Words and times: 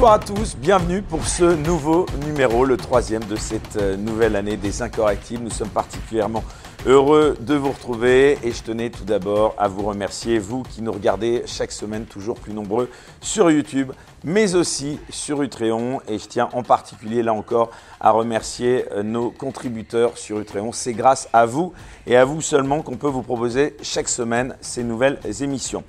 Bonsoir 0.00 0.14
à 0.14 0.18
tous, 0.18 0.56
bienvenue 0.56 1.02
pour 1.02 1.26
ce 1.26 1.44
nouveau 1.44 2.06
numéro, 2.24 2.64
le 2.64 2.78
troisième 2.78 3.22
de 3.24 3.36
cette 3.36 3.76
euh, 3.76 3.98
nouvelle 3.98 4.34
année 4.34 4.56
des 4.56 4.80
Incorrectibles. 4.80 5.44
Nous 5.44 5.50
sommes 5.50 5.68
particulièrement 5.68 6.42
heureux 6.86 7.36
de 7.38 7.54
vous 7.54 7.72
retrouver 7.72 8.38
et 8.42 8.50
je 8.50 8.62
tenais 8.62 8.88
tout 8.88 9.04
d'abord 9.04 9.54
à 9.58 9.68
vous 9.68 9.82
remercier, 9.82 10.38
vous 10.38 10.62
qui 10.62 10.80
nous 10.80 10.92
regardez 10.92 11.42
chaque 11.44 11.70
semaine 11.70 12.06
toujours 12.06 12.36
plus 12.36 12.54
nombreux 12.54 12.88
sur 13.20 13.50
YouTube, 13.50 13.92
mais 14.24 14.54
aussi 14.54 14.98
sur 15.10 15.42
Utréon. 15.42 16.00
Et 16.08 16.18
je 16.18 16.26
tiens 16.26 16.48
en 16.54 16.62
particulier 16.62 17.22
là 17.22 17.34
encore 17.34 17.70
à 18.00 18.10
remercier 18.12 18.86
euh, 18.92 19.02
nos 19.02 19.30
contributeurs 19.30 20.16
sur 20.16 20.40
Utréon. 20.40 20.72
C'est 20.72 20.94
grâce 20.94 21.28
à 21.34 21.44
vous 21.44 21.74
et 22.06 22.16
à 22.16 22.24
vous 22.24 22.40
seulement 22.40 22.80
qu'on 22.80 22.96
peut 22.96 23.06
vous 23.06 23.20
proposer 23.20 23.76
chaque 23.82 24.08
semaine 24.08 24.56
ces 24.62 24.82
nouvelles 24.82 25.18
émissions. 25.42 25.84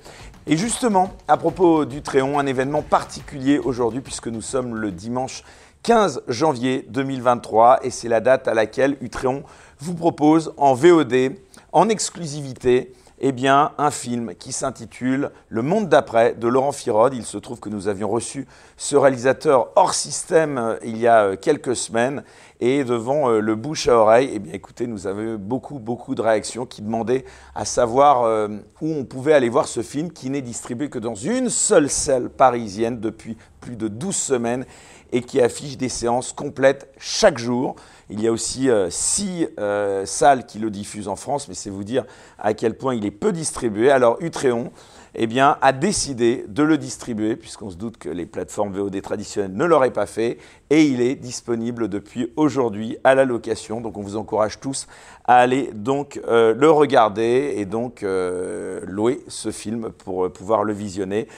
Et 0.48 0.56
justement, 0.56 1.12
à 1.28 1.36
propos 1.36 1.84
d'Utréon, 1.84 2.40
un 2.40 2.46
événement 2.46 2.82
particulier 2.82 3.58
aujourd'hui 3.58 4.00
puisque 4.00 4.26
nous 4.26 4.42
sommes 4.42 4.74
le 4.74 4.90
dimanche 4.90 5.44
15 5.84 6.24
janvier 6.26 6.84
2023 6.88 7.84
et 7.84 7.90
c'est 7.90 8.08
la 8.08 8.20
date 8.20 8.48
à 8.48 8.54
laquelle 8.54 8.96
Utréon 9.00 9.44
vous 9.78 9.94
propose 9.94 10.52
en 10.56 10.74
VOD, 10.74 11.36
en 11.70 11.88
exclusivité, 11.88 12.92
eh 13.24 13.30
bien, 13.30 13.70
un 13.78 13.92
film 13.92 14.34
qui 14.34 14.50
s'intitule 14.50 15.30
Le 15.48 15.62
monde 15.62 15.88
d'après 15.88 16.34
de 16.34 16.48
Laurent 16.48 16.72
Firode. 16.72 17.14
Il 17.14 17.24
se 17.24 17.38
trouve 17.38 17.60
que 17.60 17.68
nous 17.68 17.86
avions 17.86 18.08
reçu 18.08 18.48
ce 18.76 18.96
réalisateur 18.96 19.68
hors 19.76 19.94
système 19.94 20.58
euh, 20.58 20.76
il 20.82 20.98
y 20.98 21.06
a 21.06 21.22
euh, 21.22 21.36
quelques 21.36 21.76
semaines 21.76 22.24
et 22.58 22.82
devant 22.82 23.30
euh, 23.30 23.38
le 23.38 23.54
bouche 23.54 23.86
à 23.86 23.96
oreille, 23.96 24.30
eh 24.34 24.40
bien, 24.40 24.52
écoutez, 24.52 24.88
nous 24.88 25.06
avons 25.06 25.20
eu 25.20 25.36
beaucoup, 25.36 25.78
beaucoup 25.78 26.16
de 26.16 26.22
réactions 26.22 26.66
qui 26.66 26.82
demandaient 26.82 27.24
à 27.54 27.64
savoir 27.64 28.48
où 28.80 28.92
on 28.92 29.04
pouvait 29.04 29.34
aller 29.34 29.48
voir 29.48 29.68
ce 29.68 29.82
film 29.82 30.10
qui 30.10 30.28
n'est 30.28 30.42
distribué 30.42 30.90
que 30.90 30.98
dans 30.98 31.14
une 31.14 31.48
seule 31.48 31.88
salle 31.88 32.28
parisienne 32.28 32.98
depuis 32.98 33.36
plus 33.60 33.76
de 33.76 33.86
12 33.86 34.14
semaines 34.14 34.64
et 35.12 35.20
qui 35.20 35.40
affiche 35.40 35.76
des 35.76 35.88
séances 35.88 36.32
complètes 36.32 36.92
chaque 36.98 37.38
jour. 37.38 37.76
Il 38.12 38.20
y 38.20 38.28
a 38.28 38.32
aussi 38.32 38.68
euh, 38.68 38.88
six 38.90 39.48
euh, 39.58 40.04
salles 40.04 40.44
qui 40.44 40.58
le 40.58 40.70
diffusent 40.70 41.08
en 41.08 41.16
France, 41.16 41.48
mais 41.48 41.54
c'est 41.54 41.70
vous 41.70 41.82
dire 41.82 42.04
à 42.38 42.52
quel 42.52 42.76
point 42.76 42.94
il 42.94 43.06
est 43.06 43.10
peu 43.10 43.32
distribué. 43.32 43.90
Alors 43.90 44.18
Utréon 44.20 44.70
eh 45.14 45.28
a 45.40 45.72
décidé 45.72 46.44
de 46.46 46.62
le 46.62 46.76
distribuer, 46.76 47.36
puisqu'on 47.36 47.70
se 47.70 47.76
doute 47.76 47.96
que 47.96 48.10
les 48.10 48.26
plateformes 48.26 48.74
VOD 48.74 49.00
traditionnelles 49.00 49.54
ne 49.54 49.64
l'auraient 49.64 49.92
pas 49.92 50.06
fait, 50.06 50.38
et 50.68 50.84
il 50.84 51.00
est 51.00 51.14
disponible 51.14 51.88
depuis 51.88 52.32
aujourd'hui 52.36 52.98
à 53.02 53.14
la 53.14 53.24
location. 53.24 53.80
Donc 53.80 53.96
on 53.96 54.02
vous 54.02 54.16
encourage 54.16 54.60
tous 54.60 54.86
à 55.24 55.36
aller 55.36 55.70
donc 55.74 56.20
euh, 56.28 56.54
le 56.54 56.70
regarder 56.70 57.54
et 57.56 57.64
donc 57.64 58.02
louer 58.02 59.24
ce 59.28 59.50
film 59.50 59.90
pour 59.90 60.30
pouvoir 60.30 60.64
le 60.64 60.74
visionner. 60.74 61.28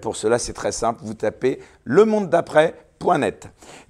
pour 0.00 0.16
cela, 0.16 0.40
c'est 0.40 0.52
très 0.52 0.72
simple, 0.72 1.00
vous 1.04 1.14
tapez 1.14 1.60
Le 1.84 2.04
Monde 2.04 2.28
d'après 2.28 2.74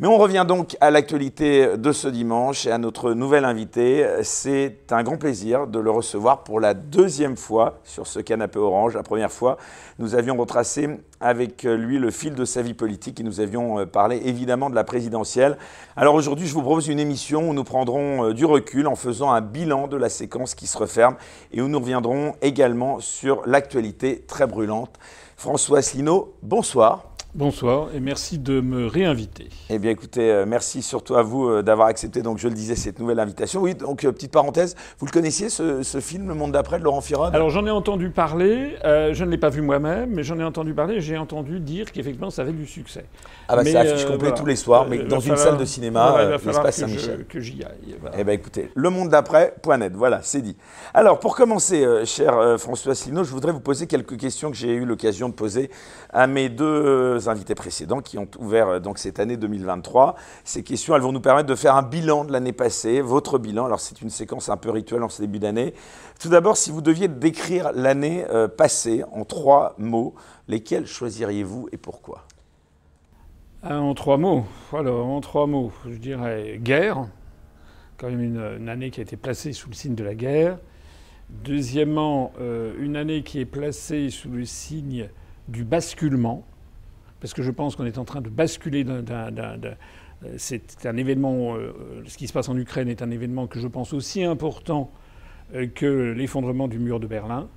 mais 0.00 0.08
on 0.08 0.18
revient 0.18 0.44
donc 0.46 0.76
à 0.80 0.90
l'actualité 0.90 1.76
de 1.76 1.92
ce 1.92 2.08
dimanche 2.08 2.66
et 2.66 2.72
à 2.72 2.78
notre 2.78 3.12
nouvel 3.12 3.44
invité. 3.44 4.04
C'est 4.22 4.90
un 4.90 5.04
grand 5.04 5.18
plaisir 5.18 5.68
de 5.68 5.78
le 5.78 5.90
recevoir 5.90 6.42
pour 6.42 6.58
la 6.58 6.74
deuxième 6.74 7.36
fois 7.36 7.78
sur 7.84 8.08
ce 8.08 8.18
canapé 8.18 8.58
orange. 8.58 8.94
La 8.94 9.04
première 9.04 9.30
fois, 9.30 9.56
nous 10.00 10.16
avions 10.16 10.36
retracé 10.36 10.88
avec 11.20 11.62
lui 11.62 12.00
le 12.00 12.10
fil 12.10 12.34
de 12.34 12.44
sa 12.44 12.60
vie 12.62 12.74
politique 12.74 13.20
et 13.20 13.22
nous 13.22 13.40
avions 13.40 13.78
euh, 13.78 13.86
parlé 13.86 14.20
évidemment 14.24 14.68
de 14.68 14.74
la 14.74 14.84
présidentielle. 14.84 15.56
Alors 15.96 16.16
aujourd'hui, 16.16 16.48
je 16.48 16.54
vous 16.54 16.62
propose 16.62 16.88
une 16.88 16.98
émission 16.98 17.48
où 17.48 17.54
nous 17.54 17.64
prendrons 17.64 18.26
euh, 18.30 18.34
du 18.34 18.44
recul 18.44 18.88
en 18.88 18.96
faisant 18.96 19.30
un 19.30 19.40
bilan 19.40 19.86
de 19.86 19.96
la 19.96 20.08
séquence 20.08 20.56
qui 20.56 20.66
se 20.66 20.76
referme 20.76 21.16
et 21.52 21.62
où 21.62 21.68
nous 21.68 21.78
reviendrons 21.78 22.34
également 22.42 22.98
sur 22.98 23.46
l'actualité 23.46 24.24
très 24.26 24.46
brûlante. 24.46 24.98
François 25.36 25.78
Asselineau, 25.78 26.34
bonsoir. 26.42 27.13
Bonsoir 27.34 27.88
et 27.92 27.98
merci 27.98 28.38
de 28.38 28.60
me 28.60 28.86
réinviter. 28.86 29.48
Eh 29.68 29.80
bien 29.80 29.90
écoutez, 29.90 30.30
euh, 30.30 30.46
merci 30.46 30.82
surtout 30.82 31.16
à 31.16 31.22
vous 31.22 31.48
euh, 31.48 31.62
d'avoir 31.62 31.88
accepté, 31.88 32.22
donc 32.22 32.38
je 32.38 32.46
le 32.46 32.54
disais, 32.54 32.76
cette 32.76 33.00
nouvelle 33.00 33.18
invitation. 33.18 33.60
Oui, 33.60 33.74
donc 33.74 34.04
euh, 34.04 34.12
petite 34.12 34.30
parenthèse, 34.30 34.76
vous 35.00 35.06
le 35.06 35.10
connaissiez 35.10 35.48
ce, 35.48 35.82
film, 36.00 36.28
Le 36.28 36.34
Monde 36.34 36.52
d'après 36.52 36.78
de 36.78 36.84
Laurent 36.84 37.00
Firode 37.00 37.34
Alors 37.34 37.50
j'en 37.50 37.66
ai 37.66 37.72
entendu 37.72 38.10
parler, 38.10 38.76
je 38.84 39.24
ne 39.24 39.30
l'ai 39.30 39.36
pas 39.36 39.48
vu 39.48 39.62
moi-même, 39.62 40.10
mais 40.10 40.22
j'en 40.22 40.38
ai 40.38 40.44
entendu 40.44 40.74
parler, 40.74 41.00
j'ai 41.00 41.18
entendu 41.18 41.58
dire 41.58 41.90
qu'effectivement 41.90 42.30
ça 42.30 42.42
avait 42.42 42.52
du 42.52 42.68
succès. 42.68 43.04
Ah 43.48 43.56
bah 43.56 43.64
ça 43.64 43.80
affiche 43.80 44.06
complet 44.06 44.32
tous 44.34 44.46
les 44.46 44.56
soirs, 44.56 44.86
mais 44.88 44.98
dans 44.98 45.20
une 45.20 45.36
salle 45.36 45.56
de 45.58 45.64
cinéma, 45.64 46.38
l'espace 46.44 46.76
Saint-Michel. 46.76 47.26
que 47.26 47.40
j'y 47.40 47.62
aille. 47.62 47.96
Eh 48.16 48.24
bien 48.24 48.34
écoutez, 48.34 48.70
Le 48.74 48.90
Monde 48.90 49.08
d'après.net, 49.08 49.92
voilà, 49.94 50.20
c'est 50.22 50.40
dit. 50.42 50.56
Alors 50.92 51.18
pour 51.20 51.36
commencer, 51.36 51.86
cher 52.04 52.58
François 52.58 52.92
Asselineau, 52.92 53.24
je 53.24 53.30
voudrais 53.30 53.52
vous 53.52 53.60
poser 53.60 53.86
quelques 53.86 54.16
questions 54.16 54.50
que 54.50 54.56
j'ai 54.56 54.72
eu 54.72 54.84
l'occasion 54.84 55.28
de 55.28 55.34
poser 55.34 55.70
à 56.12 56.26
mes 56.26 56.48
deux 56.48 57.28
invités 57.28 57.54
précédents 57.54 58.00
qui 58.00 58.18
ont 58.18 58.28
ouvert 58.38 58.68
euh, 58.68 58.80
donc 58.80 58.98
cette 58.98 59.20
année 59.20 59.36
2023. 59.36 60.14
Ces 60.44 60.62
questions, 60.62 60.94
elles 60.94 61.02
vont 61.02 61.12
nous 61.12 61.20
permettre 61.20 61.48
de 61.48 61.54
faire 61.54 61.76
un 61.76 61.82
bilan 61.82 62.24
de 62.24 62.32
l'année 62.32 62.52
passée, 62.52 63.00
votre 63.00 63.38
bilan. 63.38 63.66
Alors 63.66 63.80
c'est 63.80 64.00
une 64.02 64.10
séquence 64.10 64.48
un 64.48 64.56
peu 64.56 64.70
rituelle 64.70 65.02
en 65.02 65.08
ce 65.08 65.22
début 65.22 65.38
d'année. 65.38 65.74
Tout 66.20 66.28
d'abord, 66.28 66.56
si 66.56 66.70
vous 66.70 66.80
deviez 66.80 67.08
décrire 67.08 67.72
l'année 67.74 68.24
euh, 68.30 68.48
passée 68.48 69.04
en 69.12 69.24
trois 69.24 69.74
mots, 69.78 70.14
lesquels 70.48 70.86
choisiriez-vous 70.86 71.68
et 71.72 71.76
pourquoi? 71.76 72.24
Ah, 73.66 73.80
En 73.80 73.94
trois 73.94 74.18
mots. 74.18 74.44
Alors 74.74 75.06
en 75.06 75.22
trois 75.22 75.46
mots, 75.46 75.72
je 75.88 75.96
dirais 75.96 76.58
guerre, 76.62 77.08
quand 77.96 78.10
même 78.10 78.20
une, 78.20 78.68
année 78.68 78.90
qui 78.90 79.00
a 79.00 79.02
été 79.02 79.16
placée 79.16 79.54
sous 79.54 79.70
le 79.70 79.74
signe 79.74 79.94
de 79.94 80.04
la 80.04 80.14
guerre. 80.14 80.58
Deuxièmement, 81.30 82.32
euh, 82.38 82.74
une 82.78 82.94
année 82.94 83.22
qui 83.22 83.40
est 83.40 83.46
placée 83.46 84.10
sous 84.10 84.28
le 84.28 84.44
signe 84.44 85.08
du 85.48 85.64
basculement, 85.64 86.44
parce 87.20 87.32
que 87.32 87.42
je 87.42 87.50
pense 87.50 87.74
qu'on 87.74 87.86
est 87.86 87.96
en 87.96 88.04
train 88.04 88.20
de 88.20 88.28
basculer 88.28 88.84
d'un. 88.84 89.02
C'est 90.36 90.84
un 90.84 90.96
événement, 90.98 91.56
euh, 91.56 91.72
ce 92.06 92.18
qui 92.18 92.26
se 92.26 92.34
passe 92.34 92.50
en 92.50 92.56
Ukraine 92.58 92.88
est 92.88 93.00
un 93.00 93.10
événement 93.10 93.46
que 93.46 93.60
je 93.60 93.68
pense 93.68 93.94
aussi 93.94 94.24
important 94.24 94.90
euh, 95.54 95.66
que 95.66 96.12
l'effondrement 96.12 96.68
du 96.68 96.78
mur 96.78 97.00
de 97.00 97.06
Berlin. 97.06 97.48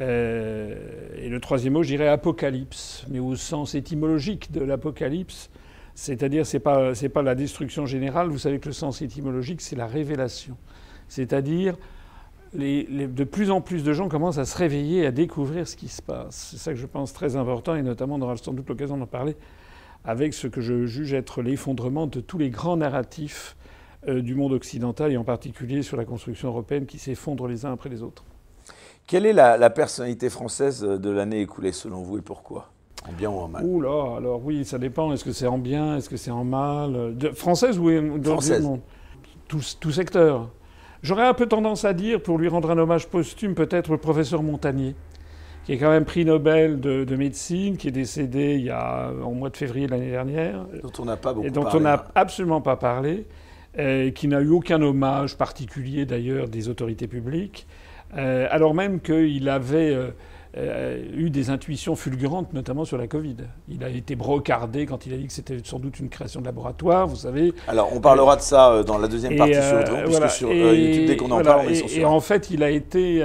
Euh, 0.00 0.76
et 1.16 1.28
le 1.28 1.40
troisième 1.40 1.72
mot, 1.72 1.82
je 1.82 1.88
dirais 1.88 2.08
apocalypse, 2.08 3.04
mais 3.08 3.18
au 3.18 3.34
sens 3.34 3.74
étymologique 3.74 4.52
de 4.52 4.60
l'apocalypse, 4.60 5.50
c'est-à-dire 5.94 6.44
c'est 6.44 6.60
pas 6.60 6.94
c'est 6.94 7.08
pas 7.08 7.22
la 7.22 7.34
destruction 7.34 7.86
générale. 7.86 8.28
Vous 8.28 8.38
savez 8.38 8.58
que 8.58 8.66
le 8.66 8.74
sens 8.74 9.00
étymologique, 9.00 9.60
c'est 9.62 9.76
la 9.76 9.86
révélation, 9.86 10.56
c'est-à-dire 11.08 11.76
de 12.52 13.24
plus 13.24 13.50
en 13.50 13.60
plus 13.60 13.82
de 13.84 13.92
gens 13.92 14.08
commencent 14.08 14.38
à 14.38 14.44
se 14.44 14.56
réveiller, 14.56 15.06
à 15.06 15.10
découvrir 15.10 15.66
ce 15.66 15.76
qui 15.76 15.88
se 15.88 16.02
passe. 16.02 16.48
C'est 16.50 16.58
ça 16.58 16.72
que 16.72 16.78
je 16.78 16.86
pense 16.86 17.12
très 17.12 17.36
important, 17.36 17.74
et 17.74 17.82
notamment 17.82 18.16
on 18.16 18.22
aura 18.22 18.36
sans 18.36 18.52
doute 18.52 18.68
l'occasion 18.68 18.96
d'en 18.96 19.06
parler 19.06 19.36
avec 20.04 20.34
ce 20.34 20.46
que 20.46 20.60
je 20.60 20.86
juge 20.86 21.12
être 21.14 21.42
l'effondrement 21.42 22.06
de 22.06 22.20
tous 22.20 22.38
les 22.38 22.50
grands 22.50 22.76
narratifs 22.76 23.56
euh, 24.06 24.22
du 24.22 24.34
monde 24.34 24.52
occidental, 24.52 25.12
et 25.12 25.16
en 25.16 25.24
particulier 25.24 25.82
sur 25.82 25.96
la 25.96 26.04
construction 26.04 26.48
européenne 26.48 26.86
qui 26.86 26.98
s'effondrent 26.98 27.48
les 27.48 27.66
uns 27.66 27.72
après 27.72 27.88
les 27.88 28.02
autres. 28.02 28.24
Quelle 29.06 29.24
est 29.24 29.32
la, 29.32 29.70
personnalité 29.70 30.28
française 30.30 30.80
de 30.82 31.10
l'année 31.10 31.40
écoulée 31.40 31.72
selon 31.72 32.02
vous 32.02 32.18
et 32.18 32.22
pourquoi? 32.22 32.70
En 33.08 33.12
bien 33.12 33.30
ou 33.30 33.38
en 33.38 33.46
mal? 33.46 33.64
Ouh 33.64 33.80
là, 33.80 34.16
alors 34.16 34.44
oui, 34.44 34.64
ça 34.64 34.78
dépend. 34.78 35.12
Est-ce 35.12 35.24
que 35.24 35.30
c'est 35.30 35.46
en 35.46 35.58
bien 35.58 35.96
Est-ce 35.96 36.08
que 36.08 36.16
c'est 36.16 36.32
en 36.32 36.42
mal? 36.42 37.14
Française 37.34 37.78
ou 37.78 37.88
dans 38.18 38.32
Française. 38.32 38.62
le 38.62 38.66
monde? 38.66 38.80
Tout, 39.46 39.60
tout 39.78 39.92
secteur. 39.92 40.50
J'aurais 41.02 41.26
un 41.26 41.34
peu 41.34 41.46
tendance 41.46 41.84
à 41.84 41.92
dire, 41.92 42.20
pour 42.20 42.36
lui 42.36 42.48
rendre 42.48 42.68
un 42.72 42.78
hommage 42.78 43.06
posthume, 43.06 43.54
peut-être 43.54 43.92
le 43.92 43.98
professeur 43.98 44.42
Montagnier, 44.42 44.96
qui 45.64 45.74
est 45.74 45.78
quand 45.78 45.90
même 45.90 46.04
prix 46.04 46.24
Nobel 46.24 46.80
de, 46.80 47.16
médecine, 47.16 47.76
qui 47.76 47.86
est 47.86 47.92
décédé 47.92 48.56
il 48.56 48.64
y 48.64 48.70
a, 48.70 49.12
en 49.22 49.30
mois 49.30 49.50
de 49.50 49.56
février 49.56 49.86
de 49.86 49.92
l'année 49.92 50.10
dernière. 50.10 50.66
Dont 50.82 50.90
on 50.98 51.04
n'a 51.04 51.16
pas 51.16 51.32
beaucoup 51.32 51.46
Et 51.46 51.50
dont 51.50 51.68
on 51.72 51.78
n'a 51.78 52.06
absolument 52.16 52.60
pas 52.60 52.74
parlé, 52.74 53.24
et 53.78 54.12
qui 54.14 54.26
n'a 54.26 54.40
eu 54.40 54.48
aucun 54.48 54.82
hommage 54.82 55.36
particulier 55.36 56.06
d'ailleurs 56.06 56.48
des 56.48 56.68
autorités 56.68 57.06
publiques, 57.06 57.68
euh, 58.16 58.46
alors 58.50 58.74
même 58.74 59.00
qu'il 59.00 59.48
avait. 59.48 59.94
Euh, 59.94 60.10
euh, 60.58 61.02
eu 61.14 61.28
des 61.28 61.50
intuitions 61.50 61.96
fulgurantes, 61.96 62.54
notamment 62.54 62.86
sur 62.86 62.96
la 62.96 63.06
Covid. 63.06 63.36
Il 63.68 63.84
a 63.84 63.90
été 63.90 64.16
brocardé 64.16 64.86
quand 64.86 65.04
il 65.04 65.12
a 65.12 65.18
dit 65.18 65.26
que 65.26 65.32
c'était 65.32 65.58
sans 65.62 65.78
doute 65.78 66.00
une 66.00 66.08
création 66.08 66.40
de 66.40 66.46
laboratoire, 66.46 67.06
vous 67.06 67.16
savez. 67.16 67.52
Alors, 67.68 67.90
on 67.94 68.00
parlera 68.00 68.36
de 68.36 68.40
ça 68.40 68.72
euh, 68.72 68.82
dans 68.82 68.96
la 68.96 69.06
deuxième 69.06 69.36
partie 69.36 69.52
sur, 69.52 69.84
puisque 70.04 70.30
sur 70.30 70.48
euh, 70.48 70.74
YouTube, 70.74 71.06
dès 71.08 71.16
qu'on 71.18 71.30
en 71.30 71.42
parle, 71.42 71.66
on 71.66 71.68
est 71.68 71.74
censuré. 71.74 72.00
Et 72.00 72.04
en 72.06 72.20
fait, 72.20 72.48
il 72.50 72.62
a 72.62 72.70
été... 72.70 73.22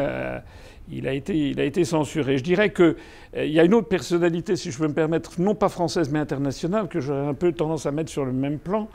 il 0.92 1.08
a, 1.08 1.14
été, 1.14 1.52
il 1.52 1.62
a 1.62 1.64
été 1.64 1.86
censuré. 1.86 2.38
Je 2.38 2.44
dirais 2.44 2.74
qu'il 2.74 2.96
il 3.38 3.52
y 3.52 3.62
a 3.62 3.64
une 3.64 3.76
autre 3.76 3.88
personnalité, 3.88 4.58
si 4.58 4.70
je 4.70 4.78
peux 4.78 4.90
me 4.90 4.94
permettre, 4.94 5.40
non 5.40 5.56
pas 5.56 5.70
française 5.70 6.10
mais 6.10 6.20
internationale, 6.20 6.90
que 6.90 7.00
j'aurais 7.00 7.28
un 7.28 7.34
peu 7.34 7.54
tendance 7.54 7.86
à 7.86 7.92
mettre 7.92 8.10
sur 8.10 8.26
le 8.26 8.34
même 8.34 8.60
plan, 8.60 8.90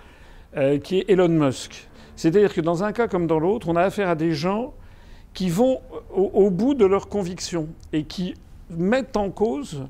qui 0.83 0.99
est 0.99 1.09
Elon 1.09 1.31
Musk. 1.31 1.89
C'est-à-dire 2.17 2.53
que 2.53 2.61
dans 2.61 2.85
un 2.85 2.93
cas 2.93 3.09
comme 3.09 3.27
dans 3.27 3.39
l'autre, 3.39 3.71
on 3.71 3.77
a 3.77 3.83
affaire 3.83 4.11
à 4.11 4.15
des 4.15 4.33
gens 4.33 4.75
qui 5.37 5.51
vont 5.51 5.83
au, 6.15 6.51
bout 6.51 6.73
de 6.73 6.87
leurs 6.87 7.11
convictions 7.11 7.69
et 7.93 8.05
qui 8.05 8.35
mettent 8.71 9.19
en 9.19 9.31
cause 9.31 9.85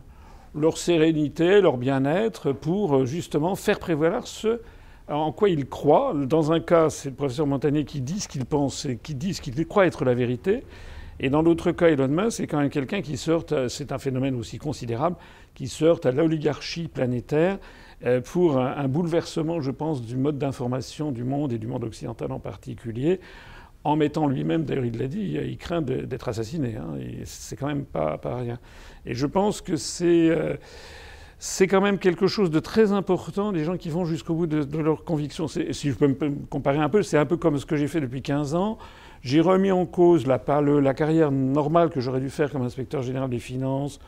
leur 0.57 0.77
sérénité, 0.77 1.61
leur 1.61 1.77
bien-être 1.77 2.51
pour 2.51 2.97
euh, 2.97 3.07
justement 3.07 3.55
faire 3.55 3.79
prévaloir 3.79 4.27
ce 4.27 4.61
en 5.09 5.31
quoi 5.31 5.49
ils 5.49 5.65
croient. 5.65 6.15
Dans 6.17 6.51
un 6.51 6.59
cas, 6.59 6.91
c'est 6.91 7.11
le 7.11 7.15
professeur 7.15 7.47
Montagnier 7.47 7.85
qui 7.85 8.01
dit 8.01 8.19
ce 8.19 8.27
qu'il 8.27 8.45
pense 8.45 8.87
et 8.87 8.97
qui 8.97 9.15
dit 9.15 9.35
ce 9.35 9.41
qu'il 9.41 9.55
croit 9.69 9.87
être 9.87 10.05
la 10.05 10.15
vérité. 10.15 10.65
Et 11.21 11.31
dans 11.31 11.43
l'autre 11.43 11.71
cas, 11.71 11.91
Elon 11.91 12.09
Musk, 12.09 12.39
c'est 12.39 12.49
quand 12.49 12.59
même 12.59 12.69
quelqu'un 12.69 13.01
qui 13.01 13.17
sort, 13.17 13.45
c'est 13.69 13.93
un 13.93 13.99
phénomène 13.99 14.35
aussi 14.35 14.59
considérable, 14.59 15.15
qui 15.55 15.69
sort 15.69 16.01
à 16.03 16.11
l'oligarchie 16.11 16.89
planétaire 16.89 17.59
euh, 18.05 18.21
pour 18.21 18.59
un, 18.59 18.89
bouleversement, 18.89 19.61
je 19.61 19.71
pense, 19.71 20.03
du 20.03 20.17
mode 20.17 20.39
d'information 20.39 21.13
du 21.13 21.23
monde 21.23 21.53
et 21.53 21.59
du 21.59 21.69
monde 21.69 21.85
occidental 21.85 22.33
en 22.33 22.41
particulier, 22.41 23.21
en 23.87 23.97
mettant 23.97 24.27
lui-même, 24.27 24.65
d'ailleurs 24.65 24.85
il 24.85 24.99
l'a 24.99 25.09
dit, 25.09 25.39
il 25.43 25.57
craint 25.59 25.83
d'être 25.83 26.29
assassiné. 26.29 26.77
Hein, 26.77 26.99
c'est 27.25 27.57
quand 27.57 27.67
même 27.67 27.85
pas, 27.85 28.19
rien. 28.25 28.59
Et 29.05 29.15
je 29.15 29.27
pense 29.27 29.61
que 29.61 29.77
c'est... 29.77 30.31
Euh, 30.31 30.57
c'est 31.39 31.67
quand 31.67 31.83
même 31.83 31.99
quelque 31.99 32.27
chose 32.27 32.51
de 32.51 32.61
très 32.61 32.93
important, 32.93 33.53
des 33.53 33.63
gens 33.63 33.77
qui 33.77 33.91
vont 33.91 34.07
jusqu'au 34.07 34.35
bout 34.35 34.47
de, 34.47 34.63
de 34.63 34.79
leurs 34.79 35.05
convictions. 35.05 35.49
Si 35.49 35.91
je 35.91 35.93
peux 35.93 36.09
me 36.09 36.47
comparer 36.49 36.79
un 36.79 36.89
peu, 36.89 37.03
c'est 37.03 37.19
un 37.19 37.27
peu 37.27 37.37
comme 37.37 37.59
ce 37.59 37.67
que 37.67 37.77
j'ai 37.77 37.89
fait 37.89 38.01
depuis 38.01 38.23
15 38.23 38.55
ans. 38.55 38.79
J'ai 39.27 39.41
remis 39.41 39.71
en 39.71 39.87
cause 39.87 40.27
la, 40.27 40.39
carrière 40.95 41.33
normale 41.33 41.91
que 41.91 42.01
j'aurais 42.01 42.21
dû 42.21 42.31
faire 42.31 42.51
comme 42.51 42.63
inspecteur 42.63 43.03
général 43.03 43.29
des 43.29 43.39
finances, 43.39 43.99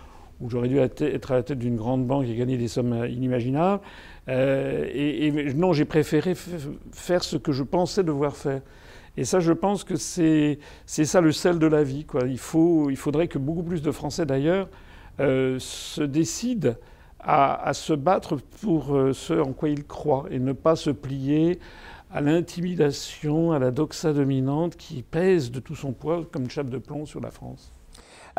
où 0.40 0.48
j'aurais 0.48 0.68
dû 0.68 0.78
être 0.78 1.32
à 1.32 1.34
la 1.34 1.42
tête 1.42 1.58
d'une 1.58 1.76
grande 1.76 2.06
banque 2.06 2.26
et 2.26 2.34
gagner 2.34 2.56
des 2.56 2.68
sommes 2.68 3.04
inimaginables. 3.06 3.82
Euh, 4.28 4.88
et, 4.92 5.52
non, 5.54 5.72
j'ai 5.72 5.84
préféré 5.84 6.34
faire 6.92 7.24
ce 7.24 7.36
que 7.36 7.52
je 7.52 7.62
pensais 7.64 8.04
devoir 8.04 8.36
faire. 8.36 8.60
Et 9.18 9.24
ça, 9.24 9.40
je 9.40 9.52
pense 9.52 9.82
que 9.82 9.96
c'est 9.96 10.60
ça 10.86 11.20
le 11.20 11.32
sel 11.32 11.58
de 11.58 11.66
la 11.66 11.82
vie. 11.82 12.06
Il, 12.28 12.38
faut, 12.38 12.88
il 12.88 12.96
faudrait 12.96 13.26
que 13.26 13.38
beaucoup 13.38 13.64
plus 13.64 13.82
de 13.82 13.90
Français, 13.90 14.24
d'ailleurs, 14.24 14.68
euh, 15.18 15.56
se 15.58 16.02
décident 16.02 16.76
à, 17.18 17.72
se 17.74 17.94
battre 17.94 18.36
pour 18.60 18.94
euh, 18.94 19.12
ce 19.12 19.34
en 19.34 19.52
quoi 19.52 19.70
ils 19.70 19.84
croient 19.84 20.26
et 20.30 20.38
ne 20.38 20.52
pas 20.52 20.76
se 20.76 20.90
plier 20.90 21.58
à 22.12 22.20
l'intimidation, 22.20 23.50
à 23.50 23.58
la 23.58 23.72
doxa 23.72 24.12
dominante 24.12 24.76
qui 24.76 25.02
pèse 25.02 25.50
de 25.50 25.58
tout 25.58 25.74
son 25.74 25.92
poids 25.92 26.24
comme 26.30 26.44
une 26.44 26.50
chape 26.50 26.70
de 26.70 26.78
plomb 26.78 27.04
sur 27.04 27.20
la 27.20 27.32
France. 27.32 27.72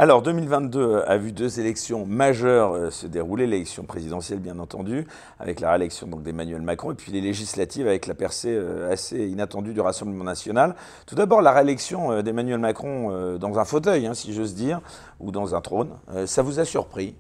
Alors 0.02 0.22
2022 0.22 1.04
a 1.06 1.18
vu 1.18 1.34
deux 1.34 1.60
élections 1.60 2.06
majeures 2.06 2.72
euh, 2.72 2.90
se 2.90 3.06
dérouler, 3.06 3.48
l'élection 3.48 3.84
présidentielle 3.84 4.40
bien 4.40 4.58
entendu, 4.58 5.06
avec 5.42 5.60
la 5.60 5.72
réélection 5.72 6.08
d'Emmanuel 6.08 6.62
Macron, 6.62 6.94
et 6.94 6.96
puis 6.96 7.12
les 7.12 7.20
législatives 7.20 7.86
avec 7.86 8.08
la 8.08 8.14
percée 8.14 8.56
euh, 8.56 8.94
assez 8.94 9.28
inattendue 9.28 9.74
du 9.74 9.82
Rassemblement 9.82 10.24
national. 10.24 10.76
Tout 11.06 11.16
d'abord 11.16 11.42
la 11.42 11.52
réélection 11.52 12.22
d'Emmanuel 12.22 12.60
Macron 12.60 13.38
dans 13.38 13.60
un 13.60 13.66
fauteuil, 13.66 14.08
hein, 14.08 14.14
si 14.14 14.32
j'ose 14.32 14.56
dire, 14.56 14.80
ou 15.20 15.32
dans 15.32 15.54
un 15.54 15.60
trône. 15.60 15.90
Ça 16.26 16.44
vous 16.44 16.62
a 16.62 16.64
surpris? 16.64 17.14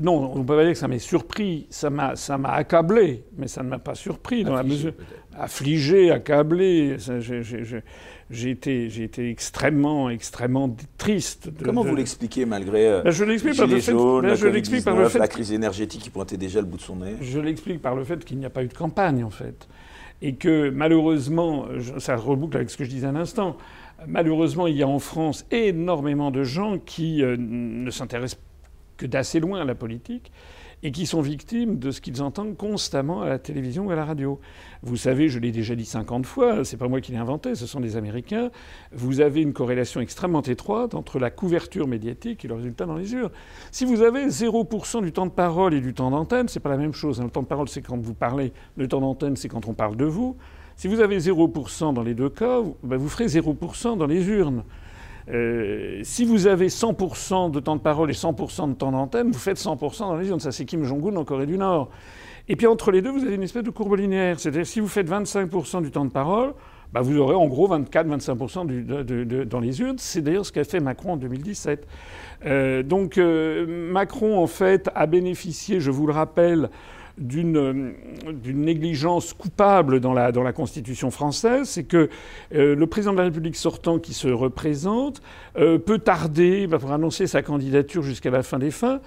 Non, 0.00 0.32
on 0.34 0.44
peut 0.44 0.56
pas 0.56 0.64
dire 0.64 0.72
que 0.72 0.78
ça 0.78 0.88
m'a 0.88 0.98
surpris, 0.98 1.66
ça 1.70 1.90
m'a, 1.90 2.16
ça 2.16 2.36
m'a 2.36 2.52
accablé, 2.52 3.24
mais 3.36 3.48
ça 3.48 3.62
ne 3.62 3.68
m'a 3.68 3.78
pas 3.78 3.94
surpris 3.94 4.44
dans 4.44 4.54
la 4.54 4.62
mesure. 4.62 4.92
Affligé, 5.38 6.10
accablé. 6.10 6.96
J'ai 8.30 8.50
été, 8.50 8.90
j'ai 8.90 9.04
été 9.04 9.30
extrêmement, 9.30 10.10
extrêmement 10.10 10.76
triste. 10.98 11.50
Comment 11.64 11.82
vous 11.82 11.96
l'expliquez 11.96 12.44
malgré 12.44 12.86
euh, 12.86 13.02
ben, 13.02 13.10
je 13.10 13.24
l'explique 13.24 13.56
par 13.56 13.66
le 13.66 13.80
fait, 13.80 13.92
ben, 13.92 14.34
je 14.34 14.46
l'explique 14.46 14.84
par 14.84 14.96
le 14.96 15.08
fait 15.08 15.18
la 15.18 15.28
crise 15.28 15.52
énergétique 15.52 16.02
qui 16.02 16.10
pointait 16.10 16.36
déjà 16.36 16.60
le 16.60 16.66
bout 16.66 16.76
de 16.76 16.82
son 16.82 16.96
nez 16.96 17.16
Je 17.22 17.40
l'explique 17.40 17.80
par 17.80 17.94
le 17.94 18.04
fait 18.04 18.22
qu'il 18.24 18.38
n'y 18.38 18.44
a 18.44 18.50
pas 18.50 18.62
eu 18.62 18.68
de 18.68 18.74
campagne, 18.74 19.24
en 19.24 19.30
fait. 19.30 19.66
Et 20.20 20.34
que 20.34 20.68
malheureusement, 20.68 21.66
ça 21.98 22.16
reboucle 22.16 22.56
avec 22.56 22.70
ce 22.70 22.76
que 22.76 22.84
je 22.84 22.90
disais 22.90 23.06
un 23.06 23.16
instant, 23.16 23.56
malheureusement, 24.06 24.66
il 24.66 24.76
y 24.76 24.82
a 24.82 24.88
en 24.88 24.98
France 24.98 25.46
énormément 25.50 26.30
de 26.30 26.44
gens 26.44 26.78
qui 26.78 27.22
euh, 27.22 27.36
ne 27.38 27.90
s'intéressent 27.90 28.40
que 28.96 29.06
d'assez 29.06 29.40
loin 29.40 29.60
à 29.60 29.64
la 29.64 29.74
politique, 29.74 30.32
et 30.82 30.92
qui 30.92 31.06
sont 31.06 31.20
victimes 31.20 31.78
de 31.78 31.90
ce 31.90 32.00
qu'ils 32.00 32.22
entendent 32.22 32.56
constamment 32.56 33.22
à 33.22 33.28
la 33.28 33.38
télévision 33.38 33.86
ou 33.86 33.90
à 33.90 33.96
la 33.96 34.04
radio. 34.04 34.40
Vous 34.82 34.96
savez, 34.96 35.28
je 35.28 35.38
l'ai 35.38 35.50
déjà 35.50 35.74
dit 35.74 35.84
50 35.84 36.24
fois, 36.26 36.64
c'est 36.64 36.76
pas 36.76 36.88
moi 36.88 37.00
qui 37.00 37.12
l'ai 37.12 37.18
inventé, 37.18 37.54
ce 37.54 37.66
sont 37.66 37.80
des 37.80 37.96
Américains. 37.96 38.50
Vous 38.92 39.20
avez 39.20 39.42
une 39.42 39.52
corrélation 39.52 40.00
extrêmement 40.00 40.42
étroite 40.42 40.94
entre 40.94 41.18
la 41.18 41.30
couverture 41.30 41.88
médiatique 41.88 42.44
et 42.44 42.48
le 42.48 42.54
résultat 42.54 42.86
dans 42.86 42.96
les 42.96 43.12
urnes. 43.12 43.30
Si 43.72 43.84
vous 43.84 44.02
avez 44.02 44.26
0% 44.28 45.02
du 45.02 45.12
temps 45.12 45.26
de 45.26 45.32
parole 45.32 45.74
et 45.74 45.80
du 45.80 45.94
temps 45.94 46.10
d'antenne, 46.10 46.48
c'est 46.48 46.60
pas 46.60 46.70
la 46.70 46.76
même 46.76 46.94
chose. 46.94 47.20
Le 47.20 47.30
temps 47.30 47.42
de 47.42 47.48
parole, 47.48 47.68
c'est 47.68 47.82
quand 47.82 47.98
vous 47.98 48.14
parlez. 48.14 48.52
Le 48.76 48.86
temps 48.86 49.00
d'antenne, 49.00 49.36
c'est 49.36 49.48
quand 49.48 49.66
on 49.66 49.74
parle 49.74 49.96
de 49.96 50.04
vous. 50.04 50.36
Si 50.76 50.86
vous 50.86 51.00
avez 51.00 51.18
0% 51.18 51.92
dans 51.92 52.04
les 52.04 52.14
deux 52.14 52.28
cas, 52.28 52.60
ben, 52.84 52.96
vous 52.96 53.08
ferez 53.08 53.26
0% 53.26 53.96
dans 53.96 54.06
les 54.06 54.28
urnes. 54.28 54.62
Euh, 55.30 56.00
si 56.04 56.24
vous 56.24 56.46
avez 56.46 56.68
100% 56.68 57.50
de 57.50 57.60
temps 57.60 57.76
de 57.76 57.80
parole 57.80 58.10
et 58.10 58.14
100% 58.14 58.70
de 58.70 58.74
temps 58.74 58.92
d'antenne, 58.92 59.30
vous 59.30 59.38
faites 59.38 59.58
100% 59.58 60.00
dans 60.00 60.16
les 60.16 60.28
urnes. 60.28 60.40
Ça, 60.40 60.52
c'est 60.52 60.64
Kim 60.64 60.84
Jong-un 60.84 61.16
en 61.16 61.24
Corée 61.24 61.46
du 61.46 61.58
Nord. 61.58 61.90
Et 62.48 62.56
puis 62.56 62.66
entre 62.66 62.90
les 62.90 63.02
deux, 63.02 63.10
vous 63.10 63.24
avez 63.24 63.34
une 63.34 63.42
espèce 63.42 63.62
de 63.62 63.70
courbe 63.70 63.94
linéaire. 63.96 64.40
C'est-à-dire 64.40 64.66
si 64.66 64.80
vous 64.80 64.88
faites 64.88 65.08
25% 65.08 65.82
du 65.82 65.90
temps 65.90 66.06
de 66.06 66.10
parole, 66.10 66.54
bah, 66.92 67.02
vous 67.02 67.18
aurez 67.18 67.34
en 67.34 67.46
gros 67.46 67.68
24-25% 67.68 69.44
dans 69.46 69.60
les 69.60 69.80
urnes. 69.80 69.98
C'est 69.98 70.22
d'ailleurs 70.22 70.46
ce 70.46 70.52
qu'a 70.52 70.64
fait 70.64 70.80
Macron 70.80 71.12
en 71.12 71.16
2017. 71.18 71.86
Euh, 72.46 72.82
donc 72.82 73.18
euh, 73.18 73.66
Macron, 73.92 74.42
en 74.42 74.46
fait, 74.46 74.88
a 74.94 75.06
bénéficié, 75.06 75.80
je 75.80 75.90
vous 75.90 76.06
le 76.06 76.14
rappelle, 76.14 76.70
d'une 77.18 77.94
négligence 78.44 79.32
coupable 79.32 80.00
dans 80.00 80.12
la, 80.12 80.32
dans 80.32 80.42
la 80.42 80.52
Constitution 80.52 81.10
française, 81.10 81.68
c'est 81.68 81.84
que 81.84 82.08
euh, 82.54 82.74
le 82.74 82.86
président 82.86 83.12
de 83.12 83.18
la 83.18 83.24
République 83.24 83.56
sortant 83.56 83.98
qui 83.98 84.14
se 84.14 84.28
représente 84.28 85.20
euh, 85.56 85.78
peut 85.78 85.98
tarder 85.98 86.66
bah, 86.66 86.78
pour 86.78 86.92
annoncer 86.92 87.26
sa 87.26 87.42
candidature 87.42 88.02
jusqu'à 88.02 88.30
la 88.30 88.42
fin 88.42 88.58
des 88.58 88.70
fins, 88.70 89.00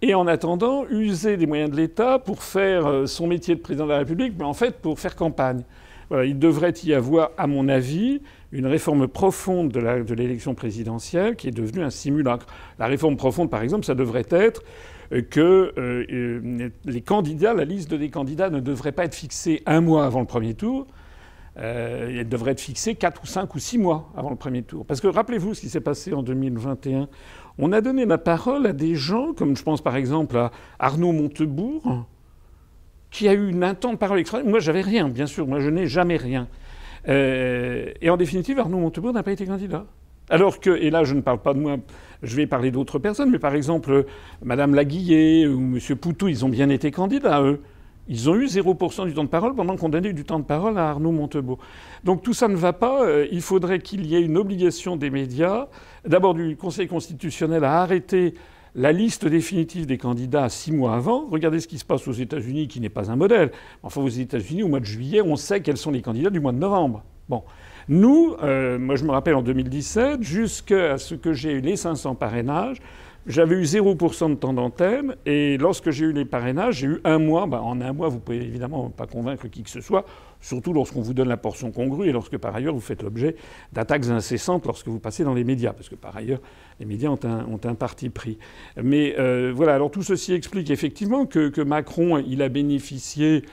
et 0.00 0.14
en 0.14 0.28
attendant 0.28 0.86
user 0.88 1.36
des 1.36 1.46
moyens 1.46 1.70
de 1.70 1.76
l'État 1.76 2.18
pour 2.18 2.42
faire 2.42 2.86
euh, 2.86 3.06
son 3.06 3.26
métier 3.26 3.54
de 3.56 3.60
président 3.60 3.86
de 3.86 3.92
la 3.92 3.98
République, 3.98 4.34
mais 4.38 4.44
en 4.44 4.54
fait 4.54 4.78
pour 4.80 4.98
faire 4.98 5.16
campagne. 5.16 5.62
Il 6.24 6.38
devrait 6.38 6.72
y 6.84 6.94
avoir, 6.94 7.32
à 7.36 7.46
mon 7.46 7.68
avis, 7.68 8.22
une 8.50 8.66
réforme 8.66 9.08
profonde 9.08 9.70
de 9.70 10.14
l'élection 10.14 10.54
présidentielle 10.54 11.36
qui 11.36 11.48
est 11.48 11.50
devenue 11.50 11.82
un 11.82 11.90
simulacre. 11.90 12.46
La 12.78 12.86
réforme 12.86 13.18
profonde, 13.18 13.50
par 13.50 13.62
exemple, 13.62 13.84
ça 13.84 13.94
devrait 13.94 14.24
être 14.30 14.62
que 15.10 15.72
euh, 15.78 16.04
euh, 16.10 16.70
les 16.84 17.00
candidats, 17.00 17.54
la 17.54 17.64
liste 17.64 17.94
des 17.94 18.10
candidats 18.10 18.50
ne 18.50 18.60
devrait 18.60 18.92
pas 18.92 19.04
être 19.04 19.14
fixée 19.14 19.62
un 19.66 19.80
mois 19.80 20.04
avant 20.04 20.20
le 20.20 20.26
premier 20.26 20.54
tour. 20.54 20.86
Euh, 21.58 22.20
elle 22.20 22.28
devrait 22.28 22.52
être 22.52 22.60
fixée 22.60 22.94
quatre 22.94 23.22
ou 23.24 23.26
cinq 23.26 23.54
ou 23.54 23.58
six 23.58 23.78
mois 23.78 24.12
avant 24.16 24.30
le 24.30 24.36
premier 24.36 24.62
tour. 24.62 24.84
Parce 24.86 25.00
que 25.00 25.08
rappelez-vous 25.08 25.54
ce 25.54 25.60
qui 25.60 25.68
s'est 25.68 25.80
passé 25.80 26.12
en 26.12 26.22
2021. 26.22 27.08
On 27.58 27.72
a 27.72 27.80
donné 27.80 28.06
la 28.06 28.18
parole 28.18 28.66
à 28.66 28.72
des 28.72 28.94
gens, 28.94 29.32
comme 29.32 29.56
je 29.56 29.62
pense 29.62 29.80
par 29.80 29.96
exemple 29.96 30.36
à 30.36 30.52
Arnaud 30.78 31.12
Montebourg, 31.12 32.06
qui 33.10 33.28
a 33.28 33.34
eu 33.34 33.52
un 33.62 33.74
temps 33.74 33.92
de 33.92 33.98
parole 33.98 34.20
extraordinaire. 34.20 34.50
Moi, 34.50 34.60
j'avais 34.60 34.82
rien, 34.82 35.08
bien 35.08 35.26
sûr. 35.26 35.46
Moi, 35.48 35.58
je 35.58 35.70
n'ai 35.70 35.86
jamais 35.86 36.16
rien. 36.16 36.46
et 37.06 38.10
en 38.10 38.16
définitive, 38.16 38.60
Arnaud 38.60 38.78
Montebourg 38.78 39.12
n'a 39.12 39.24
pas 39.24 39.32
été 39.32 39.46
candidat. 39.46 39.86
Alors 40.30 40.60
que, 40.60 40.70
et 40.70 40.90
là 40.90 41.04
je 41.04 41.14
ne 41.14 41.20
parle 41.20 41.40
pas 41.40 41.54
de 41.54 41.58
moi, 41.58 41.76
je 42.22 42.36
vais 42.36 42.46
parler 42.46 42.70
d'autres 42.70 42.98
personnes, 42.98 43.30
mais 43.30 43.38
par 43.38 43.54
exemple, 43.54 44.06
Madame 44.42 44.74
Laguillet 44.74 45.46
ou 45.46 45.60
Monsieur 45.60 45.96
Poutou, 45.96 46.28
ils 46.28 46.44
ont 46.44 46.48
bien 46.48 46.68
été 46.68 46.90
candidats, 46.90 47.42
eux. 47.42 47.60
Ils 48.10 48.30
ont 48.30 48.34
eu 48.34 48.46
0% 48.46 49.06
du 49.06 49.12
temps 49.12 49.24
de 49.24 49.28
parole 49.28 49.54
pendant 49.54 49.76
qu'on 49.76 49.90
donnait 49.90 50.14
du 50.14 50.24
temps 50.24 50.38
de 50.38 50.44
parole 50.44 50.78
à 50.78 50.88
Arnaud 50.88 51.12
Montebourg. 51.12 51.58
Donc 52.04 52.22
tout 52.22 52.32
ça 52.32 52.48
ne 52.48 52.56
va 52.56 52.72
pas. 52.72 53.04
Euh, 53.04 53.26
il 53.30 53.42
faudrait 53.42 53.80
qu'il 53.80 54.06
y 54.06 54.16
ait 54.16 54.22
une 54.22 54.38
obligation 54.38 54.96
des 54.96 55.10
médias, 55.10 55.68
d'abord 56.06 56.32
du 56.32 56.56
Conseil 56.56 56.88
constitutionnel, 56.88 57.64
à 57.64 57.82
arrêter 57.82 58.32
la 58.74 58.92
liste 58.92 59.26
définitive 59.26 59.84
des 59.84 59.98
candidats 59.98 60.48
six 60.48 60.72
mois 60.72 60.94
avant. 60.94 61.26
Regardez 61.30 61.60
ce 61.60 61.68
qui 61.68 61.78
se 61.78 61.84
passe 61.84 62.08
aux 62.08 62.12
États-Unis, 62.12 62.68
qui 62.68 62.80
n'est 62.80 62.88
pas 62.88 63.10
un 63.10 63.16
modèle. 63.16 63.50
Enfin, 63.82 64.00
aux 64.00 64.08
États-Unis, 64.08 64.62
au 64.62 64.68
mois 64.68 64.80
de 64.80 64.86
juillet, 64.86 65.20
on 65.20 65.36
sait 65.36 65.60
quels 65.60 65.76
sont 65.76 65.90
les 65.90 66.00
candidats 66.00 66.30
du 66.30 66.40
mois 66.40 66.52
de 66.52 66.58
novembre. 66.58 67.02
Bon. 67.28 67.42
Nous, 67.88 68.36
euh, 68.42 68.78
moi 68.78 68.96
je 68.96 69.04
me 69.04 69.10
rappelle 69.10 69.34
en 69.34 69.42
2017, 69.42 70.22
jusqu'à 70.22 70.98
ce 70.98 71.14
que 71.14 71.32
j'ai 71.32 71.52
eu 71.52 71.60
les 71.60 71.76
500 71.76 72.16
parrainages, 72.16 72.82
j'avais 73.26 73.56
eu 73.56 73.62
0% 73.62 74.30
de 74.30 74.34
temps 74.34 74.52
d'antenne, 74.52 75.16
et 75.24 75.56
lorsque 75.56 75.90
j'ai 75.90 76.06
eu 76.06 76.12
les 76.12 76.26
parrainages, 76.26 76.76
j'ai 76.76 76.86
eu 76.86 77.00
un 77.04 77.18
mois. 77.18 77.46
Ben, 77.46 77.60
en 77.60 77.80
un 77.80 77.92
mois, 77.94 78.08
vous 78.08 78.20
pouvez 78.20 78.38
évidemment 78.38 78.90
pas 78.90 79.06
convaincre 79.06 79.48
qui 79.48 79.62
que 79.62 79.70
ce 79.70 79.80
soit, 79.80 80.04
surtout 80.40 80.74
lorsqu'on 80.74 81.00
vous 81.00 81.14
donne 81.14 81.28
la 81.28 81.38
portion 81.38 81.70
congrue 81.70 82.08
et 82.08 82.12
lorsque 82.12 82.36
par 82.36 82.54
ailleurs 82.54 82.74
vous 82.74 82.80
faites 82.80 83.02
l'objet 83.02 83.36
d'attaques 83.72 84.06
incessantes 84.08 84.66
lorsque 84.66 84.88
vous 84.88 84.98
passez 84.98 85.24
dans 85.24 85.34
les 85.34 85.44
médias, 85.44 85.72
parce 85.72 85.88
que 85.88 85.94
par 85.94 86.16
ailleurs 86.16 86.40
les 86.80 86.86
médias 86.86 87.08
ont 87.08 87.18
un, 87.24 87.46
ont 87.46 87.60
un 87.64 87.74
parti 87.74 88.10
pris. 88.10 88.38
Mais 88.82 89.14
euh, 89.18 89.50
voilà, 89.54 89.74
alors 89.74 89.90
tout 89.90 90.02
ceci 90.02 90.34
explique 90.34 90.70
effectivement 90.70 91.24
que, 91.24 91.48
que 91.48 91.62
Macron, 91.62 92.18
il 92.18 92.42
a 92.42 92.50
bénéficié 92.50 93.44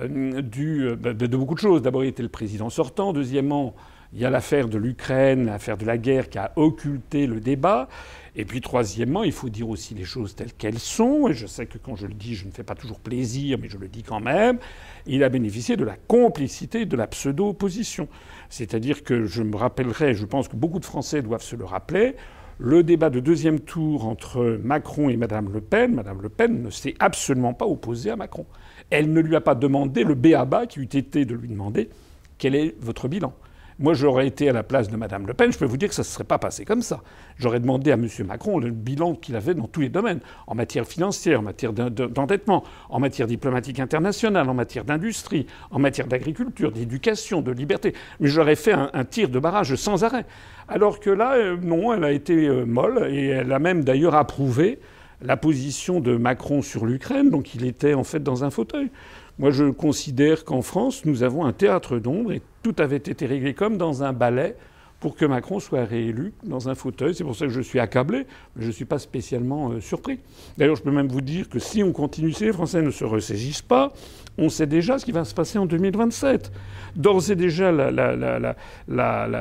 euh, 0.00 0.42
euh, 0.58 0.96
de, 0.96 1.36
beaucoup 1.36 1.54
de 1.54 1.60
choses. 1.60 1.82
D'abord, 1.82 2.04
il 2.04 2.08
était 2.08 2.22
le 2.22 2.28
président 2.28 2.70
sortant. 2.70 3.12
Deuxièmement, 3.12 3.74
il 4.12 4.20
y 4.20 4.24
a 4.24 4.30
l'affaire 4.30 4.68
de 4.68 4.78
l'Ukraine, 4.78 5.46
l'affaire 5.46 5.76
de 5.76 5.84
la 5.84 5.98
guerre 5.98 6.28
qui 6.28 6.38
a 6.38 6.52
occulté 6.56 7.26
le 7.26 7.40
débat. 7.40 7.88
Et 8.36 8.44
puis 8.44 8.60
troisièmement, 8.60 9.24
il 9.24 9.32
faut 9.32 9.48
dire 9.48 9.68
aussi 9.68 9.94
les 9.94 10.04
choses 10.04 10.34
telles 10.34 10.52
qu'elles 10.52 10.78
sont. 10.78 11.28
Et 11.28 11.34
je 11.34 11.46
sais 11.46 11.66
que 11.66 11.78
quand 11.78 11.96
je 11.96 12.06
le 12.06 12.14
dis, 12.14 12.34
je 12.34 12.46
ne 12.46 12.52
fais 12.52 12.62
pas 12.62 12.74
toujours 12.74 13.00
plaisir, 13.00 13.58
mais 13.60 13.68
je 13.68 13.78
le 13.78 13.88
dis 13.88 14.02
quand 14.02 14.20
même. 14.20 14.58
Il 15.06 15.24
a 15.24 15.28
bénéficié 15.28 15.76
de 15.76 15.84
la 15.84 15.96
complicité 15.96 16.86
de 16.86 16.96
la 16.96 17.06
pseudo-opposition. 17.06 18.08
C'est-à-dire 18.48 19.02
que 19.02 19.24
je 19.24 19.42
me 19.42 19.56
rappellerai, 19.56 20.14
je 20.14 20.24
pense 20.24 20.48
que 20.48 20.56
beaucoup 20.56 20.78
de 20.78 20.84
Français 20.84 21.20
doivent 21.20 21.42
se 21.42 21.56
le 21.56 21.64
rappeler, 21.64 22.14
le 22.58 22.82
débat 22.82 23.10
de 23.10 23.20
deuxième 23.20 23.60
tour 23.60 24.06
entre 24.06 24.58
Macron 24.62 25.08
et 25.08 25.16
Mme 25.16 25.52
Le 25.52 25.60
Pen, 25.60 25.94
Mme 25.94 26.22
Le 26.22 26.28
Pen 26.28 26.62
ne 26.62 26.70
s'est 26.70 26.94
absolument 26.98 27.54
pas 27.54 27.66
opposée 27.66 28.10
à 28.10 28.16
Macron. 28.16 28.46
Elle 28.90 29.12
ne 29.12 29.20
lui 29.20 29.36
a 29.36 29.40
pas 29.40 29.54
demandé 29.54 30.04
le 30.04 30.14
béaba 30.14 30.66
qui 30.66 30.80
eût 30.80 30.84
été 30.84 31.24
de 31.24 31.34
lui 31.34 31.48
demander 31.48 31.90
quel 32.38 32.54
est 32.54 32.74
votre 32.80 33.08
bilan. 33.08 33.34
Moi, 33.80 33.94
j'aurais 33.94 34.26
été 34.26 34.48
à 34.48 34.52
la 34.52 34.64
place 34.64 34.88
de 34.88 34.96
Mme 34.96 35.28
Le 35.28 35.34
Pen, 35.34 35.52
je 35.52 35.58
peux 35.58 35.64
vous 35.64 35.76
dire 35.76 35.88
que 35.88 35.94
ça 35.94 36.02
ne 36.02 36.06
se 36.06 36.10
serait 36.10 36.24
pas 36.24 36.38
passé 36.38 36.64
comme 36.64 36.82
ça. 36.82 37.00
J'aurais 37.38 37.60
demandé 37.60 37.92
à 37.92 37.94
M. 37.94 38.08
Macron 38.26 38.58
le 38.58 38.70
bilan 38.70 39.14
qu'il 39.14 39.36
avait 39.36 39.54
dans 39.54 39.68
tous 39.68 39.82
les 39.82 39.88
domaines, 39.88 40.18
en 40.48 40.56
matière 40.56 40.84
financière, 40.84 41.38
en 41.38 41.42
matière 41.44 41.72
d'endettement, 41.72 42.64
en 42.90 42.98
matière 42.98 43.28
diplomatique 43.28 43.78
internationale, 43.78 44.48
en 44.48 44.54
matière 44.54 44.84
d'industrie, 44.84 45.46
en 45.70 45.78
matière 45.78 46.08
d'agriculture, 46.08 46.72
d'éducation, 46.72 47.40
de 47.40 47.52
liberté. 47.52 47.94
Mais 48.18 48.28
j'aurais 48.28 48.56
fait 48.56 48.72
un, 48.72 48.90
un, 48.94 49.04
tir 49.04 49.28
de 49.28 49.38
barrage 49.38 49.72
sans 49.76 50.02
arrêt. 50.02 50.26
Alors 50.66 50.98
que 50.98 51.10
là, 51.10 51.34
euh, 51.34 51.56
non, 51.56 51.94
elle 51.94 52.02
a 52.02 52.10
été 52.10 52.48
euh, 52.48 52.64
molle, 52.64 53.06
et 53.12 53.28
elle 53.28 53.52
a 53.52 53.60
même 53.60 53.84
d'ailleurs 53.84 54.16
approuvé 54.16 54.80
la 55.22 55.36
position 55.36 56.00
de 56.00 56.16
Macron 56.16 56.62
sur 56.62 56.86
l'Ukraine, 56.86 57.30
donc 57.30 57.54
il 57.54 57.64
était 57.64 57.94
en 57.94 58.04
fait 58.04 58.22
dans 58.22 58.44
un 58.44 58.50
fauteuil. 58.50 58.90
Moi, 59.38 59.50
je 59.50 59.70
considère 59.70 60.44
qu'en 60.44 60.62
France, 60.62 61.04
nous 61.04 61.22
avons 61.22 61.44
un 61.44 61.52
théâtre 61.52 61.98
d'ombre 61.98 62.32
et 62.32 62.42
tout 62.62 62.74
avait 62.78 62.96
été 62.96 63.26
réglé 63.26 63.54
comme 63.54 63.76
dans 63.76 64.02
un 64.02 64.12
ballet 64.12 64.56
pour 65.00 65.14
que 65.14 65.24
Macron 65.24 65.60
soit 65.60 65.84
réélu 65.84 66.32
dans 66.42 66.68
un 66.68 66.74
fauteuil. 66.74 67.14
C'est 67.14 67.24
pour 67.24 67.36
ça 67.36 67.46
que 67.46 67.52
je 67.52 67.60
suis 67.60 67.78
accablé, 67.78 68.26
mais 68.56 68.62
je 68.62 68.66
ne 68.68 68.72
suis 68.72 68.84
pas 68.84 68.98
spécialement 68.98 69.70
euh, 69.70 69.80
surpris. 69.80 70.18
D'ailleurs, 70.56 70.76
je 70.76 70.82
peux 70.82 70.90
même 70.90 71.08
vous 71.08 71.20
dire 71.20 71.48
que 71.48 71.58
si 71.58 71.82
on 71.82 71.92
continue, 71.92 72.32
si 72.32 72.44
les 72.44 72.52
Français 72.52 72.82
ne 72.82 72.90
se 72.90 73.04
ressaisissent 73.04 73.62
pas, 73.62 73.92
on 74.38 74.48
sait 74.48 74.66
déjà 74.66 74.98
ce 74.98 75.04
qui 75.04 75.12
va 75.12 75.24
se 75.24 75.34
passer 75.34 75.58
en 75.58 75.66
2027. 75.66 76.50
D'ores 76.96 77.30
et 77.30 77.36
déjà, 77.36 77.70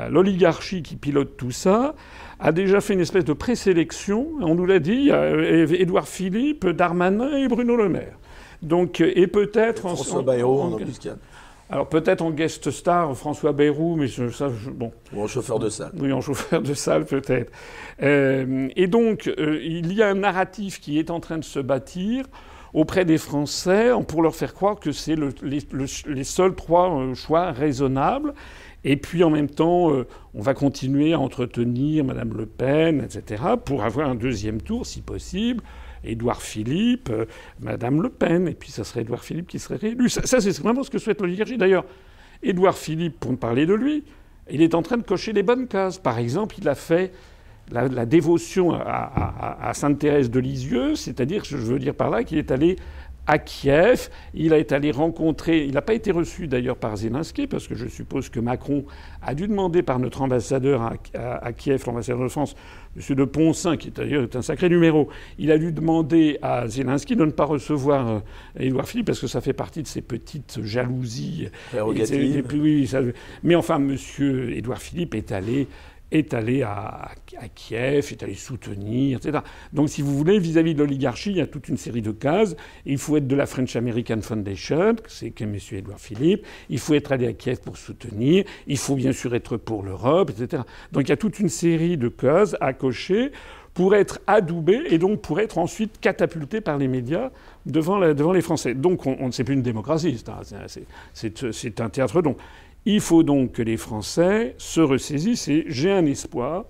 l'oligarchie 0.09 0.83
qui 0.83 0.95
pilote 0.95 1.37
tout 1.37 1.51
ça 1.51 1.95
a 2.39 2.51
déjà 2.51 2.81
fait 2.81 2.93
une 2.93 2.99
espèce 2.99 3.25
de 3.25 3.33
présélection. 3.33 4.27
On 4.41 4.53
nous 4.53 4.65
l'a 4.65 4.79
dit, 4.79 4.93
il 4.93 5.05
y 5.05 5.11
a 5.11 5.31
Édouard 5.35 6.07
Philippe, 6.07 6.67
Darmanin 6.67 7.35
et 7.35 7.47
Bruno 7.47 7.75
Le 7.75 7.89
Maire. 7.89 8.17
Donc, 8.61 9.01
et 9.01 9.27
peut-être 9.27 9.81
François 9.81 10.23
Bayrou 10.23 10.61
en, 10.61 10.73
embuscade. 10.73 11.19
Alors 11.69 11.89
peut-être 11.89 12.21
en 12.21 12.31
guest 12.31 12.71
star 12.71 13.15
François 13.15 13.51
Bayrou, 13.51 13.95
mais 13.97 14.07
ça, 14.07 14.49
bon. 14.71 14.91
Ou 15.13 15.21
en 15.21 15.27
chauffeur 15.27 15.59
de 15.59 15.69
salle. 15.69 15.91
Oui, 15.99 16.13
en 16.13 16.21
chauffeur 16.21 16.61
de 16.61 16.73
salle 16.73 17.05
peut-être. 17.05 17.51
Euh, 18.01 18.69
et 18.75 18.87
donc 18.87 19.27
euh, 19.27 19.59
il 19.61 19.91
y 19.93 20.01
a 20.01 20.07
un 20.07 20.15
narratif 20.15 20.79
qui 20.79 20.97
est 20.97 21.11
en 21.11 21.19
train 21.19 21.37
de 21.37 21.43
se 21.43 21.59
bâtir 21.59 22.25
auprès 22.73 23.03
des 23.03 23.17
Français 23.17 23.91
pour 24.07 24.21
leur 24.21 24.35
faire 24.35 24.53
croire 24.53 24.79
que 24.79 24.91
c'est 24.91 25.15
le, 25.15 25.33
les, 25.41 26.23
seuls 26.23 26.55
trois 26.55 26.89
euh, 26.89 27.13
choix 27.15 27.51
raisonnables. 27.51 28.33
Et 28.85 28.95
puis 28.95 29.23
en 29.25 29.29
même 29.29 29.49
temps, 29.49 29.91
on 30.33 30.41
va 30.41 30.53
continuer 30.53 31.11
à 31.11 31.19
entretenir 31.19 32.05
Madame 32.05 32.37
Le 32.37 32.45
Pen, 32.45 33.01
etc., 33.03 33.43
pour 33.65 33.83
avoir 33.83 34.07
un 34.07 34.15
deuxième 34.15 34.61
tour, 34.61 34.85
si 34.85 35.01
possible. 35.01 35.61
Édouard 36.03 36.41
Philippe, 36.41 37.09
euh, 37.09 37.25
Madame 37.59 38.01
Le 38.01 38.09
Pen, 38.09 38.47
et 38.47 38.53
puis 38.53 38.71
ça 38.71 38.83
serait 38.83 39.01
Édouard 39.01 39.23
Philippe 39.23 39.47
qui 39.47 39.59
serait 39.59 39.77
réélu. 39.77 40.09
Ça, 40.09 40.41
c'est 40.41 40.59
vraiment 40.59 40.83
ce 40.83 40.89
que 40.89 40.99
souhaite 40.99 41.21
l'oligarchie. 41.21 41.57
D'ailleurs, 41.57 41.85
Édouard 42.43 42.77
Philippe, 42.77 43.19
pour 43.19 43.31
ne 43.31 43.37
parler 43.37 43.65
de 43.65 43.73
lui, 43.73 44.03
il 44.49 44.61
est 44.61 44.75
en 44.75 44.81
train 44.81 44.97
de 44.97 45.03
cocher 45.03 45.33
les 45.33 45.43
bonnes 45.43 45.67
cases. 45.67 45.97
Par 45.97 46.19
exemple, 46.19 46.55
il 46.59 46.69
a 46.69 46.75
fait 46.75 47.11
la, 47.71 48.05
dévotion 48.05 48.71
à, 48.73 49.57
à 49.61 49.73
Sainte-Thérèse 49.73 50.31
de 50.31 50.39
Lisieux, 50.39 50.95
c'est-à-dire, 50.95 51.43
je 51.43 51.57
veux 51.57 51.79
dire 51.79 51.93
par 51.93 52.09
là, 52.09 52.23
qu'il 52.23 52.37
est 52.37 52.51
allé 52.51 52.77
à 53.27 53.37
Kiev. 53.37 54.09
Il 54.33 54.53
est 54.53 54.71
allé 54.71 54.91
rencontrer. 54.91 55.65
Il 55.65 55.73
n'a 55.73 55.81
pas 55.81 55.93
été 55.93 56.11
reçu 56.11 56.47
d'ailleurs 56.47 56.77
par 56.77 56.95
Zelensky, 56.95 57.45
parce 57.45 57.67
que 57.67 57.75
je 57.75 57.87
suppose 57.87 58.29
que 58.29 58.39
Macron 58.39 58.85
a 59.21 59.35
dû 59.35 59.47
demander 59.47 59.83
par 59.83 59.99
notre 59.99 60.21
ambassadeur 60.21 60.93
à, 61.13 61.53
Kiev, 61.53 61.83
l'ambassadeur 61.85 62.23
de 62.23 62.29
France, 62.29 62.55
M. 62.95 63.15
de 63.15 63.25
Poncin, 63.25 63.77
qui 63.77 63.91
d'ailleurs 63.91 64.23
est 64.23 64.35
un 64.35 64.41
sacré 64.41 64.69
numéro, 64.69 65.09
il 65.37 65.51
a 65.51 65.57
dû 65.57 65.71
demander 65.71 66.39
à 66.41 66.67
Zelensky 66.67 67.15
de 67.15 67.25
ne 67.25 67.31
pas 67.31 67.45
recevoir 67.45 68.09
euh, 68.09 68.19
Édouard 68.59 68.87
Philippe, 68.87 69.07
parce 69.07 69.19
que 69.19 69.27
ça 69.27 69.41
fait 69.41 69.53
partie 69.53 69.83
de 69.83 69.87
ses 69.87 70.01
petites 70.01 70.63
jalousies. 70.63 71.49
mais 73.43 73.55
enfin, 73.55 73.75
M. 73.75 73.97
Édouard 74.51 74.79
Philippe 74.79 75.13
est 75.13 75.31
allé 75.31 75.67
est 76.11 76.33
allé 76.33 76.63
à, 76.63 77.11
Kiev, 77.55 78.07
est 78.11 78.23
allé 78.23 78.35
soutenir, 78.35 79.17
etc. 79.17 79.39
Donc, 79.73 79.89
si 79.89 80.01
vous 80.01 80.15
voulez, 80.15 80.39
vis-à-vis 80.39 80.73
de 80.73 80.79
l'oligarchie, 80.79 81.31
il 81.31 81.37
y 81.37 81.41
a 81.41 81.47
toute 81.47 81.67
une 81.67 81.77
série 81.77 82.01
de 82.01 82.11
cases. 82.11 82.55
Il 82.85 82.97
faut 82.97 83.17
être 83.17 83.27
de 83.27 83.35
la 83.35 83.45
French 83.45 83.75
American 83.75 84.21
Foundation, 84.21 84.95
c'est 85.07 85.31
que 85.31 85.43
M. 85.43 85.57
Edouard 85.71 85.99
Philippe. 85.99 86.45
Il 86.69 86.79
faut 86.79 86.93
être 86.93 87.11
allé 87.11 87.27
à 87.27 87.33
Kiev 87.33 87.59
pour 87.61 87.77
soutenir. 87.77 88.45
Il 88.67 88.77
faut 88.77 88.95
bien 88.95 89.11
sûr 89.11 89.35
être 89.35 89.57
pour 89.57 89.83
l'Europe, 89.83 90.31
etc. 90.31 90.63
Donc, 90.91 91.03
il 91.03 91.09
y 91.09 91.13
a 91.13 91.17
toute 91.17 91.39
une 91.39 91.49
série 91.49 91.97
de 91.97 92.07
cases 92.07 92.55
à 92.61 92.73
cocher 92.73 93.31
pour 93.73 93.93
être 93.93 94.19
adoubé 94.25 94.81
et 94.89 94.97
donc 94.97 95.21
pour 95.21 95.39
être 95.39 95.59
ensuite 95.59 95.99
catapulté 95.99 96.61
par 96.61 96.79
les 96.79 96.87
médias 96.87 97.29
devant, 97.67 97.99
devant 97.99 98.33
les 98.33 98.41
Français. 98.41 98.73
Donc, 98.73 99.05
on, 99.05 99.27
ne 99.27 99.31
sait 99.31 99.43
plus 99.43 99.53
une 99.53 99.61
démocratie, 99.61 100.19
c'est 101.13 101.81
un 101.81 101.89
théâtre. 101.89 102.21
Donc, 102.23 102.37
il 102.89 103.01
faut 103.01 103.21
donc 103.21 103.51
que 103.51 103.61
les 103.61 103.75
Français 103.75 104.55
se 104.57 104.79
ressaisissent 104.79 105.49
et 105.49 105.65
j'ai 105.67 105.91
un 105.91 106.05
espoir. 106.05 106.63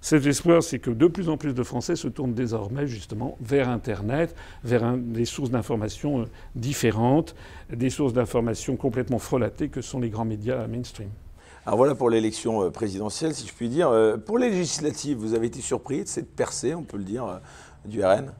Cet 0.00 0.24
espoir, 0.24 0.62
c'est 0.62 0.78
que 0.78 0.90
de 0.90 1.08
plus 1.08 1.28
en 1.28 1.36
plus 1.36 1.52
de 1.52 1.62
Français 1.64 1.96
se 1.96 2.06
tournent 2.06 2.32
désormais 2.32 2.86
justement 2.86 3.36
vers 3.40 3.68
Internet, 3.68 4.36
vers 4.62 4.96
des 4.96 5.24
sources 5.24 5.50
d'informations 5.50 6.20
euh, 6.20 6.24
différentes, 6.54 7.34
des 7.72 7.90
sources 7.90 8.12
d'informations 8.12 8.76
complètement 8.76 9.18
frelatées 9.18 9.68
que 9.68 9.80
sont 9.80 9.98
les 9.98 10.10
grands 10.10 10.24
médias 10.24 10.64
mainstream. 10.68 11.08
Alors 11.66 11.78
voilà 11.78 11.96
pour 11.96 12.08
l'élection 12.08 12.62
euh, 12.62 12.70
présidentielle, 12.70 13.34
si 13.34 13.48
je 13.48 13.52
puis 13.52 13.68
dire. 13.68 13.88
Euh, 13.88 14.16
pour 14.16 14.38
les 14.38 14.50
législatives, 14.50 15.16
vous 15.16 15.34
avez 15.34 15.48
été 15.48 15.60
surpris 15.60 16.04
de 16.04 16.08
cette 16.08 16.36
percée, 16.36 16.76
on 16.76 16.84
peut 16.84 16.98
le 16.98 17.04
dire, 17.04 17.40
du 17.84 18.04
RN 18.04 18.30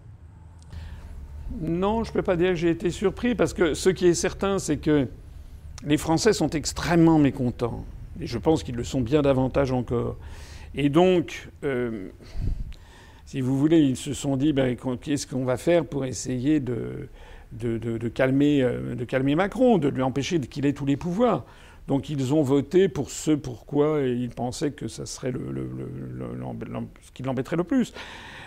Non, 1.60 2.04
je 2.04 2.10
ne 2.10 2.14
peux 2.14 2.22
pas 2.22 2.36
dire 2.36 2.50
que 2.50 2.56
j'ai 2.56 2.70
été 2.70 2.90
surpris, 2.90 3.34
parce 3.34 3.54
que 3.54 3.74
ce 3.74 3.90
qui 3.90 4.06
est 4.06 4.14
certain, 4.14 4.60
c'est 4.60 4.76
que 4.76 5.08
les 5.86 5.96
Français 5.96 6.32
sont 6.32 6.50
extrêmement 6.50 7.18
mécontents. 7.18 7.84
Et 8.20 8.26
je 8.26 8.38
pense 8.38 8.62
qu'ils 8.62 8.76
le 8.76 8.84
sont 8.84 9.00
bien 9.00 9.22
davantage 9.22 9.72
encore. 9.72 10.16
Et 10.74 10.88
donc, 10.88 11.48
euh, 11.64 12.08
si 13.26 13.40
vous 13.40 13.58
voulez, 13.58 13.80
ils 13.80 13.96
se 13.96 14.14
sont 14.14 14.36
dit 14.36 14.52
ben, 14.52 14.76
qu'est-ce 15.00 15.26
qu'on 15.26 15.44
va 15.44 15.56
faire 15.56 15.84
pour 15.84 16.04
essayer 16.04 16.60
de, 16.60 17.08
euh, 17.64 18.10
calmer 18.14 19.34
Macron, 19.34 19.78
de 19.78 19.88
lui 19.88 20.02
empêcher 20.02 20.40
qu'il 20.40 20.66
ait 20.66 20.72
tous 20.72 20.86
les 20.86 20.96
pouvoirs. 20.96 21.44
Donc 21.86 22.08
ils 22.08 22.32
ont 22.32 22.42
voté 22.42 22.88
pour 22.88 23.10
ce 23.10 23.32
pourquoi 23.32 24.00
ils 24.00 24.30
pensaient 24.30 24.70
que 24.70 24.88
ça 24.88 25.04
serait 25.04 25.32
ce 25.32 27.12
qui 27.12 27.22
l'embêterait 27.22 27.56
le 27.56 27.64
plus. 27.64 27.92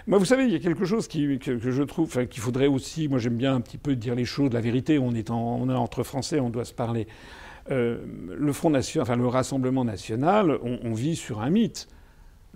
Moi, 0.07 0.19
vous 0.19 0.25
savez, 0.25 0.45
il 0.45 0.51
y 0.51 0.55
a 0.55 0.59
quelque 0.59 0.85
chose 0.85 1.09
que, 1.09 1.37
je 1.59 1.83
trouve 1.83 2.27
qu'il 2.27 2.41
faudrait 2.41 2.67
aussi. 2.67 3.09
Moi, 3.09 3.19
j'aime 3.19 3.35
bien 3.35 3.53
un 3.53 3.59
petit 3.59 3.77
peu 3.77 3.93
dire 3.97 4.15
les 4.15 4.23
choses, 4.23 4.53
la 4.53 4.61
vérité. 4.61 4.99
On 4.99 5.13
est, 5.13 5.29
on 5.29 5.69
est 5.69 5.73
entre 5.73 6.03
Français, 6.03 6.39
on 6.39 6.49
doit 6.49 6.63
se 6.63 6.73
parler. 6.73 7.07
Euh, 7.71 7.97
le 8.33 8.53
Front 8.53 8.69
National, 8.69 9.03
enfin 9.03 9.17
le 9.17 9.27
Rassemblement 9.27 9.83
National, 9.83 10.59
on, 10.63 10.93
vit 10.93 11.17
sur 11.17 11.41
un 11.41 11.49
mythe. 11.49 11.89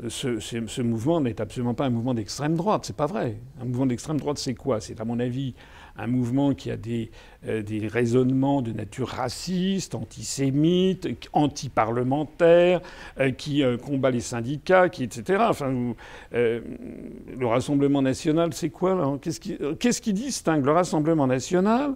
Ce, 0.07 0.39
ce 0.39 0.81
mouvement 0.81 1.19
n'est 1.19 1.41
absolument 1.41 1.73
pas 1.73 1.85
un 1.85 1.89
mouvement 1.89 2.13
d'extrême 2.13 2.55
droite. 2.55 2.85
C'est 2.85 2.95
pas 2.95 3.05
vrai. 3.05 3.41
Un 3.59 3.65
mouvement 3.65 3.85
d'extrême 3.85 4.17
droite, 4.17 4.37
c'est 4.37 4.55
quoi? 4.55 4.79
C'est 4.79 5.01
à 5.01 5.03
mon 5.03 5.19
avis 5.19 5.53
un 5.97 6.07
mouvement 6.07 6.53
qui 6.53 6.71
a 6.71 6.77
des, 6.77 7.11
euh, 7.47 7.61
des 7.61 7.87
raisonnements 7.87 8.61
de 8.61 8.71
nature 8.71 9.07
raciste, 9.07 9.95
antisémite, 9.95 11.07
anti-parlementaire, 11.33 12.81
euh, 13.19 13.31
qui 13.31 13.63
euh, 13.63 13.77
combat 13.77 14.11
les 14.11 14.19
syndicats, 14.19 14.85
etc. 14.87 15.43
Enfin, 15.49 15.93
le 16.31 17.45
Rassemblement 17.45 18.01
national, 18.01 18.53
c'est 18.53 18.69
quoi 18.69 19.19
qui, 19.21 19.57
qu'est-ce 19.79 20.01
qui 20.01 20.13
distingue 20.13 20.65
le 20.65 20.71
Rassemblement 20.71 21.27
national? 21.27 21.95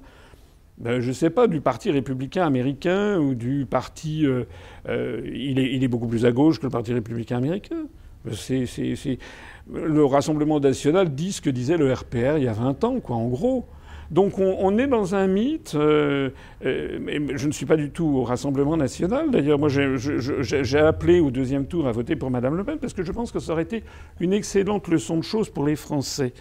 Ben, 0.77 0.99
je 0.99 1.07
ne 1.07 1.13
sais 1.13 1.29
pas, 1.29 1.47
du 1.47 1.61
Parti 1.61 1.89
républicain 1.89 2.45
américain 2.45 3.17
ou 3.17 3.33
du 3.33 3.65
Parti. 3.65 4.25
il, 4.87 5.83
est, 5.83 5.87
beaucoup 5.87 6.07
plus 6.07 6.25
à 6.25 6.31
gauche 6.31 6.59
que 6.59 6.65
le 6.65 6.69
Parti 6.69 6.93
républicain 6.93 7.37
américain. 7.37 7.85
C'est, 8.33 8.65
le 9.71 10.05
Rassemblement 10.05 10.59
national 10.59 11.13
dit 11.13 11.31
ce 11.31 11.41
que 11.41 11.49
disait 11.49 11.77
le 11.77 11.93
RPR 11.93 12.37
il 12.37 12.43
y 12.43 12.47
a 12.47 12.53
20 12.53 12.83
ans, 12.83 12.99
quoi, 12.99 13.15
en 13.15 13.27
gros. 13.27 13.65
Donc 14.11 14.39
on, 14.39 14.77
est 14.77 14.87
dans 14.87 15.15
un 15.15 15.27
mythe. 15.27 15.73
Euh, 15.75 16.29
euh, 16.65 17.27
je 17.35 17.47
ne 17.47 17.51
suis 17.51 17.65
pas 17.65 17.77
du 17.77 17.89
tout 17.89 18.05
au 18.05 18.23
Rassemblement 18.23 18.77
national. 18.77 19.31
D'ailleurs, 19.31 19.59
moi, 19.59 19.69
j'ai 19.69 20.79
appelé 20.79 21.19
au 21.19 21.31
deuxième 21.31 21.65
tour 21.65 21.87
à 21.87 21.91
voter 21.91 22.15
pour 22.15 22.29
Mme 22.29 22.55
Le 22.55 22.63
Pen 22.63 22.77
parce 22.79 22.93
que 22.93 23.03
je 23.03 23.11
pense 23.11 23.31
que 23.31 23.39
ça 23.39 23.53
aurait 23.53 23.63
été 23.63 23.83
une 24.19 24.33
excellente 24.33 24.87
leçon 24.87 25.17
de 25.17 25.23
choses 25.23 25.49
pour 25.49 25.65
les 25.65 25.75
Français. 25.75 26.33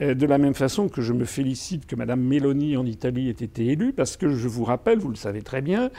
Euh, 0.00 0.14
de 0.14 0.24
la 0.24 0.38
même 0.38 0.54
façon 0.54 0.88
que 0.88 1.02
je 1.02 1.12
me 1.12 1.26
félicite 1.26 1.86
que 1.86 1.94
Mme 1.96 2.20
Meloni 2.20 2.76
en 2.78 2.86
Italie 2.86 3.28
ait 3.28 3.32
été 3.32 3.66
élue, 3.66 3.92
parce 3.92 4.16
que 4.16 4.30
je 4.30 4.48
vous 4.48 4.64
rappelle, 4.64 4.98
vous 4.98 5.10
le 5.10 5.16
savez 5.16 5.42
très 5.42 5.60
bien, 5.60 5.90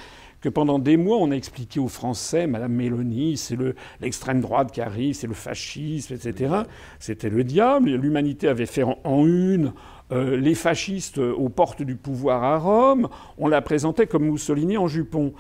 que 0.41 0.49
pendant 0.49 0.79
des 0.79 0.97
mois, 0.97 1.17
on 1.17 1.31
a 1.31 1.35
expliqué 1.35 1.79
aux 1.79 1.87
Français, 1.87 2.47
Madame 2.47 2.73
Mélanie, 2.73 3.37
c'est 3.37 3.57
l'extrême 4.01 4.41
droite 4.41 4.71
qui 4.71 4.81
arrive, 4.81 5.13
c'est 5.13 5.27
le 5.27 5.33
fascisme, 5.33 6.15
etc. 6.15 6.53
C'était 6.99 7.29
le 7.29 7.43
diable. 7.45 7.91
L'humanité 7.91 8.49
avait 8.49 8.65
fait 8.65 8.83
en 8.83 9.25
une 9.25 9.71
euh, 10.13 10.37
les 10.37 10.55
fascistes 10.55 11.17
aux 11.17 11.49
portes 11.49 11.81
du 11.81 11.95
pouvoir 11.95 12.43
à 12.43 12.57
Rome, 12.57 13.09
on 13.37 13.47
la 13.47 13.61
présentait 13.61 14.07
comme 14.07 14.25
Mussolini 14.25 14.77
en 14.77 14.87
jupon. 14.87 15.33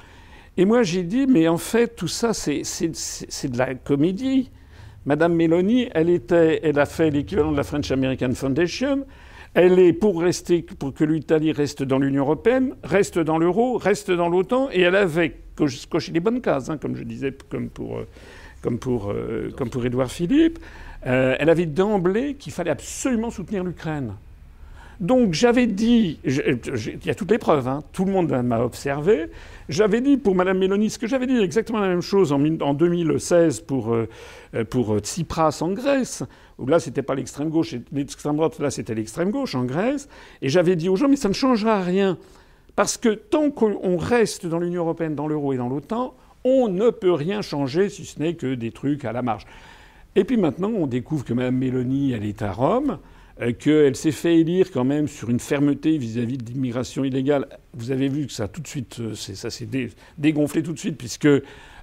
Et 0.57 0.65
moi 0.65 0.83
j'ai 0.83 1.03
dit, 1.03 1.25
mais 1.27 1.47
en 1.47 1.57
fait 1.57 1.95
tout 1.95 2.07
ça 2.07 2.33
c'est 2.33 2.61
de 2.61 3.57
la 3.57 3.75
comédie. 3.75 4.51
Madame 5.05 5.33
Meloni, 5.35 5.89
elle, 5.93 6.09
était, 6.09 6.61
elle 6.63 6.79
a 6.79 6.85
fait 6.85 7.09
l'équivalent 7.09 7.51
de 7.51 7.57
la 7.57 7.63
French 7.63 7.91
American 7.91 8.33
Foundation. 8.33 9.05
Elle 9.53 9.77
est 9.77 9.93
pour 9.93 10.21
rester, 10.21 10.63
pour 10.63 10.93
que 10.93 11.03
l'Italie 11.03 11.51
reste 11.51 11.83
dans 11.83 11.99
l'Union 11.99 12.23
européenne, 12.23 12.73
reste 12.83 13.19
dans 13.19 13.37
l'euro, 13.37 13.77
reste 13.77 14.09
dans 14.09 14.29
l'OTAN, 14.29 14.69
et 14.71 14.81
elle 14.81 14.95
avait 14.95 15.35
cocher 15.55 16.11
les 16.11 16.19
bonnes 16.19 16.41
cases, 16.41 16.69
hein, 16.69 16.77
comme 16.77 16.95
je 16.95 17.03
disais, 17.03 17.31
comme 17.49 17.69
pour, 17.69 17.97
euh, 17.97 18.07
comme 18.61 18.79
pour, 18.79 19.11
euh, 19.11 19.51
comme 19.55 19.69
pour 19.69 19.85
Édouard 19.85 20.09
Philippe. 20.09 20.57
Euh, 21.05 21.35
elle 21.37 21.49
avait 21.49 21.65
d'emblée 21.65 22.35
qu'il 22.35 22.53
fallait 22.53 22.71
absolument 22.71 23.29
soutenir 23.29 23.63
l'Ukraine. 23.63 24.13
Donc 24.99 25.33
j'avais 25.33 25.67
dit, 25.67 26.19
il 26.23 27.05
y 27.05 27.09
a 27.09 27.15
toutes 27.15 27.31
les 27.31 27.37
preuves, 27.37 27.67
hein, 27.67 27.81
tout 27.91 28.05
le 28.05 28.11
monde 28.11 28.29
m'a 28.29 28.61
observé, 28.61 29.27
j'avais 29.69 30.01
dit 30.01 30.17
pour 30.17 30.35
Mme 30.35 30.57
Mélanie 30.57 30.89
ce 30.89 30.99
que 30.99 31.07
j'avais 31.07 31.27
dit 31.27 31.37
exactement 31.37 31.79
la 31.79 31.87
même 31.87 32.01
chose 32.01 32.31
en, 32.31 32.73
2016 32.73 33.61
pour, 33.61 33.95
pour 34.69 34.99
Tsipras 34.99 35.59
en 35.61 35.71
Grèce, 35.71 36.23
où 36.59 36.67
là 36.67 36.79
c'était 36.79 37.01
pas 37.01 37.15
l'extrême 37.15 37.49
gauche, 37.49 37.75
l'extrême 37.91 38.35
droite, 38.35 38.59
là 38.59 38.69
c'était 38.69 38.95
l'extrême 38.95 39.31
gauche 39.31 39.55
en 39.55 39.65
Grèce, 39.65 40.07
et 40.41 40.49
j'avais 40.49 40.75
dit 40.75 40.89
aux 40.89 40.95
gens 40.95 41.07
mais 41.07 41.15
ça 41.15 41.29
ne 41.29 41.33
changera 41.33 41.81
rien. 41.81 42.17
Parce 42.75 42.97
que 42.97 43.09
tant 43.09 43.51
qu'on 43.51 43.97
reste 43.97 44.47
dans 44.47 44.59
l'Union 44.59 44.81
européenne, 44.81 45.15
dans 45.15 45.27
l'euro 45.27 45.53
et 45.53 45.57
dans 45.57 45.69
l'OTAN, 45.69 46.15
on 46.43 46.67
ne 46.67 46.89
peut 46.89 47.13
rien 47.13 47.41
changer 47.41 47.89
si 47.89 48.05
ce 48.05 48.19
n'est 48.19 48.33
que 48.33 48.55
des 48.55 48.71
trucs 48.71 49.05
à 49.05 49.11
la 49.11 49.21
marge. 49.21 49.45
Et 50.15 50.23
puis 50.23 50.37
maintenant, 50.37 50.69
on 50.69 50.87
découvre 50.87 51.23
que 51.23 51.33
Mme 51.33 51.55
Mélanie, 51.55 52.11
elle 52.11 52.25
est 52.25 52.41
à 52.41 52.51
Rome, 52.51 52.91
euh, 52.91 53.12
qu'elle 53.59 53.95
s'est 53.95 54.11
fait 54.11 54.37
élire 54.39 54.71
quand 54.71 54.83
même 54.83 55.07
sur 55.07 55.29
une 55.29 55.39
fermeté 55.39 55.97
vis-à-vis 55.97 56.37
de 56.37 56.51
l'immigration 56.51 57.03
illégale. 57.03 57.47
Vous 57.73 57.91
avez 57.91 58.07
vu 58.07 58.27
que 58.27 58.33
ça 58.33 58.47
tout 58.47 58.61
de 58.61 58.67
suite, 58.67 58.99
euh, 58.99 59.15
ça 59.15 59.49
s'est 59.49 59.67
dégonflé 60.17 60.61
tout 60.63 60.73
de 60.73 60.79
suite 60.79 60.97
puisque 60.97 61.27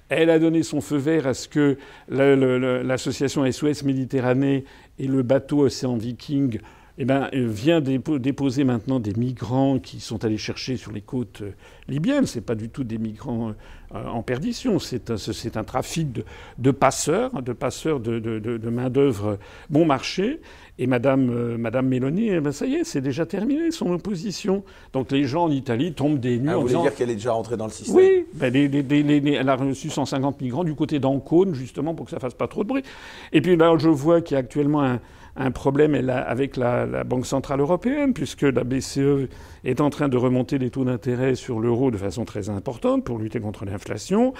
elle 0.09 0.29
a 0.29 0.39
donné 0.39 0.63
son 0.63 0.81
feu 0.81 0.97
vert 0.97 1.25
à 1.25 1.33
ce 1.33 1.47
que 1.47 1.77
l'association 2.09 3.49
SOS 3.49 3.83
Méditerranée 3.83 4.65
et 4.99 5.07
le 5.07 5.23
bateau 5.23 5.61
Océan 5.61 5.95
Viking 5.95 6.59
eh 6.97 7.05
ben, 7.05 7.29
euh, 7.33 7.47
vient 7.47 7.81
déposer 7.81 8.63
maintenant 8.63 8.99
des 8.99 9.13
migrants 9.13 9.79
qui 9.79 9.99
sont 9.99 10.23
allés 10.25 10.37
chercher 10.37 10.77
sur 10.77 10.91
les 10.91 11.01
côtes 11.01 11.41
euh, 11.41 11.51
libyennes. 11.87 12.25
Ce 12.25 12.39
pas 12.39 12.55
du 12.55 12.69
tout 12.69 12.83
des 12.83 12.97
migrants 12.97 13.53
euh, 13.95 14.05
en 14.07 14.23
perdition. 14.23 14.77
C'est 14.79 15.09
un, 15.09 15.15
un, 15.15 15.63
trafic 15.63 16.09
de, 16.57 16.71
passeurs, 16.71 17.41
de 17.41 17.53
passeurs 17.53 17.99
de, 17.99 18.19
de, 18.19 18.69
main-d'œuvre 18.69 19.37
bon 19.69 19.85
marché. 19.85 20.41
Et 20.79 20.87
Madame, 20.87 21.57
Madame 21.57 21.87
Mélanie, 21.87 22.29
eh 22.29 22.39
ben 22.39 22.51
ça 22.51 22.65
y 22.65 22.75
est, 22.75 22.83
c'est 22.83 23.01
déjà 23.01 23.25
terminé 23.25 23.69
son 23.69 23.91
opposition. 23.91 24.63
Donc 24.93 25.11
les 25.11 25.25
gens 25.25 25.43
en 25.43 25.51
Italie 25.51 25.93
tombent 25.93 26.19
des 26.19 26.39
nues. 26.39 26.49
Ah, 26.49 26.55
vous 26.55 26.67
voulez 26.67 26.81
dire 26.81 26.95
qu'elle 26.95 27.11
est 27.11 27.15
déjà 27.15 27.33
rentrée 27.33 27.55
dans 27.55 27.65
le 27.65 27.71
système? 27.71 27.95
Oui, 27.95 28.25
ben 28.33 28.55
elle 28.55 29.49
a 29.49 29.55
reçu 29.55 29.89
150 29.89 30.41
migrants 30.41 30.63
du 30.63 30.73
côté 30.73 30.97
d'Ancône, 30.97 31.53
justement, 31.53 31.93
pour 31.93 32.05
que 32.05 32.11
ça 32.11 32.19
fasse 32.19 32.33
pas 32.33 32.47
trop 32.47 32.63
de 32.63 32.69
bruit. 32.69 32.83
Et 33.31 33.41
puis 33.41 33.57
là, 33.57 33.75
je 33.77 33.89
vois 33.89 34.21
qu'il 34.21 34.35
y 34.35 34.37
a 34.37 34.39
actuellement 34.39 34.81
un, 34.83 34.99
un 35.35 35.51
problème 35.51 35.95
avec 36.09 36.57
la, 36.57 37.03
Banque 37.03 37.25
Centrale 37.25 37.59
Européenne, 37.59 38.13
puisque 38.13 38.41
la 38.41 38.63
BCE 38.63 39.29
est 39.63 39.81
en 39.81 39.89
train 39.89 40.09
de 40.09 40.17
remonter 40.17 40.57
les 40.57 40.69
taux 40.69 40.83
d'intérêt 40.83 41.35
sur 41.35 41.59
l'euro 41.59 41.91
de 41.91 41.97
façon 41.97 42.25
très 42.25 42.49
importante 42.49 43.03
pour 43.03 43.17
lutter 43.17 43.39
contre 43.39 43.65
l'inflation. 43.65 44.33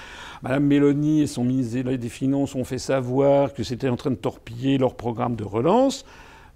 Madame 0.43 0.65
Mélanie 0.65 1.21
et 1.21 1.27
son 1.27 1.43
ministre 1.43 1.81
des 1.81 2.09
Finances 2.09 2.55
ont 2.55 2.63
fait 2.63 2.77
savoir 2.77 3.53
que 3.53 3.63
c'était 3.63 3.89
en 3.89 3.95
train 3.95 4.11
de 4.11 4.15
torpiller 4.15 4.77
leur 4.77 4.95
programme 4.95 5.35
de 5.35 5.43
relance. 5.43 6.05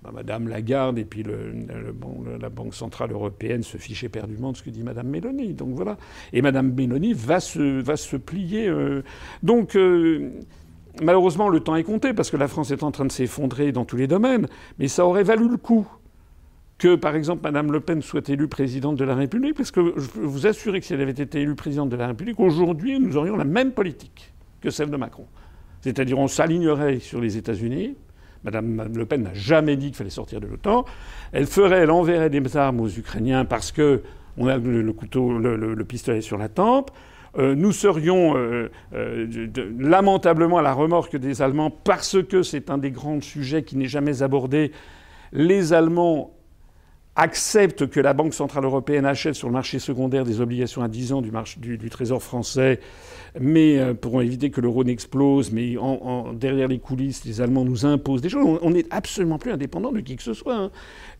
Bah, 0.05 0.11
Madame 0.13 0.47
Lagarde 0.47 0.99
et 0.99 1.05
puis 1.05 1.23
la 1.23 2.49
Banque 2.49 2.75
Centrale 2.75 3.11
Européenne 3.11 3.63
se 3.63 3.77
fichaient 3.77 4.09
perdument 4.09 4.51
de 4.51 4.57
ce 4.57 4.63
que 4.63 4.69
dit 4.69 4.83
Madame 4.83 5.07
Mélanie. 5.07 5.53
Donc 5.53 5.69
voilà. 5.73 5.97
Et 6.31 6.41
Madame 6.41 6.73
Mélanie 6.73 7.13
va 7.13 7.39
se, 7.39 7.81
va 7.81 7.97
se 7.97 8.17
plier. 8.17 8.67
Euh. 8.67 9.01
Donc. 9.43 9.75
Euh, 9.75 10.31
Malheureusement, 11.01 11.49
le 11.49 11.59
temps 11.59 11.75
est 11.75 11.83
compté 11.83 12.13
parce 12.13 12.31
que 12.31 12.37
la 12.37 12.47
France 12.47 12.71
est 12.71 12.83
en 12.83 12.91
train 12.91 13.05
de 13.05 13.11
s'effondrer 13.11 13.71
dans 13.71 13.85
tous 13.85 13.97
les 13.97 14.07
domaines, 14.07 14.47
mais 14.79 14.87
ça 14.87 15.05
aurait 15.05 15.23
valu 15.23 15.49
le 15.49 15.57
coup 15.57 15.87
que, 16.77 16.95
par 16.95 17.15
exemple, 17.15 17.41
Mme 17.43 17.71
Le 17.71 17.79
Pen 17.79 18.01
soit 18.01 18.27
élue 18.29 18.47
présidente 18.47 18.97
de 18.97 19.05
la 19.05 19.15
République, 19.15 19.55
parce 19.55 19.71
que 19.71 19.93
je 19.97 20.07
peux 20.07 20.21
vous 20.21 20.47
assurer 20.47 20.79
que 20.79 20.85
si 20.85 20.93
elle 20.93 21.01
avait 21.01 21.11
été 21.11 21.41
élue 21.41 21.55
présidente 21.55 21.89
de 21.89 21.95
la 21.95 22.07
République, 22.07 22.39
aujourd'hui, 22.39 22.99
nous 22.99 23.15
aurions 23.15 23.37
la 23.37 23.45
même 23.45 23.71
politique 23.71 24.33
que 24.61 24.69
celle 24.69 24.89
de 24.89 24.97
Macron. 24.97 25.25
C'est-à-dire, 25.81 26.17
on 26.19 26.27
s'alignerait 26.27 26.99
sur 26.99 27.21
les 27.21 27.37
États-Unis. 27.37 27.95
Mme 28.43 28.91
Le 28.93 29.05
Pen 29.05 29.23
n'a 29.23 29.33
jamais 29.33 29.75
dit 29.77 29.87
qu'il 29.87 29.95
fallait 29.95 30.09
sortir 30.09 30.41
de 30.41 30.47
l'OTAN. 30.47 30.85
Elle 31.31 31.45
ferait, 31.45 31.79
elle 31.79 31.91
enverrait 31.91 32.29
des 32.29 32.57
armes 32.57 32.81
aux 32.81 32.89
Ukrainiens 32.89 33.45
parce 33.45 33.71
que 33.71 34.01
on 34.37 34.47
a 34.47 34.57
le, 34.57 34.91
couteau, 34.91 35.37
le 35.37 35.85
pistolet 35.85 36.21
sur 36.21 36.37
la 36.37 36.49
tempe. 36.49 36.91
Euh, 37.37 37.53
nous 37.53 37.71
serions 37.71 38.37
euh, 38.37 38.71
euh, 38.93 39.47
lamentablement 39.77 40.57
à 40.57 40.61
la 40.61 40.73
remorque 40.73 41.17
des 41.17 41.41
Allemands 41.41 41.69
parce 41.69 42.21
que 42.23 42.43
c'est 42.43 42.69
un 42.69 42.77
des 42.77 42.91
grands 42.91 43.19
sujets 43.21 43.63
qui 43.63 43.75
n'est 43.75 43.87
jamais 43.87 44.23
abordé. 44.23 44.71
Les 45.33 45.73
Allemands 45.73 46.31
acceptent 47.17 47.87
que 47.87 47.99
la 47.99 48.13
Banque 48.13 48.33
centrale 48.33 48.65
européenne 48.65 49.05
achète 49.05 49.35
sur 49.35 49.47
le 49.47 49.53
marché 49.53 49.79
secondaire 49.79 50.23
des 50.23 50.41
obligations 50.41 50.81
à 50.81 50.89
10 50.89 51.13
ans 51.13 51.21
du, 51.21 51.89
Trésor 51.89 52.21
français, 52.21 52.81
mais 53.39 53.93
pour 53.95 54.21
éviter 54.21 54.49
que 54.49 54.59
l'euro 54.59 54.83
n'explose, 54.83 55.49
mais 55.49 55.77
en, 55.77 56.33
derrière 56.33 56.67
les 56.67 56.79
coulisses, 56.79 57.23
les 57.23 57.39
Allemands 57.39 57.63
nous 57.63 57.85
imposent 57.85 58.21
des 58.21 58.27
choses. 58.27 58.59
On 58.61 58.69
n'est 58.69 58.85
absolument 58.91 59.37
plus 59.37 59.53
indépendant 59.53 59.93
de 59.93 60.01
qui 60.01 60.17
que 60.17 60.23
ce 60.23 60.33
soit. 60.33 60.57
Hein. 60.57 60.71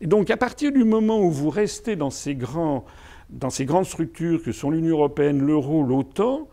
Donc 0.02 0.30
à 0.30 0.36
partir 0.36 0.70
du 0.70 0.84
moment 0.84 1.18
où 1.18 1.30
vous 1.30 1.48
restez 1.48 1.96
dans 1.96 2.10
ces 2.10 2.34
grands 2.34 2.84
dans 3.30 3.50
ces 3.50 3.64
grandes 3.64 3.86
structures 3.86 4.42
que 4.42 4.52
sont 4.52 4.70
l'Union 4.70 4.96
européenne, 4.96 5.40
l'euro, 5.40 5.82
l'OTAN, 5.82 6.48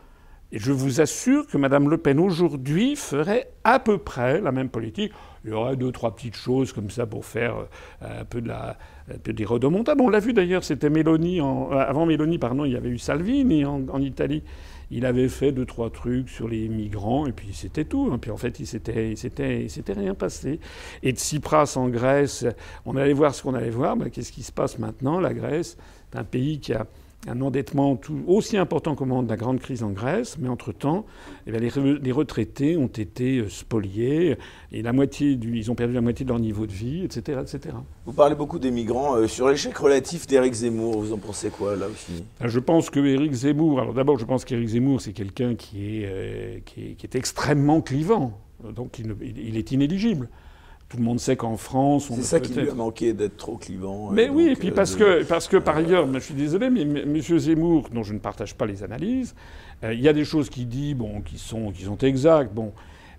et 0.56 0.60
je 0.60 0.72
vous 0.72 1.02
assure 1.02 1.48
que 1.48 1.58
Mme 1.58 1.90
Le 1.90 1.98
Pen 1.98 2.20
aujourd'hui 2.20 2.96
ferait 2.96 3.50
à 3.64 3.80
peu 3.80 3.98
près 3.98 4.40
la 4.40 4.52
même 4.52 4.70
politique. 4.70 5.12
Il 5.44 5.50
y 5.50 5.54
aurait 5.54 5.76
deux, 5.76 5.92
trois 5.92 6.16
petites 6.16 6.36
choses 6.36 6.72
comme 6.72 6.92
ça 6.92 7.08
pour 7.08 7.26
faire 7.26 7.56
euh, 8.04 8.22
un 8.22 8.24
peu, 8.24 8.40
de 8.40 8.50
la, 8.50 8.78
peu 9.24 9.34
des 9.34 9.46
redemontables. 9.46 10.02
On 10.02 10.10
l'a 10.10 10.20
vu 10.20 10.32
d'ailleurs, 10.32 10.64
c'était 10.64 10.92
Mélanie. 10.92 11.42
Euh, 11.42 11.44
avant 11.72 12.06
Mélanie, 12.06 12.38
pardon, 12.38 12.66
il 12.66 12.72
y 12.72 12.76
avait 12.76 12.90
eu 12.90 13.00
Salvini 13.00 13.66
en, 13.66 14.00
Italie. 14.00 14.44
Il 14.92 15.08
avait 15.08 15.28
fait 15.28 15.52
deux, 15.52 15.66
trois 15.66 15.90
trucs 15.90 16.30
sur 16.30 16.48
les 16.48 16.70
migrants, 16.70 17.26
et 17.26 17.32
puis 17.32 17.50
c'était 17.54 17.86
tout. 17.86 18.10
Et 18.10 18.14
hein. 18.14 18.20
puis 18.20 18.30
en 18.30 18.38
fait, 18.38 18.60
il 18.60 18.68
s'était, 18.68 19.16
s'était, 19.16 19.94
rien 19.94 20.14
passé. 20.14 20.60
Et 21.02 21.14
de 21.14 21.18
Tsipras 21.18 21.74
en 21.78 21.90
Grèce, 21.90 22.46
on 22.86 22.96
allait 22.96 23.14
voir 23.14 23.34
ce 23.34 23.42
qu'on 23.42 23.56
allait 23.56 23.72
voir. 23.72 23.98
Ben, 23.98 24.12
qu'est-ce 24.12 24.32
qui 24.32 24.44
se 24.44 24.52
passe 24.52 24.78
maintenant 24.78 25.20
La 25.20 25.34
Grèce, 25.34 25.78
un 26.16 26.24
pays 26.24 26.60
qui 26.60 26.74
a 26.74 26.86
un 27.28 27.42
endettement 27.42 27.96
tout, 27.96 28.22
aussi 28.28 28.58
important 28.58 28.96
qu'au 28.96 29.06
moment 29.06 29.24
de 29.24 29.30
la 29.30 29.38
grande 29.38 29.60
crise 29.60 29.84
en 29.84 29.92
Grèce, 29.92 30.38
mais 30.40 30.50
entre-temps, 30.50 31.06
eh 31.48 31.52
les, 31.52 32.12
retraités 32.12 32.78
ont 32.78 32.88
été 32.88 33.38
euh, 33.38 33.50
spoliés, 33.50 34.38
et 34.72 34.82
la 34.82 34.94
moitié 34.94 35.36
du, 35.36 35.58
ils 35.58 35.72
ont 35.72 35.76
perdu 35.76 35.94
la 35.94 36.02
moitié 36.02 36.26
de 36.26 36.30
leur 36.30 36.40
niveau 36.40 36.66
de 36.66 36.72
vie, 36.72 37.04
etc. 37.04 37.40
etc. 37.42 37.76
Vous 38.06 38.14
parlez 38.14 38.36
beaucoup 38.36 38.60
des 38.60 38.72
migrants. 38.72 39.16
Euh, 39.16 39.28
sur 39.28 39.48
l'échec 39.48 39.78
relatif 39.78 40.28
d'Éric 40.28 40.54
Zemmour, 40.54 41.00
vous 41.00 41.14
en 41.14 41.18
pensez 41.18 41.50
quoi 41.50 41.76
là 41.76 41.88
aussi 41.88 42.24
ah, 42.42 42.48
Je 42.48 42.60
pense 42.60 42.90
que 42.90 43.00
Éric 43.00 43.34
Zemmour, 43.34 43.80
alors 43.80 43.94
d'abord 43.94 44.20
je 44.20 44.26
pense 44.26 44.44
qu'Éric 44.46 44.68
Zemmour 44.68 45.02
c'est 45.02 45.14
quelqu'un 45.14 45.56
qui, 45.56 46.04
est, 46.04 46.06
euh, 46.06 46.60
qui, 46.66 46.98
est, 47.02 47.16
extrêmement 47.16 47.82
clivant, 47.82 48.40
donc 48.76 49.00
il 49.00 49.58
est 49.58 49.72
inéligible. 49.72 50.30
Tout 50.94 51.00
le 51.00 51.06
monde 51.06 51.20
sait 51.20 51.36
qu'en 51.36 51.58
France, 51.58 52.12
on. 52.12 52.16
C'est 52.16 52.22
ça 52.22 52.40
qui 52.40 52.54
lui 52.54 52.70
a 52.70 52.74
manqué 52.76 53.14
d'être 53.14 53.36
trop 53.36 53.58
clivant. 53.58 54.12
Mais 54.12 54.30
oui, 54.30 54.50
et 54.50 54.56
puis 54.56 54.70
euh, 54.70 54.76
parce, 54.76 54.96
que, 54.96 55.24
parce 55.24 55.48
que 55.48 55.58
par 55.58 55.78
ailleurs, 55.78 56.08
je 56.14 56.20
suis 56.20 56.36
désolé, 56.36 56.70
mais 56.70 56.82
M. 56.82 57.20
Zemmour, 57.20 57.90
dont 57.92 58.04
je 58.04 58.14
ne 58.14 58.20
partage 58.20 58.54
pas 58.54 58.68
les 58.68 58.84
analyses, 58.84 59.34
euh, 59.84 59.92
il 59.92 60.02
y 60.02 60.08
a 60.08 60.14
des 60.14 60.24
choses 60.24 60.52
qu'il 60.52 60.68
dit, 60.68 60.94
bon, 60.94 61.22
qui 61.22 61.40
sont, 61.40 61.72
qui 61.72 61.86
sont 61.86 61.98
exactes, 61.98 62.54
bon. 62.54 62.74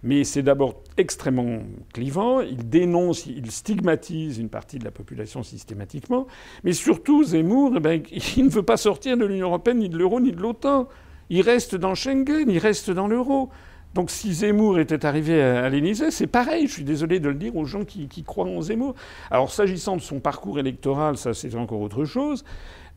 Mais 0.05 0.23
c'est 0.23 0.45
d'abord 0.45 0.83
extrêmement 0.97 1.65
clivant, 1.93 2.43
il 2.43 2.69
dénonce, 2.69 3.27
il 3.27 3.51
stigmatise 3.51 4.39
une 4.39 4.51
partie 4.51 4.79
de 4.79 4.85
la 4.85 4.93
population 4.93 5.43
systématiquement, 5.43 6.29
mais 6.63 6.75
surtout 6.75 7.25
Zemmour, 7.25 7.73
eh 7.79 7.81
ben, 7.81 8.03
il 8.37 8.45
ne 8.45 8.51
veut 8.51 8.63
pas 8.63 8.77
sortir 8.77 9.17
de 9.17 9.25
l'Union 9.25 9.49
européenne, 9.49 9.79
ni 9.79 9.89
de 9.89 9.99
l'euro, 9.99 10.21
ni 10.21 10.31
de 10.31 10.41
l'OTAN. 10.41 10.87
Il 11.29 11.41
reste 11.41 11.75
dans 11.75 11.97
Schengen, 11.97 12.49
il 12.49 12.59
reste 12.59 12.93
dans 12.93 13.09
l'euro. 13.09 13.51
Donc 13.95 14.11
si 14.11 14.35
Zemmour 14.35 14.81
était 14.81 15.07
arrivé 15.07 15.41
à, 15.41 15.69
l'Élysée, 15.69 16.11
c'est 16.11 16.27
pareil. 16.27 16.67
Je 16.67 16.73
suis 16.73 16.85
désolé 16.85 17.21
de 17.21 17.29
le 17.29 17.37
dire 17.37 17.55
aux 17.55 17.65
gens 17.65 17.85
qui, 17.85 18.09
croient 18.25 18.47
en 18.47 18.61
Zemmour. 18.61 18.95
Alors 19.31 19.53
s'agissant 19.53 19.97
de 19.97 20.03
son 20.03 20.19
parcours 20.19 20.59
électoral, 20.59 21.17
ça 21.17 21.33
c'est 21.33 21.55
encore 21.55 21.81
autre 21.81 22.05
chose. 22.05 22.45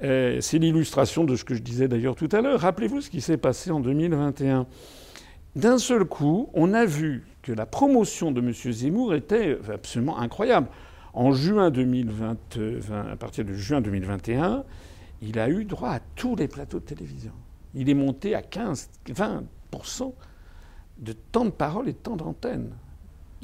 Euh, 0.04 0.40
c'est 0.42 0.58
l'illustration 0.58 1.24
de 1.24 1.36
ce 1.36 1.44
que 1.44 1.54
je 1.54 1.62
disais 1.62 1.88
d'ailleurs 1.88 2.16
tout 2.16 2.30
à 2.32 2.42
l'heure. 2.42 2.60
Rappelez-vous 2.60 3.02
ce 3.02 3.10
qui 3.12 3.22
s'est 3.22 3.38
passé 3.38 3.70
en 3.70 3.80
2021. 3.80 4.66
D'un 5.56 5.78
seul 5.78 6.04
coup, 6.06 6.50
on 6.54 6.74
a 6.74 6.86
vu 6.86 7.28
que 7.44 7.52
la 7.52 7.68
promotion 7.68 8.32
de 8.32 8.42
M. 8.42 8.52
Zemmour 8.54 9.14
était 9.14 9.58
absolument 9.72 10.18
incroyable. 10.18 10.68
En 11.14 11.32
juin 11.32 11.70
2020, 11.70 12.38
à 13.12 13.16
partir 13.16 13.46
de 13.46 13.54
juin 13.54 13.82
2021, 13.82 14.64
il 15.22 15.40
a 15.40 15.50
eu 15.50 15.64
droit 15.64 15.90
à 15.90 16.00
tous 16.16 16.36
les 16.36 16.48
plateaux 16.48 16.80
de 16.80 16.86
télévision. 16.86 17.32
Il 17.74 17.90
est 17.90 17.96
monté 17.96 18.36
à 18.36 18.42
15, 18.42 18.90
20 19.10 19.44
de 21.00 21.14
temps 21.14 21.46
de 21.46 21.52
parole 21.52 21.90
et 21.90 21.94
de 21.94 21.98
temps 21.98 22.16
d'antenne. 22.16 22.72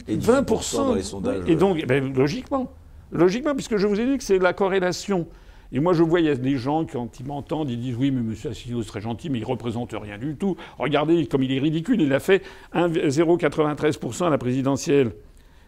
Et 0.07 0.17
20% 0.17 0.75
dans 0.77 0.95
les 0.95 1.03
sondages. 1.03 1.43
Et 1.47 1.55
donc, 1.55 1.85
ben, 1.85 2.13
logiquement, 2.13 2.71
logiquement, 3.11 3.53
puisque 3.53 3.77
je 3.77 3.87
vous 3.87 3.99
ai 3.99 4.05
dit 4.05 4.17
que 4.17 4.23
c'est 4.23 4.39
la 4.39 4.53
corrélation. 4.53 5.27
Et 5.71 5.79
moi, 5.79 5.93
je 5.93 6.03
vois, 6.03 6.19
il 6.19 6.27
y 6.27 6.29
a 6.29 6.35
des 6.35 6.57
gens, 6.57 6.85
quand 6.85 7.19
ils 7.19 7.25
m'entendent, 7.25 7.69
ils 7.69 7.79
disent 7.79 7.95
Oui, 7.95 8.11
mais 8.11 8.19
M. 8.19 8.35
Asselineau 8.51 8.83
serait 8.83 9.01
gentil, 9.01 9.29
mais 9.29 9.39
il 9.39 9.41
ne 9.41 9.47
représente 9.47 9.93
rien 9.93 10.17
du 10.17 10.35
tout. 10.35 10.55
Regardez 10.77 11.25
comme 11.25 11.43
il 11.43 11.51
est 11.51 11.59
ridicule. 11.59 12.01
Il 12.01 12.13
a 12.13 12.19
fait 12.19 12.43
0,93% 12.75 14.25
à 14.25 14.29
la 14.29 14.37
présidentielle. 14.37 15.13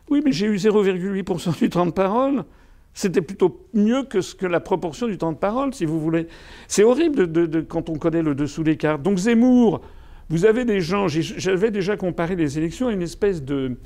Oui, 0.09 0.21
mais 0.23 0.31
j'ai 0.31 0.45
eu 0.45 0.55
0,8% 0.55 1.57
du 1.57 1.69
temps 1.69 1.85
de 1.87 1.91
parole. 1.91 2.45
C'était 2.93 3.21
plutôt 3.21 3.65
mieux 3.73 4.03
que, 4.03 4.21
ce 4.21 4.35
que 4.35 4.45
la 4.45 4.59
proportion 4.59 5.07
du 5.07 5.17
temps 5.17 5.31
de 5.31 5.37
parole, 5.37 5.73
si 5.73 5.85
vous 5.85 5.99
voulez. 5.99 6.27
C'est 6.67 6.83
horrible 6.83 7.31
de, 7.31 7.61
quand 7.61 7.89
on 7.89 7.95
connaît 7.95 8.21
le 8.21 8.35
dessous 8.35 8.63
des 8.63 8.77
cartes. 8.77 9.01
Donc 9.01 9.17
Zemmour, 9.17 9.81
vous 10.29 10.45
avez 10.45 10.65
des 10.65 10.81
gens. 10.81 11.07
J'avais 11.07 11.71
déjà 11.71 11.97
comparé 11.97 12.35
les 12.35 12.57
élections 12.57 12.87
à 12.87 12.91
une 12.91 13.01
espèce 13.01 13.43
de, 13.43 13.77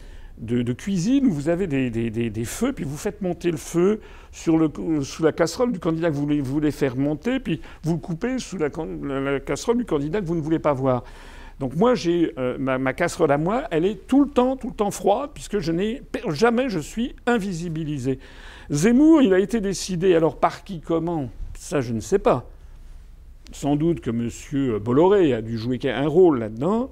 cuisine 0.77 1.27
où 1.27 1.31
vous 1.31 1.49
avez 1.49 1.67
des, 1.67 2.45
feux, 2.45 2.73
puis 2.73 2.85
vous 2.85 2.97
faites 2.97 3.21
monter 3.21 3.51
le 3.51 3.57
feu 3.57 3.99
sous 4.31 5.23
la 5.23 5.31
casserole 5.31 5.71
du 5.71 5.79
candidat 5.79 6.09
que 6.09 6.15
vous 6.15 6.27
voulez, 6.43 6.71
faire 6.71 6.95
monter, 6.95 7.39
puis 7.39 7.61
vous 7.83 7.93
le 7.93 7.99
coupez 7.99 8.39
sous 8.39 8.57
la, 8.57 8.69
casserole 9.39 9.77
du 9.77 9.85
candidat 9.85 10.21
que 10.21 10.25
vous 10.25 10.35
ne 10.35 10.41
voulez 10.41 10.59
pas 10.59 10.73
voir. 10.73 11.03
Donc 11.59 11.75
moi, 11.75 11.93
j'ai 11.93 12.31
euh, 12.37 12.57
ma, 12.57 12.93
casserole 12.93 13.31
à 13.33 13.37
moi, 13.37 13.63
elle 13.69 13.83
est 13.83 14.07
tout 14.07 14.23
le 14.23 14.29
temps, 14.29 14.55
tout 14.55 14.69
le 14.69 14.75
temps 14.75 14.91
froide, 14.91 15.31
puisque 15.33 15.59
jamais 15.59 16.69
je 16.69 16.79
suis 16.79 17.15
invisibilisé. 17.25 18.19
Zemmour, 18.69 19.21
il 19.21 19.33
a 19.33 19.39
été 19.39 19.59
décidé 19.59 20.15
alors 20.15 20.39
par 20.39 20.63
qui, 20.63 20.79
comment? 20.79 21.29
Ça, 21.57 21.81
je 21.81 21.91
ne 21.91 21.99
sais 21.99 22.19
pas. 22.19 22.49
Sans 23.51 23.75
doute 23.75 24.01
que 24.01 24.09
M. 24.09 24.79
Bolloré 24.79 25.33
a 25.33 25.41
dû 25.41 25.57
jouer 25.57 25.79
un 25.85 26.07
rôle 26.07 26.39
là-dedans. 26.39 26.91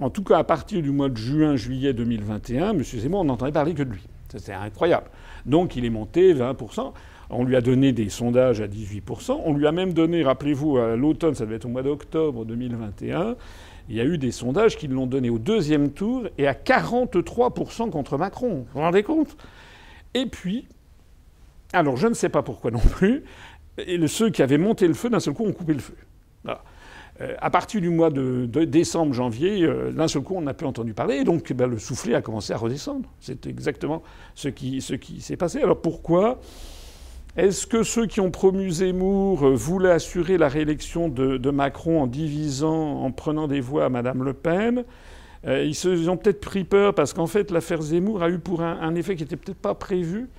En 0.00 0.10
tout 0.10 0.24
cas, 0.24 0.38
à 0.38 0.44
partir 0.44 0.82
du 0.82 0.90
mois 0.90 1.08
de 1.08 1.16
juin, 1.16 1.56
juillet 1.56 1.92
2021, 1.92 2.70
M. 2.70 2.82
Zemmour, 2.82 3.20
on 3.20 3.24
n'entendait 3.24 3.52
parler 3.52 3.74
que 3.74 3.82
de 3.82 3.92
lui. 3.92 4.02
C'était 4.28 4.52
incroyable. 4.52 5.06
Donc 5.46 5.76
il 5.76 5.84
est 5.84 5.90
monté 5.90 6.34
20%. 6.34 6.92
On 7.30 7.44
lui 7.44 7.56
a 7.56 7.60
donné 7.60 7.92
des 7.92 8.10
sondages 8.10 8.60
à 8.60 8.66
18%. 8.66 9.40
On 9.44 9.54
lui 9.54 9.66
a 9.66 9.72
même 9.72 9.92
donné, 9.92 10.22
rappelez-vous, 10.22 10.76
à 10.78 10.96
l'automne, 10.96 11.34
ça 11.34 11.44
devait 11.44 11.56
être 11.56 11.64
au 11.64 11.70
mois 11.70 11.82
d'octobre 11.82 12.44
2021, 12.44 13.36
il 13.88 13.96
y 13.96 14.00
a 14.00 14.04
eu 14.04 14.18
des 14.18 14.30
sondages 14.30 14.76
qui 14.76 14.88
l'ont 14.88 15.06
donné 15.06 15.30
au 15.30 15.38
deuxième 15.38 15.90
tour 15.90 16.26
et 16.38 16.46
à 16.46 16.54
43% 16.54 17.90
contre 17.90 18.16
Macron. 18.16 18.48
Vous 18.48 18.66
vous 18.74 18.80
rendez 18.80 19.02
compte? 19.02 19.36
Et 20.14 20.26
puis, 20.26 20.66
alors 21.72 21.96
je 21.96 22.06
ne 22.06 22.14
sais 22.14 22.28
pas 22.28 22.42
pourquoi 22.42 22.70
non 22.70 22.78
plus, 22.78 23.24
et 23.78 24.06
ceux 24.06 24.30
qui 24.30 24.42
avaient 24.42 24.58
monté 24.58 24.86
le 24.86 24.94
feu, 24.94 25.10
d'un 25.10 25.20
seul 25.20 25.34
coup, 25.34 25.44
ont 25.44 25.52
coupé 25.52 25.74
le 25.74 25.80
feu. 25.80 25.94
Euh, 27.20 27.34
à 27.40 27.48
partir 27.48 27.80
du 27.80 27.90
mois 27.90 28.10
de, 28.10 28.46
décembre, 28.64 29.12
janvier, 29.12 29.62
euh, 29.62 29.92
d'un 29.92 30.08
seul 30.08 30.22
coup, 30.22 30.34
on 30.36 30.42
n'a 30.42 30.54
plus 30.54 30.66
entendu 30.66 30.94
parler, 30.94 31.18
et 31.18 31.24
donc 31.24 31.52
ben, 31.52 31.68
le 31.68 31.78
soufflet 31.78 32.14
a 32.14 32.22
commencé 32.22 32.52
à 32.52 32.56
redescendre. 32.56 33.08
C'est 33.20 33.46
exactement 33.46 34.02
ce 34.34 34.48
qui, 34.48 34.80
s'est 34.80 35.36
passé. 35.36 35.62
Alors 35.62 35.80
pourquoi 35.80 36.40
est-ce 37.36 37.66
que 37.66 37.84
ceux 37.84 38.06
qui 38.06 38.20
ont 38.20 38.30
promu 38.30 38.68
Zemmour 38.68 39.46
euh, 39.46 39.54
voulaient 39.54 39.92
assurer 39.92 40.38
la 40.38 40.48
réélection 40.48 41.08
de, 41.08 41.50
Macron 41.50 42.02
en 42.02 42.06
divisant, 42.08 43.02
en 43.02 43.12
prenant 43.12 43.46
des 43.46 43.60
voix 43.60 43.84
à 43.84 43.88
Mme 43.88 44.24
Le 44.24 44.32
Pen? 44.32 44.84
Ils 45.46 45.74
se 45.74 46.08
ont 46.08 46.16
peut-être 46.16 46.40
pris 46.40 46.64
peur 46.64 46.94
parce 46.94 47.12
qu'en 47.12 47.26
fait, 47.26 47.50
l'affaire 47.50 47.82
Zemmour 47.82 48.22
a 48.22 48.30
eu 48.30 48.38
pour 48.38 48.62
un, 48.62 48.94
effet 48.94 49.14
qui 49.14 49.24
n'était 49.24 49.36
peut-être 49.36 49.58
pas 49.58 49.74
prévu, 49.74 50.30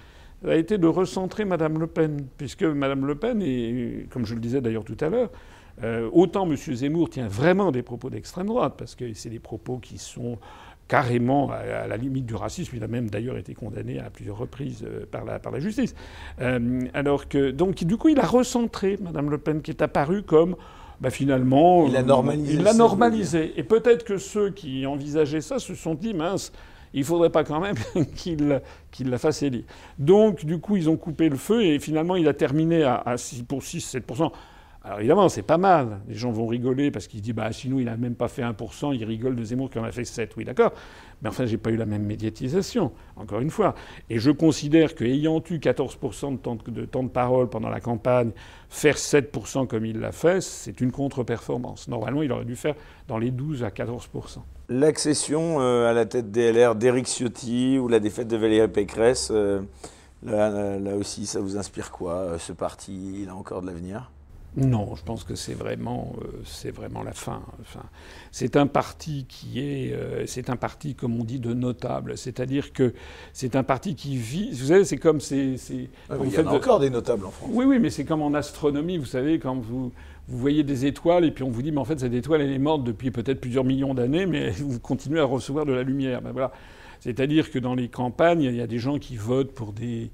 a 0.48 0.56
été 0.56 0.78
de 0.78 0.88
recentrer 0.88 1.46
Mme 1.46 1.80
Le 1.80 1.88
Pen, 1.88 2.26
puisque 2.38 2.64
Mme 2.64 3.06
Le 3.06 3.16
Pen, 3.16 4.08
comme 4.10 4.26
je 4.26 4.34
le 4.34 4.40
disais 4.40 4.62
d'ailleurs 4.62 4.84
tout 4.84 4.98
à 5.00 5.10
l'heure, 5.10 5.30
euh, 5.84 6.10
autant 6.14 6.50
M. 6.50 6.56
Zemmour 6.56 7.10
tient 7.10 7.28
vraiment 7.28 7.72
des 7.72 7.82
propos 7.82 8.10
d'extrême 8.10 8.48
droite, 8.48 8.76
parce 8.78 8.96
que 8.96 9.14
c'est 9.14 9.30
des 9.30 9.40
propos 9.40 9.78
qui 9.78 9.98
sont 9.98 10.38
carrément 10.88 11.50
à, 11.52 11.88
la 11.88 11.98
limite 11.98 12.26
du 12.26 12.36
racisme. 12.36 12.76
Il 12.76 12.84
a 12.84 12.88
même 12.88 13.10
d'ailleurs 13.10 13.38
été 13.38 13.54
condamné 13.54 14.00
à 14.00 14.10
plusieurs 14.10 14.38
reprises 14.38 14.84
euh, 14.86 15.06
par 15.10 15.26
la, 15.26 15.40
par 15.40 15.52
la 15.52 15.60
justice. 15.60 15.96
Euh, 16.42 16.82
alors 16.94 17.28
que, 17.28 17.52
donc, 17.52 17.84
du 17.84 17.98
coup, 17.98 18.10
il 18.10 18.20
a 18.20 18.26
recentré 18.26 18.98
Mme 19.02 19.32
Le 19.32 19.38
Pen, 19.38 19.62
qui 19.62 19.72
est 19.72 19.82
apparue 19.82 20.24
comme. 20.24 20.56
Bah, 21.02 21.10
finalement, 21.10 21.86
il 21.88 21.94
l'a 21.94 22.04
normalisé. 22.04 22.54
Il 22.54 22.64
l'a 22.64 22.74
normalisé. 22.74 23.54
Et 23.58 23.64
peut-être 23.64 24.06
que 24.06 24.18
ceux 24.18 24.52
qui 24.52 24.86
envisageaient 24.86 25.42
ça 25.42 25.60
se 25.60 25.76
sont 25.76 25.94
dit 25.94 26.14
mince, 26.14 26.54
il 26.96 27.02
ne 27.02 27.06
faudrait 27.06 27.30
pas 27.30 27.44
quand 27.44 27.60
même 27.60 27.76
qu'il 28.16 29.10
la 29.10 29.18
fasse 29.18 29.44
élire. 29.44 29.66
Donc, 30.00 30.46
du 30.46 30.60
coup, 30.60 30.78
ils 30.78 30.90
ont 30.90 30.98
coupé 30.98 31.30
le 31.30 31.36
feu 31.36 31.64
et 31.64 31.78
finalement, 31.78 32.16
il 32.16 32.28
a 32.28 32.34
terminé 32.34 32.84
à, 32.84 32.96
à 33.06 33.18
6 33.18 33.44
pour 33.44 33.62
6, 33.62 33.96
7%. 33.96 34.32
Alors 34.86 35.00
évidemment, 35.00 35.30
c'est 35.30 35.42
pas 35.42 35.58
mal. 35.58 36.02
Les 36.08 36.14
gens 36.14 36.32
vont 36.32 36.46
rigoler 36.46 36.92
parce 36.92 37.08
qu'ils 37.08 37.20
disent 37.20 37.34
bah 37.34 37.50
il 37.64 37.86
n'a 37.86 37.98
même 37.98 38.14
pas 38.14 38.28
fait 38.28 38.44
1%, 38.44 38.96
il 38.96 39.04
rigole 39.04 39.36
de 39.36 39.44
Zemmour 39.44 39.72
qui 39.72 39.80
en 39.80 39.84
a 39.84 39.92
fait 39.92 40.06
7. 40.06 40.38
Oui, 40.38 40.46
d'accord. 40.46 40.74
Mais 41.24 41.30
enfin, 41.30 41.48
j'ai 41.48 41.58
pas 41.58 41.72
eu 41.72 41.76
la 41.76 41.88
même 41.88 42.04
médiatisation, 42.04 42.92
encore 43.16 43.40
une 43.40 43.50
fois. 43.50 43.74
Et 44.12 44.20
je 44.20 44.30
considère 44.30 44.94
qu'ayant 44.94 45.42
eu 45.50 45.58
14% 45.58 46.34
de 46.34 46.38
temps 46.38 46.56
de, 46.68 46.86
temps 46.86 47.02
de 47.02 47.10
parole 47.10 47.50
pendant 47.50 47.70
la 47.70 47.80
campagne, 47.80 48.30
faire 48.70 48.96
7% 48.96 49.66
comme 49.66 49.88
il 49.88 50.00
l'a 50.00 50.12
fait, 50.12 50.40
c'est 50.42 50.80
une 50.80 50.92
contre-performance. 50.92 51.88
Normalement, 51.88 52.22
il 52.22 52.32
aurait 52.32 52.46
dû 52.46 52.56
faire 52.56 52.76
dans 53.08 53.18
les 53.18 53.32
12 53.32 53.64
à 53.64 53.70
14%. 53.70 54.38
L'accession 54.68 55.62
euh, 55.62 55.90
à 55.90 55.94
la 55.94 56.06
tête 56.06 56.32
DLR 56.32 56.74
d'Éric 56.74 57.08
Ciotti 57.08 57.78
ou 57.78 57.88
la 57.88 58.00
défaite 58.00 58.28
de 58.28 58.36
Valérie 58.36 58.68
Pécresse, 58.68 59.30
euh, 59.32 59.62
là, 60.24 60.80
là, 60.80 60.96
aussi, 60.96 61.28
ça 61.28 61.40
vous 61.40 61.58
inspire 61.58 61.92
quoi 61.92 62.14
euh, 62.14 62.40
Ce 62.40 62.52
parti, 62.52 63.22
il 63.22 63.30
a 63.30 63.36
encore 63.36 63.62
de 63.62 63.68
l'avenir? 63.68 64.10
Non, 64.58 64.96
je 64.96 65.04
pense 65.04 65.26
que 65.26 65.36
c'est 65.36 65.54
vraiment, 65.54 66.16
euh, 66.22 66.72
vraiment 66.72 67.04
la 67.04 67.12
fin. 67.12 67.42
Enfin, 67.60 67.84
c'est 68.32 68.56
un 68.56 68.68
parti 68.68 69.26
qui 69.28 69.60
est, 69.60 69.94
euh, 69.94 70.26
c'est 70.28 70.50
un 70.50 70.56
parti 70.56 70.96
comme 70.96 71.20
on 71.20 71.26
dit 71.26 71.40
de 71.40 71.54
notable, 71.54 72.18
c'est-à-dire 72.18 72.72
que 72.72 72.94
c'est 73.34 73.58
un 73.58 73.64
parti 73.64 73.96
qui 73.96 74.16
vit. 74.16 74.52
Vous 74.52 74.68
savez, 74.68 74.86
c'est 74.86 74.98
comme 74.98 75.20
c'est. 75.20 75.58
Ah 76.10 76.16
il 76.24 76.34
y 76.34 76.40
en 76.40 76.48
a 76.48 76.54
encore 76.54 76.80
des 76.80 76.90
notables 76.90 77.26
en 77.26 77.32
France. 77.32 77.50
Oui, 77.52 77.66
oui, 77.66 77.80
mais 77.80 77.90
c'est 77.90 78.06
comme 78.06 78.22
en 78.22 78.34
astronomie, 78.34 78.98
vous 78.98 79.06
savez, 79.06 79.40
quand 79.40 79.60
vous 79.60 79.92
vous 80.28 80.38
voyez 80.38 80.64
des 80.64 80.86
étoiles 80.86 81.26
et 81.26 81.32
puis 81.32 81.44
on 81.44 81.50
vous 81.50 81.62
dit, 81.62 81.72
mais 81.72 81.80
en 81.80 81.86
fait 81.86 82.00
cette 82.00 82.14
étoile 82.14 82.42
elle 82.42 82.52
est 82.52 82.60
morte 82.60 82.84
depuis 82.84 83.12
peut-être 83.12 83.40
plusieurs 83.40 83.64
millions 83.64 83.94
d'années, 83.94 84.26
mais 84.26 84.50
vous 84.52 84.80
continuez 84.80 85.20
à 85.20 85.26
recevoir 85.26 85.66
de 85.66 85.74
la 85.74 85.84
lumière. 85.84 86.22
Ben. 86.22 86.52
C'est-à-dire 87.00 87.52
que 87.52 87.60
dans 87.60 87.76
les 87.76 87.88
campagnes, 87.88 88.42
il 88.42 88.56
y 88.56 88.62
a 88.62 88.68
des 88.68 88.80
gens 88.80 88.98
qui 88.98 89.16
votent 89.16 89.54
pour 89.54 89.74
des 89.74 90.10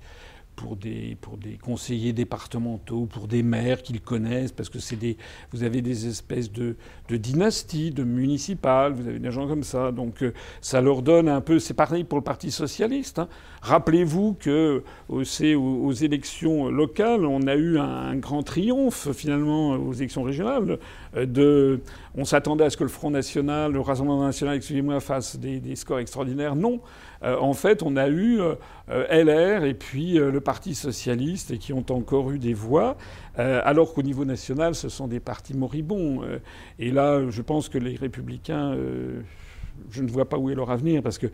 pour 0.55 0.75
des, 0.75 1.17
pour 1.21 1.37
des 1.37 1.57
conseillers 1.57 2.13
départementaux, 2.13 3.05
pour 3.05 3.27
des 3.27 3.43
maires 3.43 3.81
qu'ils 3.81 4.01
connaissent, 4.01 4.51
parce 4.51 4.69
que 4.69 4.79
c'est 4.79 4.95
des, 4.95 5.17
vous 5.51 5.63
avez 5.63 5.81
des 5.81 6.07
espèces 6.07 6.51
de, 6.51 6.75
de 7.09 7.17
dynasties, 7.17 7.91
de 7.91 8.03
municipales, 8.03 8.93
vous 8.93 9.07
avez 9.07 9.19
des 9.19 9.31
gens 9.31 9.47
comme 9.47 9.63
ça. 9.63 9.91
Donc 9.91 10.23
euh, 10.23 10.33
ça 10.61 10.81
leur 10.81 11.01
donne 11.01 11.29
un 11.29 11.41
peu. 11.41 11.59
C'est 11.59 11.73
pareil 11.73 12.03
pour 12.03 12.17
le 12.17 12.23
Parti 12.23 12.51
socialiste. 12.51 13.19
Hein. 13.19 13.27
Rappelez-vous 13.61 14.35
que 14.39 14.83
aux, 15.07 15.21
aux, 15.21 15.93
élections 15.93 16.69
locales, 16.69 17.25
on 17.25 17.45
a 17.45 17.55
eu 17.55 17.77
un, 17.77 18.15
grand 18.15 18.41
triomphe 18.41 19.11
finalement 19.11 19.71
aux 19.73 19.93
élections 19.93 20.23
régionales. 20.23 20.79
Euh, 21.15 21.25
de, 21.25 21.81
on 22.15 22.25
s'attendait 22.25 22.63
à 22.63 22.69
ce 22.69 22.77
que 22.77 22.83
le 22.83 22.89
Front 22.89 23.11
National, 23.11 23.71
le 23.71 23.79
Rassemblement 23.79 24.25
National, 24.25 24.55
excusez-moi, 24.55 24.99
fasse 24.99 25.37
des, 25.37 25.75
scores 25.75 25.99
extraordinaires. 25.99 26.55
Non. 26.55 26.81
Euh, 27.23 27.37
en 27.37 27.53
fait, 27.53 27.83
on 27.83 27.95
a 27.97 28.09
eu 28.09 28.39
euh, 28.41 28.55
LR 28.89 29.63
et 29.63 29.75
puis 29.75 30.13
le 30.13 30.40
Parti 30.41 30.75
socialiste 30.75 31.57
qui 31.57 31.73
ont 31.73 31.85
encore 31.89 32.31
eu 32.31 32.39
des 32.39 32.53
voix, 32.53 32.97
alors 33.35 33.93
qu'au 33.93 34.01
niveau 34.01 34.25
national, 34.25 34.75
ce 34.75 34.89
sont 34.89 35.07
des 35.07 35.19
partis 35.19 35.53
moribonds. 35.53 36.21
et 36.79 36.91
là, 36.91 37.29
je 37.29 37.41
pense 37.41 37.69
que 37.69 37.77
les 37.77 37.95
républicains 37.95 38.75
je 39.89 40.03
ne 40.03 40.09
vois 40.09 40.27
pas 40.27 40.37
où 40.37 40.49
est 40.49 40.55
leur 40.55 40.71
avenir 40.71 41.01
parce 41.01 41.17
que 41.17 41.27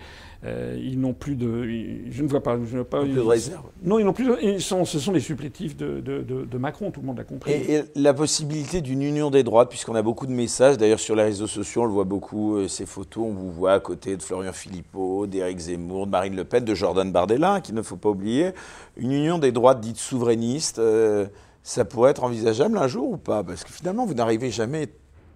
euh, 0.43 0.79
ils 0.81 0.99
n'ont 0.99 1.13
plus 1.13 1.35
de. 1.35 1.63
Je 2.09 2.23
ne 2.23 2.27
vois 2.27 2.41
pas. 2.41 2.57
Je 2.63 2.79
pas 2.81 3.01
plus 3.01 3.13
de 3.13 3.19
réserve. 3.19 3.63
Non, 3.83 3.99
ils 3.99 4.05
n'ont 4.05 4.13
plus. 4.13 4.29
ils 4.41 4.61
sont, 4.61 4.85
ce 4.85 4.99
sont 4.99 5.11
les 5.11 5.19
supplétifs 5.19 5.75
de, 5.75 5.99
de, 5.99 6.57
Macron. 6.57 6.91
Tout 6.91 7.01
le 7.01 7.07
monde 7.07 7.17
l'a 7.17 7.23
compris. 7.23 7.51
Et, 7.51 7.83
la 7.95 8.13
possibilité 8.13 8.81
d'une 8.81 9.01
union 9.01 9.29
des 9.29 9.43
droites, 9.43 9.69
puisqu'on 9.69 9.95
a 9.95 10.01
beaucoup 10.01 10.27
de 10.27 10.31
messages. 10.31 10.77
D'ailleurs, 10.77 10.99
sur 10.99 11.15
les 11.15 11.23
réseaux 11.23 11.47
sociaux, 11.47 11.83
on 11.83 11.85
le 11.85 11.91
voit 11.91 12.03
beaucoup. 12.03 12.55
Euh, 12.55 12.67
ces 12.67 12.85
photos, 12.85 13.25
on 13.27 13.33
vous 13.33 13.51
voit 13.51 13.73
à 13.73 13.79
côté 13.79 14.17
de 14.17 14.23
Florian 14.23 14.53
Philippot, 14.53 15.27
d'Éric 15.27 15.59
Zemmour, 15.59 16.05
de 16.05 16.11
Marine 16.11 16.35
Le 16.35 16.43
Pen, 16.43 16.63
de 16.63 16.73
Jordan 16.75 17.11
Bardella, 17.11 17.61
qu'il 17.61 17.75
ne 17.75 17.81
faut 17.81 17.97
pas 17.97 18.09
oublier. 18.09 18.51
Une 18.97 19.11
union 19.11 19.39
des 19.39 19.51
droites 19.51 19.79
dites 19.79 19.97
souverainistes. 19.97 20.79
Euh, 20.79 21.27
ça 21.63 21.83
pourrait 21.83 22.11
être 22.11 22.23
envisageable 22.23 22.77
un 22.77 22.87
jour 22.87 23.11
ou 23.11 23.17
pas? 23.17 23.43
Parce 23.43 23.65
que 23.65 23.71
finalement, 23.73 24.05
vous 24.05 24.13
n'arrivez 24.13 24.51
jamais 24.51 24.87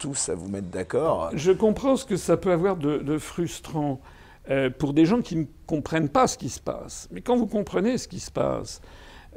vous 0.07 0.61
d'accord. 0.61 1.31
Je 1.33 1.51
comprends 1.51 1.95
ce 1.95 2.05
que 2.05 2.15
ça 2.15 2.37
peut 2.37 2.51
avoir 2.51 2.77
de, 2.77 3.17
frustrant 3.17 4.01
euh, 4.49 4.69
pour 4.69 4.93
des 4.93 5.05
gens 5.05 5.21
qui 5.21 5.35
ne 5.35 5.45
comprennent 5.67 6.09
pas 6.09 6.27
ce 6.27 6.37
qui 6.37 6.49
se 6.49 6.59
passe. 6.59 7.07
Mais 7.11 7.21
quand 7.21 7.35
vous 7.35 7.47
comprenez 7.47 7.97
ce 7.97 8.07
qui 8.07 8.19
se 8.19 8.31
passe, 8.31 8.81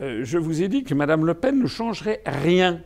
euh, 0.01 0.21
je 0.25 0.39
vous 0.39 0.63
ai 0.63 0.69
dit 0.69 0.85
que 0.85 0.95
Mme 0.95 1.27
Le 1.27 1.35
Pen 1.35 1.61
ne 1.61 1.67
changerait 1.67 2.23
rien. 2.27 2.81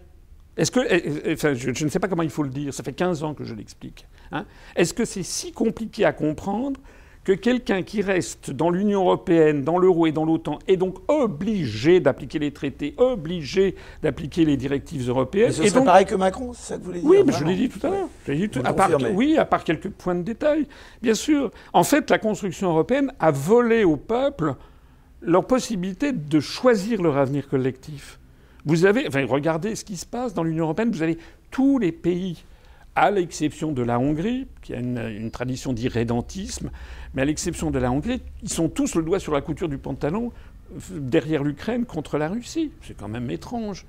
Est-ce 0.57 0.71
que, 0.71 0.81
euh, 0.81 1.35
enfin, 1.35 1.55
je, 1.55 1.85
ne 1.85 1.89
sais 1.89 2.01
pas 2.01 2.09
comment 2.09 2.23
il 2.23 2.31
faut 2.31 2.43
le 2.43 2.51
dire, 2.51 2.75
ça 2.75 2.83
fait 2.83 2.93
15 2.93 3.23
ans 3.23 3.35
que 3.35 3.45
je 3.45 3.55
l'explique. 3.55 4.07
Hein. 4.33 4.45
Est-ce 4.77 4.93
que 4.93 5.05
c'est 5.05 5.23
si 5.23 5.53
compliqué 5.53 6.05
à 6.05 6.13
comprendre 6.13 6.81
que 7.29 7.35
quelqu'un 7.35 7.83
qui 7.83 8.01
reste 8.01 8.51
dans 8.53 8.71
l'Union 8.71 9.03
européenne, 9.03 9.63
dans 9.63 9.77
l'euro 9.77 10.07
et 10.07 10.13
dans 10.13 10.25
l'OTAN 10.25 10.59
est 10.67 10.79
donc 10.79 10.97
obligé 11.09 12.01
d'appliquer 12.01 12.39
les 12.39 12.53
traités, 12.53 12.95
obligé 12.97 13.75
d'appliquer 14.03 14.47
les 14.47 14.57
directives 14.57 15.07
européennes. 15.07 15.49
Mais 15.49 15.53
ce 15.53 15.67
serait 15.67 15.85
pareil 15.85 16.07
que 16.07 16.15
Macron, 16.15 16.55
c'est 16.55 16.69
ça 16.69 16.77
que 16.77 16.81
vous 16.81 16.87
voulez 16.87 17.01
dire 17.01 17.11
Oui, 17.11 17.19
mais 17.27 17.35
je 17.35 17.45
l'ai 17.45 17.55
dit 17.55 17.69
tout 17.69 17.87
à 17.87 17.91
l'heure. 17.91 18.09
oui, 19.13 19.37
à 19.37 19.45
part 19.45 19.63
quelques 19.63 19.91
points 19.91 20.15
de 20.15 20.23
détail, 20.23 20.67
bien 21.03 21.13
sûr. 21.13 21.51
En 21.75 21.85
fait, 21.85 22.09
la 22.09 22.17
construction 22.17 22.71
européenne 22.71 23.13
a 23.21 23.31
volé 23.31 23.85
au 23.85 23.99
peuple 23.99 24.55
leur 25.21 25.47
possibilité 25.47 26.13
de 26.13 26.41
choisir 26.41 27.03
leur 27.03 27.19
avenir 27.19 27.47
collectif. 27.47 28.19
Vous 28.65 28.87
avez, 28.87 29.07
enfin, 29.07 29.27
regardez 29.29 29.75
ce 29.75 29.85
qui 29.85 29.99
se 29.99 30.07
passe 30.07 30.33
dans 30.33 30.45
l'Union 30.45 30.65
européenne. 30.65 30.91
Vous 30.93 31.03
avez 31.03 31.19
tous 31.51 31.79
les 31.79 31.93
pays 31.93 32.43
à 32.99 33.13
l'exception 33.13 33.71
de 33.71 33.83
la 33.83 34.01
Hongrie, 34.01 34.49
qui 34.61 34.75
a 34.75 34.81
une, 34.81 35.31
tradition 35.31 35.73
d'irrédentisme, 35.73 36.71
mais 37.15 37.23
à 37.23 37.25
l'exception 37.25 37.71
de 37.71 37.79
la 37.79 37.93
Hongrie, 37.93 38.21
ils 38.43 38.49
sont 38.49 38.69
tous 38.69 38.97
le 38.97 39.05
doigt 39.05 39.21
sur 39.21 39.33
la 39.33 39.41
couture 39.41 39.69
du 39.69 39.79
pantalon 39.79 40.33
derrière 40.91 41.45
l'Ukraine 41.45 41.87
contre 41.87 42.19
la 42.19 42.29
Russie. 42.29 42.73
C'est 42.83 42.97
quand 42.97 43.07
même 43.09 43.31
étrange. 43.31 43.87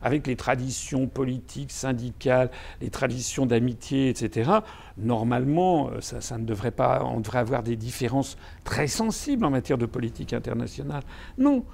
Avec 0.00 0.26
les 0.26 0.34
traditions 0.34 1.06
politiques, 1.06 1.70
syndicales, 1.70 2.50
les 2.80 2.90
traditions 2.90 3.46
d'amitié, 3.46 4.08
etc., 4.08 4.50
normalement, 4.96 5.90
euh, 5.90 6.00
ça, 6.00 6.20
ça, 6.20 6.38
ne 6.38 6.44
devrait 6.44 6.72
pas. 6.72 7.04
On 7.04 7.20
devrait 7.20 7.38
avoir 7.38 7.62
des 7.62 7.76
différences 7.76 8.36
très 8.64 8.88
sensibles 8.88 9.44
en 9.44 9.50
matière 9.50 9.78
de 9.78 9.86
politique 9.86 10.32
internationale. 10.32 11.04
Non. 11.38 11.64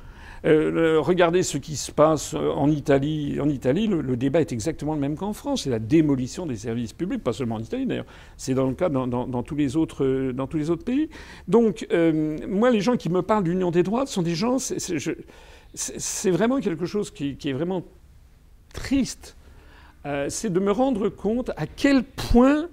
Euh, 0.44 1.00
regardez 1.00 1.42
ce 1.42 1.58
qui 1.58 1.76
se 1.76 1.90
passe 1.90 2.34
en 2.34 2.70
Italie. 2.70 3.38
En 3.40 3.48
Italie, 3.48 3.86
le, 3.86 4.16
débat 4.16 4.40
est 4.40 4.52
exactement 4.52 4.94
le 4.94 5.00
même 5.00 5.16
qu'en 5.16 5.32
France. 5.32 5.62
C'est 5.64 5.70
la 5.70 5.78
démolition 5.78 6.46
des 6.46 6.56
services 6.56 6.92
publics, 6.92 7.22
pas 7.22 7.32
seulement 7.32 7.56
en 7.56 7.60
Italie 7.60 7.86
d'ailleurs. 7.86 8.06
C'est 8.36 8.54
dans 8.54 8.66
le 8.66 8.74
cas 8.74 8.88
dans, 8.88 9.42
tous 9.42 9.56
les 9.56 9.76
autres, 9.76 10.32
dans 10.32 10.46
tous 10.46 10.58
les 10.58 10.70
autres 10.70 10.84
pays. 10.84 11.08
Donc, 11.46 11.86
euh, 11.92 12.36
moi, 12.48 12.70
les 12.70 12.80
gens 12.80 12.96
qui 12.96 13.08
me 13.08 13.22
parlent 13.22 13.44
d'union 13.44 13.70
des 13.70 13.82
droits 13.82 14.06
sont 14.06 14.22
des 14.22 14.34
gens. 14.34 14.58
C'est 14.58 16.30
vraiment 16.30 16.60
quelque 16.60 16.86
chose 16.86 17.10
qui, 17.10 17.36
est 17.44 17.52
vraiment 17.52 17.84
triste. 18.72 19.36
Euh, 20.06 20.26
c'est 20.28 20.52
de 20.52 20.60
me 20.60 20.70
rendre 20.70 21.08
compte 21.08 21.50
à 21.56 21.66
quel 21.66 22.04
point 22.04 22.68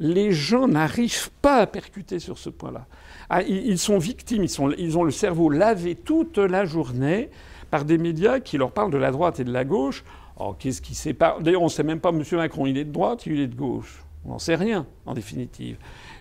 les 0.00 0.32
gens 0.32 0.68
n'arrivent 0.68 1.30
pas 1.42 1.56
à 1.56 1.66
percuter 1.66 2.18
sur 2.18 2.38
ce 2.38 2.50
point-là. 2.50 2.86
Ah, 3.30 3.42
ils 3.42 3.78
sont 3.78 3.98
victimes, 3.98 4.44
ils, 4.44 4.98
ont 4.98 5.04
le 5.04 5.10
cerveau 5.10 5.50
lavé 5.50 5.94
toute 5.94 6.38
la 6.38 6.64
journée 6.64 7.28
par 7.70 7.84
des 7.84 7.98
médias 7.98 8.40
qui 8.40 8.56
leur 8.56 8.72
parlent 8.72 8.90
de 8.90 8.96
la 8.98 9.10
droite 9.10 9.38
et 9.38 9.44
de 9.44 9.52
la 9.52 9.64
gauche. 9.64 10.02
Oh, 10.38 10.54
qu'est-ce 10.58 10.80
qui 10.80 10.94
sépare 10.94 11.40
D'ailleurs, 11.40 11.62
on 11.62 11.66
ne 11.66 11.70
sait 11.70 11.82
même 11.82 12.00
pas, 12.00 12.10
M. 12.10 12.22
Macron, 12.32 12.66
il 12.66 12.78
est 12.78 12.84
de 12.84 12.92
droite, 12.92 13.26
il 13.26 13.40
est 13.40 13.48
de 13.48 13.54
gauche. 13.54 14.02
On 14.24 14.30
n'en 14.30 14.38
sait 14.38 14.54
rien, 14.54 14.86
en 15.04 15.14
définitive. 15.14 15.76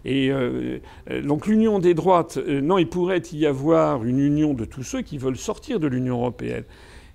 Euh, 0.06 0.80
euh, 1.10 1.22
donc 1.22 1.48
l'union 1.48 1.80
des 1.80 1.94
droites, 1.94 2.38
euh, 2.38 2.62
non, 2.62 2.78
il 2.78 2.88
pourrait 2.88 3.22
y 3.32 3.46
avoir 3.46 4.04
une 4.04 4.20
union 4.20 4.54
de 4.54 4.66
tous 4.66 4.84
ceux 4.84 5.02
qui 5.02 5.18
veulent 5.18 5.38
sortir 5.38 5.80
de 5.80 5.88
l'Union 5.88 6.18
européenne. 6.18 6.64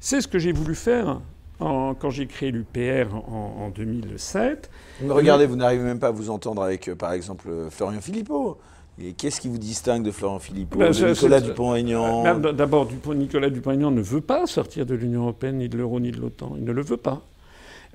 C'est 0.01 0.21
ce 0.21 0.29
que 0.29 0.39
j'ai 0.39 0.53
voulu 0.53 0.75
faire 0.75 1.21
quand 1.59 2.11
j'ai 2.11 2.27
créé 2.27 2.51
l'UPR 2.51 3.15
en, 3.15 3.67
en, 3.67 3.69
2007. 3.71 4.69
Mais 5.01 5.13
regardez, 5.13 5.47
vous 5.47 5.55
n'arrivez 5.55 5.85
même 5.85 6.01
pas 6.01 6.09
à 6.09 6.11
vous 6.11 6.29
entendre 6.29 6.61
avec, 6.61 6.93
par 6.95 7.13
exemple, 7.13 7.49
Florian 7.71 8.01
Philippot. 8.01 8.59
Et 9.01 9.13
qu'est-ce 9.15 9.41
qui 9.41 9.49
vous 9.49 9.59
distingue 9.59 10.03
de 10.03 10.11
Florent 10.11 10.39
Philippot, 10.39 10.79
ben, 10.79 10.91
de 10.91 11.09
Nicolas 11.09 11.41
Dupont-Aignan 11.41 12.23
ben, 12.23 12.53
D'abord, 12.53 12.89
Nicolas 13.15 13.49
Dupont-Aignan 13.49 13.91
ne 13.91 14.03
veut 14.03 14.21
pas 14.21 14.47
sortir 14.47 14.85
de 14.85 14.95
l'Union 14.95 15.23
européenne, 15.23 15.59
ni 15.59 15.69
de 15.69 15.79
l'euro, 15.79 15.99
ni 15.99 16.11
de 16.11 16.21
l'OTAN. 16.21 16.55
Il 16.59 16.65
ne 16.65 16.73
le 16.73 16.83
veut 16.83 16.99
pas. 16.99 17.23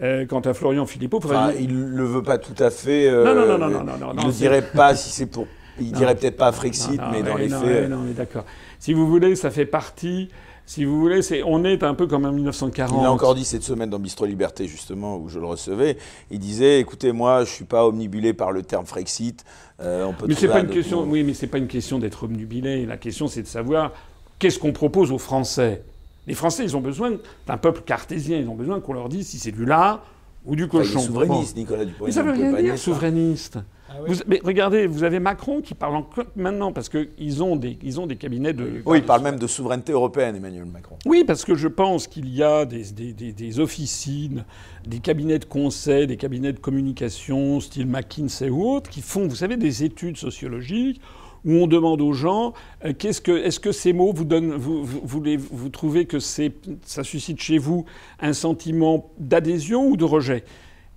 Euh, 0.02 0.26
quant 0.26 0.42
à 0.42 0.54
Florian 0.54 0.86
Philippot, 0.86 1.20
enfin, 1.24 1.52
il 1.60 1.76
ne 1.76 1.98
le 1.98 2.04
veut 2.04 2.24
pas 2.24 2.38
tout 2.38 2.62
à 2.62 2.70
fait. 2.70 3.08
Euh, 3.08 3.24
non, 3.24 3.34
non, 3.34 3.58
non, 3.58 3.70
non, 3.70 3.84
non, 3.84 4.14
non, 4.14 4.22
Il 4.22 4.28
ne 4.28 4.32
dirait 4.32 4.62
pas 4.62 4.96
si 4.96 5.10
c'est 5.10 5.26
pour. 5.26 5.48
Il 5.80 5.92
dirait 5.94 6.16
peut-être 6.16 6.38
pas 6.38 6.52
Frexit, 6.52 7.00
mais 7.12 7.24
dans 7.24 7.38
les 7.38 7.50
faits. 7.50 7.90
Non, 7.90 8.04
on 8.06 8.10
est 8.10 8.14
d'accord. 8.14 8.46
Si 8.80 8.94
vous 8.94 9.08
voulez, 9.08 9.36
ça 9.36 9.50
fait 9.50 9.66
partie 9.66 10.30
si 10.68 10.84
vous 10.84 11.00
voulez, 11.00 11.22
c'est, 11.22 11.44
on 11.44 11.64
est 11.64 11.82
un 11.82 11.94
peu 11.94 12.08
comme 12.08 12.26
en 12.26 12.32
1940. 12.34 13.00
Il 13.02 13.06
a 13.06 13.10
encore 13.10 13.36
dit 13.36 13.46
cette 13.46 13.64
semaine 13.64 13.90
dans 13.90 14.00
Bistro 14.00 14.26
Liberté, 14.26 14.68
justement, 14.68 15.16
où 15.16 15.30
je 15.30 15.40
le 15.40 15.46
recevais. 15.46 15.98
Il 16.30 16.40
disait 16.40 16.82
écoutez, 16.82 17.14
moi, 17.14 17.46
je 17.46 17.50
ne 17.50 17.56
suis 17.56 17.66
pas 17.66 17.88
omnibulé 17.88 18.34
par 18.34 18.52
le 18.52 18.64
terme 18.64 18.86
Frexit. 18.86 19.46
Euh, 19.80 20.04
on 20.04 20.14
peut 20.14 20.26
mais 20.28 20.36
c'est 20.36 20.50
pas 20.50 20.60
une 20.60 20.68
question. 20.68 21.04
Oui, 21.04 21.24
mais 21.24 21.34
c'est 21.34 21.48
pas 21.48 21.58
une 21.58 21.70
question 21.70 22.00
d'être 22.00 22.26
omnibulé. 22.26 22.86
La 22.86 22.98
question, 22.98 23.30
c'est 23.30 23.44
de 23.44 23.48
savoir 23.48 23.94
qu'est-ce 24.40 24.60
qu'on 24.60 24.74
propose 24.74 25.14
aux 25.14 25.18
Français. 25.18 25.84
Les 26.28 26.34
Français, 26.34 26.66
ils 26.66 26.76
ont 26.76 26.82
besoin 26.82 27.14
d'un 27.48 27.58
peuple 27.58 27.84
cartésien. 27.86 28.38
Ils 28.38 28.50
ont 28.50 28.56
besoin 28.56 28.82
qu'on 28.82 28.94
leur 28.94 29.08
dise 29.08 29.26
si 29.26 29.40
c'est 29.40 29.54
du 29.54 29.64
lard 29.64 30.04
ou 30.46 30.58
du 30.58 30.68
cochon. 30.68 30.98
Enfin, 30.98 31.08
souverainiste, 31.08 31.56
Nicolas 31.56 31.86
Dupont. 31.86 32.06
Mais 32.08 32.12
ça 32.12 32.24
veut 32.24 32.34
rien 32.34 32.62
dire, 32.62 32.78
souverainiste. 32.78 33.60
Ah 33.98 34.12
mais 34.28 34.40
regardez, 34.44 34.88
vous 34.88 35.04
avez 35.04 35.20
Macron 35.20 35.62
qui 35.62 35.74
parle 35.74 35.96
encore 35.96 36.26
maintenant 36.36 36.72
parce 36.72 36.90
qu'ils 36.90 37.44
ont, 37.44 37.56
des, 37.56 37.78
ils 37.82 38.00
ont 38.00 38.08
des 38.08 38.16
cabinets 38.16 38.54
de. 38.54 38.82
Oui, 38.86 39.00
il 39.00 39.04
parle 39.04 39.24
même 39.24 39.40
de 39.40 39.48
souveraineté 39.48 39.92
européenne, 39.92 40.36
Emmanuel 40.36 40.66
Macron. 40.66 40.98
Oui, 41.06 41.24
parce 41.26 41.46
que 41.46 41.56
je 41.56 41.68
pense 41.68 42.08
qu'il 42.08 42.30
y 42.30 42.44
a 42.44 42.66
des, 42.66 42.84
des, 42.92 43.32
des, 43.32 43.60
officines, 43.60 44.46
des 44.86 45.00
cabinets 45.00 45.40
de 45.40 45.46
conseil, 45.46 46.08
des 46.08 46.18
cabinets 46.18 46.54
de 46.54 46.60
communication, 46.60 47.60
style 47.60 47.88
McKinsey 47.88 48.50
ou 48.50 48.64
autres, 48.64 48.90
qui 48.90 49.02
font, 49.02 49.28
vous 49.28 49.36
savez, 49.36 49.58
des 49.58 49.84
études 49.84 50.18
sociologiques 50.18 51.02
où 51.46 51.52
on 51.52 51.68
demande 51.68 52.02
aux 52.02 52.14
gens 52.14 52.54
euh, 52.84 52.94
qu'est-ce 52.98 53.22
que, 53.22 53.32
est-ce 53.32 53.60
que 53.60 53.72
ces 53.72 53.94
mots 53.94 54.12
vous 54.14 54.26
donnent, 54.26 54.54
vous, 54.54 54.84
vous, 54.84 55.02
vous, 55.04 55.24
vous 55.52 55.70
trouvez 55.70 56.06
que 56.06 56.20
c'est, 56.20 56.54
ça 56.84 57.04
suscite 57.04 57.40
chez 57.40 57.58
vous 57.58 57.86
un 58.20 58.34
sentiment 58.34 59.12
d'adhésion 59.18 59.88
ou 59.88 59.98
de 59.98 60.04
rejet? 60.04 60.44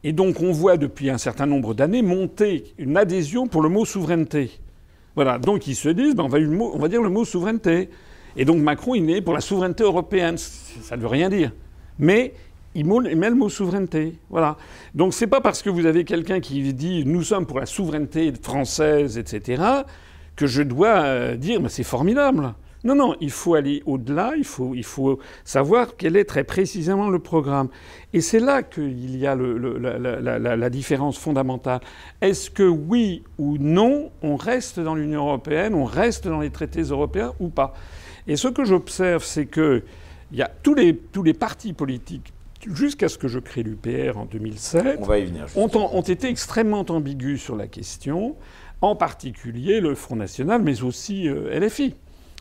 Et 0.03 0.13
donc 0.13 0.41
on 0.41 0.53
voit 0.53 0.77
depuis 0.77 1.11
un 1.11 1.19
certain 1.19 1.47
nombre 1.47 1.75
d'années 1.75 2.03
monter 2.03 2.73
une 2.79 2.97
adhésion 2.97 3.47
pour 3.47 3.63
le 3.63 3.69
mot 3.69 3.85
souveraineté. 3.85 4.51
Voilà, 5.15 5.39
donc 5.39 5.67
ils 5.67 5.75
se 5.75 5.89
disent, 5.89 6.15
ben 6.15 6.25
on, 6.25 6.29
va, 6.79 6.89
dire 6.89 7.03
le 7.03 7.11
mot 7.11 7.25
souveraineté. 7.25 7.91
Et 8.37 8.45
donc 8.45 8.59
Macron, 8.59 8.95
il 8.95 9.11
est 9.11 9.21
pour 9.21 9.35
la 9.35 9.41
souveraineté 9.41 9.83
européenne. 9.83 10.39
Ça 10.39 10.97
ne 10.97 11.03
veut 11.03 11.09
rien 11.09 11.29
dire. 11.29 11.53
Mais 11.99 12.33
il 12.75 12.87
met 12.87 13.29
le 13.29 13.35
mot 13.35 13.49
souveraineté. 13.49 14.15
Voilà. 14.31 14.57
Donc 14.95 15.13
c'est 15.13 15.27
pas 15.27 15.41
parce 15.41 15.63
que 15.63 15.69
vous 15.69 15.87
avez 15.87 16.05
quelqu'un 16.05 16.41
qui 16.41 16.73
dit 16.73 17.05
nous 17.05 17.23
sommes 17.23 17.45
pour 17.45 17.61
la 17.61 17.67
souveraineté 17.67 18.33
française, 18.41 19.19
etc., 19.19 19.63
que 20.37 20.47
je 20.47 20.63
dois 20.63 21.03
euh, 21.03 21.37
dire 21.37 21.61
mais 21.61 21.69
c'est 21.69 21.83
formidable. 21.83 22.55
Non, 22.83 22.95
non, 22.95 23.15
il 23.21 23.31
faut 23.31 23.55
aller 23.55 23.83
au-delà, 23.85 24.33
il 24.37 24.45
faut, 24.45 24.75
il 24.75 24.85
faut 24.85 25.19
savoir 25.45 25.97
quel 25.97 26.17
est 26.17 26.25
très 26.25 26.45
précisément 26.45 27.11
le 27.11 27.19
programme. 27.19 27.69
Et 28.15 28.21
c'est 28.21 28.41
là 28.41 28.63
qu'il 28.63 29.17
y 29.17 29.27
a 29.27 29.35
le, 29.35 29.59
la, 29.79 29.99
la, 29.99 30.57
la, 30.57 30.71
différence 30.71 31.19
fondamentale. 31.19 31.81
Est-ce 32.23 32.51
que 32.51 32.63
oui 32.63 33.23
ou 33.39 33.59
non, 33.59 34.11
on 34.23 34.37
reste 34.37 34.81
dans 34.81 34.95
l'Union 34.95 35.27
européenne, 35.27 35.75
on 35.75 35.85
reste 35.85 36.27
dans 36.27 36.41
les 36.41 36.51
traités 36.51 36.83
européens 36.83 37.35
ou 37.39 37.49
pas? 37.49 37.75
Et 38.27 38.37
ce 38.37 38.49
que 38.49 38.65
j'observe, 38.65 39.25
c'est 39.25 39.47
que 39.47 39.83
il 40.33 40.39
y 40.39 40.43
a 40.43 40.51
tous 40.63 40.75
les, 40.75 40.97
tous 40.97 41.23
les 41.23 41.35
partis 41.35 41.73
politiques 41.73 42.33
jusqu'à 42.73 43.09
ce 43.09 43.19
que 43.19 43.29
je 43.29 43.39
crée 43.39 43.63
l'UPR 43.63 44.19
en 44.19 44.27
2007, 44.27 44.99
on 45.01 45.05
va 45.05 45.19
y 45.19 45.25
venir, 45.25 45.47
ont, 45.57 45.71
ont, 45.75 46.03
été 46.03 46.29
extrêmement 46.29 46.85
ambigus 46.89 47.43
sur 47.43 47.57
la 47.57 47.67
question, 47.67 48.37
en 48.81 48.97
particulier 48.97 49.81
le 49.81 49.95
Front 49.95 50.17
National, 50.17 50.63
mais 50.63 50.83
aussi 50.83 51.29
euh, 51.29 51.59
LFI. 51.59 51.95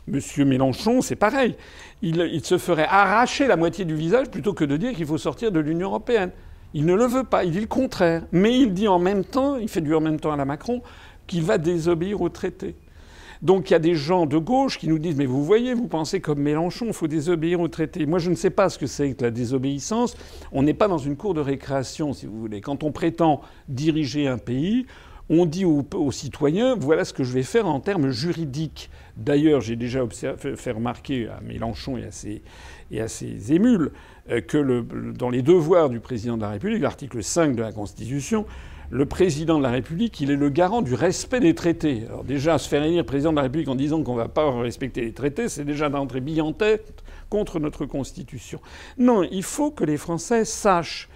Monsieur 0.06 0.44
Mélenchon, 0.44 1.02
c'est 1.02 1.16
pareil. 1.16 1.56
Il, 2.02 2.44
se 2.44 2.58
ferait 2.58 2.86
arracher 2.88 3.46
la 3.46 3.56
moitié 3.56 3.84
du 3.84 3.94
visage 3.94 4.30
plutôt 4.30 4.54
que 4.54 4.64
de 4.64 4.76
dire 4.76 4.92
qu'il 4.92 5.06
faut 5.06 5.18
sortir 5.18 5.52
de 5.52 5.60
l'Union 5.60 5.88
européenne. 5.88 6.30
Il 6.72 6.86
ne 6.86 6.94
le 6.94 7.04
veut 7.04 7.24
pas, 7.24 7.44
il 7.44 7.52
dit 7.52 7.60
le 7.60 7.66
contraire. 7.66 8.22
Mais 8.32 8.58
il 8.58 8.72
dit 8.72 8.88
en 8.88 8.98
même 8.98 9.24
temps, 9.24 9.56
il 9.56 9.68
fait 9.68 9.80
du 9.80 9.94
en 9.94 10.00
même 10.00 10.18
temps 10.18 10.32
à 10.32 10.36
la 10.36 10.44
Macron, 10.44 10.82
qu'il 11.26 11.42
va 11.42 11.58
désobéir 11.58 12.20
au 12.20 12.28
traité. 12.28 12.74
Donc 13.42 13.70
il 13.70 13.72
y 13.72 13.76
a 13.76 13.80
des 13.80 13.94
gens 13.94 14.26
de 14.26 14.36
gauche 14.36 14.78
qui 14.78 14.86
nous 14.86 14.98
disent 14.98 15.16
Mais 15.16 15.26
vous 15.26 15.44
voyez, 15.44 15.74
vous 15.74 15.88
pensez 15.88 16.20
comme 16.20 16.40
Mélenchon, 16.40 16.86
il 16.88 16.92
faut 16.92 17.08
désobéir 17.08 17.60
au 17.60 17.68
traité. 17.68 18.04
Moi, 18.06 18.18
je 18.18 18.30
ne 18.30 18.34
sais 18.34 18.50
pas 18.50 18.68
ce 18.68 18.78
que 18.78 18.86
c'est 18.86 19.12
que 19.14 19.24
la 19.24 19.30
désobéissance. 19.30 20.16
On 20.52 20.62
n'est 20.62 20.74
pas 20.74 20.88
dans 20.88 20.98
une 20.98 21.16
cour 21.16 21.34
de 21.34 21.40
récréation, 21.40 22.12
si 22.12 22.26
vous 22.26 22.38
voulez. 22.38 22.60
Quand 22.60 22.84
on 22.84 22.92
prétend 22.92 23.40
diriger 23.68 24.28
un 24.28 24.38
pays, 24.38 24.86
on 25.30 25.46
dit 25.46 25.64
aux, 25.64 26.10
citoyens 26.10 26.74
voilà 26.74 27.04
ce 27.04 27.12
que 27.12 27.24
je 27.24 27.32
vais 27.32 27.44
faire 27.44 27.66
en 27.66 27.80
termes 27.80 28.10
juridiques. 28.10 28.90
D'ailleurs, 29.20 29.60
j'ai 29.60 29.76
déjà 29.76 30.00
fait 30.08 30.70
remarquer 30.70 31.28
à 31.28 31.40
Mélenchon 31.42 31.98
et 31.98 33.00
à 33.00 33.08
ses, 33.08 33.52
émules 33.52 33.92
euh, 34.30 34.40
que 34.40 34.82
dans 35.12 35.28
les 35.28 35.42
devoirs 35.42 35.90
du 35.90 36.00
président 36.00 36.36
de 36.36 36.42
la 36.42 36.48
République, 36.48 36.80
l'article 36.80 37.22
5 37.22 37.54
de 37.54 37.60
la 37.60 37.70
Constitution, 37.70 38.46
le 38.88 39.04
président 39.04 39.58
de 39.58 39.62
la 39.62 39.70
République, 39.70 40.20
il 40.20 40.30
est 40.30 40.36
le 40.36 40.48
garant 40.48 40.80
du 40.80 40.94
respect 40.94 41.38
des 41.38 41.54
traités. 41.54 42.04
Alors 42.08 42.24
déjà, 42.24 42.56
se 42.56 42.66
faire 42.68 42.82
élire 42.82 43.04
président 43.04 43.30
de 43.30 43.36
la 43.36 43.42
République 43.42 43.68
en 43.68 43.74
disant 43.74 44.02
qu'on 44.02 44.14
ne 44.14 44.20
va 44.20 44.28
pas 44.28 44.50
respecter 44.50 45.02
les 45.02 45.12
traités, 45.12 45.48
c'est 45.48 45.64
déjà 45.64 45.90
d'entrer 45.90 46.20
bille 46.20 46.40
en 46.40 46.52
tête 46.52 47.04
contre 47.28 47.60
notre 47.60 47.84
Constitution. 47.84 48.58
Non, 48.98 49.22
il 49.22 49.42
faut 49.42 49.70
que 49.70 49.84
les 49.84 49.98
Français 49.98 50.46
sachent 50.46 51.10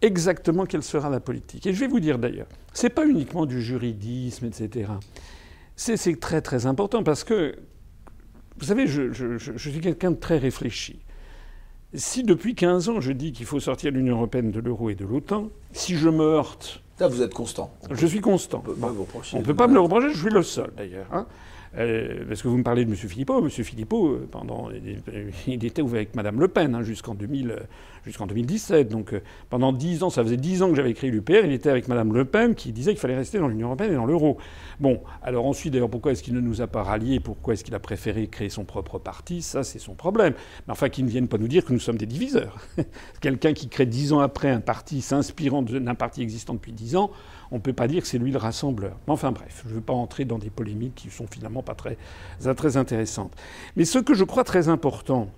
exactement 0.00 0.64
quelle 0.64 0.84
sera 0.84 1.10
la 1.10 1.20
politique. 1.20 1.66
Et 1.66 1.74
je 1.74 1.80
vais 1.80 1.88
vous 1.88 2.00
dire 2.00 2.18
d'ailleurs, 2.18 2.46
ce 2.72 2.84
n'est 2.84 2.90
pas 2.90 3.04
uniquement 3.04 3.46
du 3.46 3.60
juridisme, 3.60 4.46
etc. 4.46 4.92
C'est 5.78 6.18
très 6.18 6.40
très 6.40 6.66
important 6.66 7.04
parce 7.04 7.22
que, 7.22 7.54
vous 8.58 8.66
savez, 8.66 8.88
je, 8.88 9.38
suis 9.56 9.80
quelqu'un 9.80 10.10
de 10.10 10.16
très 10.16 10.36
réfléchi. 10.36 10.98
Si 11.94 12.24
depuis 12.24 12.56
15 12.56 12.88
ans 12.88 13.00
je 13.00 13.12
dis 13.12 13.32
qu'il 13.32 13.46
faut 13.46 13.60
sortir 13.60 13.92
l'Union 13.92 14.16
européenne, 14.16 14.50
de 14.50 14.58
l'euro 14.58 14.90
et 14.90 14.96
de 14.96 15.06
l'OTAN, 15.06 15.50
si 15.72 15.96
je 15.96 16.08
me 16.08 16.24
heurte. 16.24 16.82
Là, 16.98 17.06
vous 17.06 17.22
êtes 17.22 17.32
constant. 17.32 17.72
Je 17.92 18.06
suis 18.08 18.20
constant. 18.20 18.64
On 19.32 19.38
ne 19.38 19.44
peut 19.44 19.54
pas 19.54 19.68
me 19.68 19.74
le 19.74 19.80
reprocher, 19.80 20.12
je 20.12 20.18
suis 20.18 20.30
le 20.30 20.42
seul 20.42 20.72
d'ailleurs. 20.76 21.06
Hein. 21.12 21.26
Euh, 21.76 22.24
parce 22.26 22.42
que 22.42 22.48
vous 22.48 22.56
me 22.56 22.62
parlez 22.62 22.84
de 22.84 22.90
M. 22.90 22.96
Philippot. 22.96 23.42
M. 23.42 23.50
Philippot, 23.50 24.08
euh, 24.08 24.28
pendant, 24.30 24.68
il 25.46 25.64
était 25.64 25.82
avec 25.82 26.14
Mme 26.14 26.40
Le 26.40 26.48
Pen 26.48 26.74
hein, 26.74 26.82
jusqu'en 26.82 27.14
2000, 27.14 27.56
jusqu'en 28.04 28.26
2017. 28.26 28.88
Donc 28.88 29.12
euh, 29.12 29.20
pendant 29.50 29.72
dix 29.72 30.02
ans, 30.02 30.10
ça 30.10 30.22
faisait 30.22 30.36
dix 30.36 30.62
ans 30.62 30.70
que 30.70 30.76
j'avais 30.76 30.94
créé 30.94 31.10
l'UPR. 31.10 31.44
Il 31.44 31.52
était 31.52 31.70
avec 31.70 31.88
Mme 31.88 32.14
Le 32.14 32.24
Pen 32.24 32.54
qui 32.54 32.72
disait 32.72 32.92
qu'il 32.92 33.00
fallait 33.00 33.16
rester 33.16 33.38
dans 33.38 33.48
l'Union 33.48 33.68
européenne 33.68 33.92
et 33.92 33.96
dans 33.96 34.06
l'euro. 34.06 34.38
Bon, 34.80 35.00
alors 35.22 35.46
ensuite, 35.46 35.72
d'ailleurs, 35.72 35.90
pourquoi 35.90 36.12
est-ce 36.12 36.22
qu'il 36.22 36.34
ne 36.34 36.40
nous 36.40 36.62
a 36.62 36.66
pas 36.66 36.82
ralliés? 36.82 37.20
Pourquoi 37.20 37.54
est-ce 37.54 37.64
qu'il 37.64 37.74
a 37.74 37.80
préféré 37.80 38.28
créer 38.28 38.48
son 38.48 38.64
propre 38.64 38.98
parti? 38.98 39.42
Ça, 39.42 39.62
c'est 39.62 39.78
son 39.78 39.94
problème. 39.94 40.34
Mais 40.66 40.72
enfin, 40.72 40.88
qu'il 40.88 41.04
ne 41.04 41.10
vienne 41.10 41.28
pas 41.28 41.38
nous 41.38 41.48
dire 41.48 41.64
que 41.64 41.72
nous 41.72 41.80
sommes 41.80 41.98
des 41.98 42.06
diviseurs. 42.06 42.58
Quelqu'un 43.20 43.52
qui 43.52 43.68
crée 43.68 43.86
dix 43.86 44.12
ans 44.12 44.20
après 44.20 44.48
un 44.48 44.60
parti 44.60 45.00
s'inspirant 45.00 45.62
d'un 45.62 45.94
parti 45.94 46.22
existant 46.22 46.54
depuis 46.54 46.72
dix 46.72 46.96
ans, 46.96 47.10
on 47.50 47.56
ne 47.56 47.60
peut 47.60 47.72
pas 47.72 47.88
dire 47.88 48.02
que 48.02 48.08
c'est 48.08 48.18
lui 48.18 48.30
le 48.30 48.38
rassembleur. 48.38 48.96
Mais 49.06 49.12
enfin 49.12 49.32
bref, 49.32 49.62
je 49.64 49.70
ne 49.70 49.74
veux 49.74 49.80
pas 49.80 49.92
entrer 49.92 50.24
dans 50.24 50.38
des 50.38 50.50
polémiques 50.50 50.94
qui 50.94 51.10
sont 51.10 51.26
finalement 51.26 51.62
pas 51.62 51.74
très, 51.74 51.96
très 52.56 52.76
intéressantes. 52.76 53.32
Mais 53.76 53.84
ce 53.84 53.98
que 53.98 54.14
je 54.14 54.24
crois 54.24 54.44
très 54.44 54.68
important, 54.68 55.30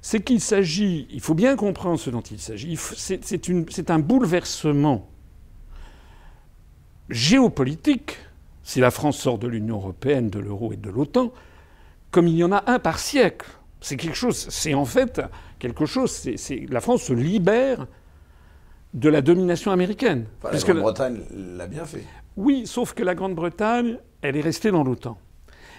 c'est 0.00 0.20
qu'il 0.20 0.40
s'agit, 0.40 1.06
il 1.10 1.20
faut 1.20 1.34
bien 1.34 1.56
comprendre 1.56 1.98
ce 1.98 2.10
dont 2.10 2.22
il 2.22 2.40
s'agit, 2.40 2.76
c'est 2.76 3.90
un 3.90 3.98
bouleversement 3.98 5.08
géopolitique, 7.08 8.18
si 8.64 8.80
la 8.80 8.90
France 8.90 9.18
sort 9.18 9.38
de 9.38 9.46
l'Union 9.46 9.76
européenne, 9.76 10.30
de 10.30 10.38
l'euro 10.38 10.72
et 10.72 10.76
de 10.76 10.90
l'OTAN, 10.90 11.32
comme 12.10 12.26
il 12.26 12.36
y 12.36 12.44
en 12.44 12.52
a 12.52 12.64
un 12.66 12.78
par 12.78 12.98
siècle. 12.98 13.46
C'est 13.80 13.96
quelque 13.96 14.16
chose, 14.16 14.48
c'est 14.48 14.74
en 14.74 14.84
fait 14.84 15.20
quelque 15.58 15.86
chose, 15.86 16.28
la 16.68 16.80
France 16.80 17.02
se 17.02 17.12
libère 17.12 17.86
de 18.94 19.08
la 19.08 19.22
domination 19.22 19.72
américaine. 19.72 20.26
la 20.44 20.58
Grande-Bretagne 20.58 21.20
l'a 21.34 21.66
bien 21.66 21.84
fait. 21.84 22.04
Oui, 22.36 22.66
sauf 22.66 22.94
que 22.94 23.02
la 23.02 23.14
Grande-Bretagne, 23.14 23.98
elle 24.22 24.36
est 24.36 24.42
restée 24.42 24.70
dans 24.70 24.84
l'OTAN. 24.84 25.18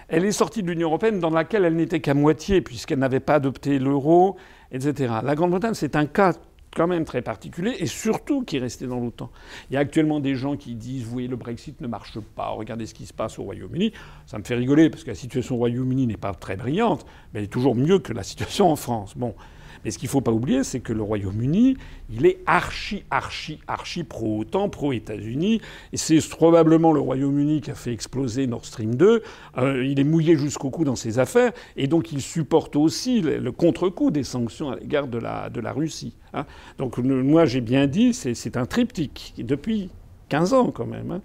Elle 0.08 0.26
est 0.26 0.32
sortie 0.32 0.64
de 0.64 0.68
l'Union 0.70 0.90
européenne 0.90 1.20
dans 1.20 1.30
laquelle 1.30 1.66
elle 1.66 1.76
n'était 1.76 2.00
qu'à 2.00 2.14
moitié, 2.14 2.62
puisqu'elle 2.62 3.00
n'avait 3.00 3.20
pas 3.20 3.36
adopté 3.36 3.80
l'euro, 3.80 4.36
etc. 4.72 5.14
La 5.24 5.36
Grande-Bretagne, 5.36 5.74
c'est 5.74 5.96
un 5.96 6.06
cas 6.06 6.34
quand 6.76 6.88
même 6.88 7.06
très 7.06 7.22
particulier, 7.22 7.76
et 7.80 7.86
surtout 7.86 8.44
qui 8.44 8.58
est 8.58 8.60
resté 8.60 8.88
dans 8.88 9.00
l'OTAN. 9.00 9.30
Il 9.70 9.74
y 9.74 9.78
a 9.78 9.80
actuellement 9.80 10.20
des 10.20 10.36
gens 10.36 10.58
qui 10.58 10.76
disent, 10.76 11.04
vous 11.04 11.12
voyez, 11.12 11.28
le 11.28 11.36
Brexit 11.36 11.80
ne 11.82 11.88
marche 11.88 12.20
pas, 12.20 12.48
regardez 12.48 12.88
ce 12.88 12.94
qui 12.94 13.06
se 13.06 13.14
passe 13.14 13.38
au 13.38 13.44
Royaume-Uni. 13.44 13.94
Ça 14.26 14.40
me 14.40 14.44
fait 14.44 14.56
rigoler, 14.56 14.90
parce 14.90 15.04
que 15.04 15.10
la 15.10 15.16
situation 15.16 15.56
au 15.56 15.60
Royaume-Uni 15.60 16.08
n'est 16.08 16.18
pas 16.18 16.34
très 16.34 16.56
brillante, 16.56 17.06
mais 17.34 17.40
elle 17.40 17.46
est 17.46 17.50
toujours 17.50 17.76
mieux 17.76 18.00
que 18.00 18.12
la 18.12 18.24
situation 18.24 18.72
en 18.72 18.76
France. 18.76 19.16
Bon. 19.16 19.36
Mais 19.84 19.92
ce 19.92 19.98
qu'il 19.98 20.08
ne 20.08 20.12
faut 20.12 20.22
pas 20.22 20.32
oublier, 20.32 20.64
c'est 20.64 20.80
que 20.80 20.94
le 20.94 21.02
Royaume-Uni, 21.02 21.78
il 22.10 22.26
est 22.26 22.40
archi, 22.46 23.04
archi, 23.10 23.60
archi 23.68 24.04
pro-OTAN, 24.04 24.70
pro-États-Unis. 24.70 25.62
Et 25.92 25.98
c'est 25.98 26.20
probablement 26.30 26.94
le 26.94 27.00
Royaume-Uni 27.00 27.62
qui 27.62 27.72
a 27.72 27.76
fait 27.76 27.92
exploser 27.92 28.48
Nord 28.48 28.66
Stream 28.66 28.96
2. 28.96 29.24
Euh, 29.58 29.86
il 29.86 30.00
est 30.00 30.04
mouillé 30.04 30.38
jusqu'au 30.38 30.70
cou 30.70 30.84
dans 30.84 30.96
ses 30.96 31.20
affaires. 31.20 31.52
Et 31.76 31.88
donc 31.88 32.12
il 32.12 32.22
supporte 32.22 32.76
aussi 32.76 33.22
le, 33.22 33.52
contre-coup 33.52 34.12
des 34.12 34.24
sanctions 34.24 34.72
à 34.72 34.76
l'égard 34.76 35.08
de 35.08 35.18
la, 35.18 35.50
de 35.50 35.60
la 35.60 35.72
Russie. 35.72 36.16
Hein. 36.34 36.46
Donc 36.78 36.98
moi 36.98 37.46
j'ai 37.46 37.62
bien 37.62 37.88
dit, 37.88 38.14
c'est 38.14 38.58
un 38.58 38.66
triptyque. 38.66 39.34
depuis 39.38 39.90
15 40.30 40.54
ans 40.54 40.72
quand 40.72 40.88
même. 40.88 41.12
Hein 41.12 41.22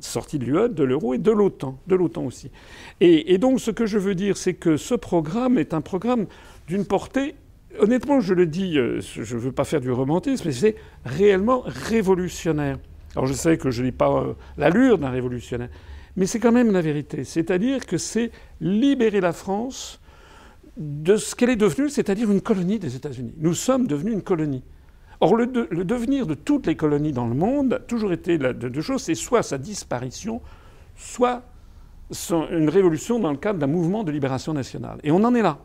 sortie 0.00 0.38
de 0.38 0.44
l'UE, 0.44 0.68
de 0.68 0.84
l'euro 0.84 1.14
et 1.14 1.18
de 1.18 1.30
l'OTAN, 1.30 1.78
de 1.86 1.96
l'OTAN 1.96 2.24
aussi. 2.24 2.50
Et, 3.00 3.34
et, 3.34 3.38
donc 3.38 3.60
ce 3.60 3.70
que 3.70 3.86
je 3.86 3.98
veux 3.98 4.14
dire, 4.14 4.36
c'est 4.36 4.54
que 4.54 4.76
ce 4.76 4.94
programme 4.94 5.58
est 5.58 5.74
un 5.74 5.80
programme 5.80 6.26
d'une 6.68 6.84
portée 6.84 7.34
honnêtement, 7.78 8.20
je 8.20 8.34
le 8.34 8.46
dis, 8.46 8.78
euh, 8.78 9.00
je 9.00 9.34
ne 9.34 9.40
veux 9.40 9.52
pas 9.52 9.64
faire 9.64 9.80
du 9.80 9.90
romantisme, 9.90 10.44
mais 10.46 10.52
c'est 10.52 10.76
réellement 11.04 11.62
révolutionnaire. 11.66 12.78
Alors 13.14 13.26
je 13.26 13.32
sais 13.32 13.58
que 13.58 13.70
je 13.70 13.82
n'ai 13.82 13.92
pas 13.92 14.10
euh, 14.10 14.34
l'allure 14.56 14.98
d'un 14.98 15.10
révolutionnaire, 15.10 15.70
mais 16.16 16.26
c'est 16.26 16.40
quand 16.40 16.52
même 16.52 16.72
la 16.72 16.80
vérité. 16.80 17.24
C'est-à-dire 17.24 17.86
que 17.86 17.96
c'est 17.96 18.30
libérer 18.60 19.20
la 19.20 19.32
France 19.32 20.00
de 20.76 21.16
ce 21.16 21.34
qu'elle 21.34 21.50
est 21.50 21.56
devenue, 21.56 21.88
c'est-à-dire 21.88 22.30
une 22.30 22.40
colonie 22.40 22.78
des 22.78 22.94
États-Unis. 22.94 23.34
Nous 23.38 23.54
sommes 23.54 23.86
devenus 23.86 24.14
une 24.14 24.22
colonie. 24.22 24.62
Or, 25.20 25.34
le, 25.34 25.46
devenir 25.46 26.26
de 26.26 26.34
toutes 26.34 26.66
les 26.66 26.76
colonies 26.76 27.12
dans 27.12 27.26
le 27.26 27.34
monde 27.34 27.72
a 27.72 27.78
toujours 27.80 28.12
été 28.12 28.38
de 28.38 28.52
deux 28.52 28.80
choses 28.80 29.02
c'est 29.02 29.16
soit 29.16 29.42
sa 29.42 29.58
disparition, 29.58 30.40
soit 30.94 31.42
une 32.50 32.68
révolution 32.68 33.18
dans 33.18 33.32
le 33.32 33.36
cadre 33.36 33.58
d'un 33.58 33.66
mouvement 33.66 34.04
de 34.04 34.12
libération 34.12 34.54
nationale. 34.54 34.98
Et 35.02 35.10
on 35.10 35.24
en 35.24 35.34
est 35.34 35.42
là. 35.42 35.58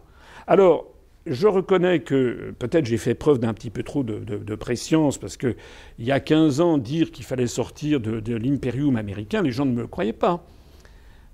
Alors, 0.47 0.92
je 1.25 1.47
reconnais 1.47 1.99
que 1.99 2.53
peut-être 2.59 2.85
j'ai 2.85 2.97
fait 2.97 3.15
preuve 3.15 3.39
d'un 3.39 3.53
petit 3.53 3.69
peu 3.69 3.83
trop 3.83 4.03
de, 4.03 4.55
préscience, 4.55 5.17
parce 5.17 5.37
qu'il 5.37 5.55
y 5.99 6.11
a 6.11 6.19
15 6.19 6.61
ans, 6.61 6.77
dire 6.77 7.11
qu'il 7.11 7.25
fallait 7.25 7.47
sortir 7.47 7.99
de, 7.99 8.19
de 8.19 8.97
américain, 8.97 9.41
les 9.41 9.51
gens 9.51 9.65
ne 9.65 9.73
me 9.73 9.87
croyaient 9.87 10.13
pas. 10.13 10.45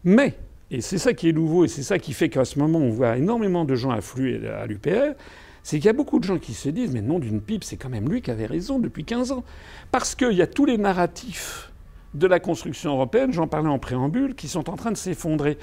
Mais, 0.03 0.35
et 0.71 0.81
c'est 0.81 0.97
ça 0.97 1.13
qui 1.13 1.29
est 1.29 1.33
nouveau, 1.33 1.65
et 1.65 1.67
c'est 1.67 1.83
ça 1.83 1.97
qui 1.97 2.13
fait 2.13 2.29
qu'à 2.29 2.45
ce 2.45 2.59
moment, 2.59 2.79
on 2.79 2.89
voit 2.89 3.17
énormément 3.17 3.65
de 3.65 3.75
gens 3.75 3.89
affluer 3.89 4.47
à 4.47 4.65
l'UPR, 4.65 5.15
c'est 5.63 5.77
qu'il 5.77 5.85
y 5.85 5.89
a 5.89 5.93
beaucoup 5.93 6.19
de 6.19 6.23
gens 6.23 6.37
qui 6.37 6.53
se 6.53 6.69
disent, 6.69 6.93
mais 6.93 7.01
non 7.01 7.19
d'une 7.19 7.41
pipe, 7.41 7.63
c'est 7.63 7.77
quand 7.77 7.89
même 7.89 8.09
lui 8.09 8.21
qui 8.21 8.31
avait 8.31 8.45
raison 8.45 8.79
depuis 8.79 9.03
15 9.03 9.31
ans. 9.31 9.43
Parce 9.91 10.15
qu'il 10.15 10.33
y 10.33 10.41
a 10.41 10.47
tous 10.47 10.65
les 10.65 10.77
narratifs 10.77 11.71
de 12.13 12.27
la 12.27 12.39
construction 12.39 12.91
européenne, 12.91 13.33
j'en 13.33 13.47
parlais 13.47 13.69
en 13.69 13.79
préambule, 13.79 14.35
qui 14.35 14.47
sont 14.47 14.69
en 14.69 14.75
train 14.75 14.91
de 14.91 14.97
s'effondrer. 14.97 15.57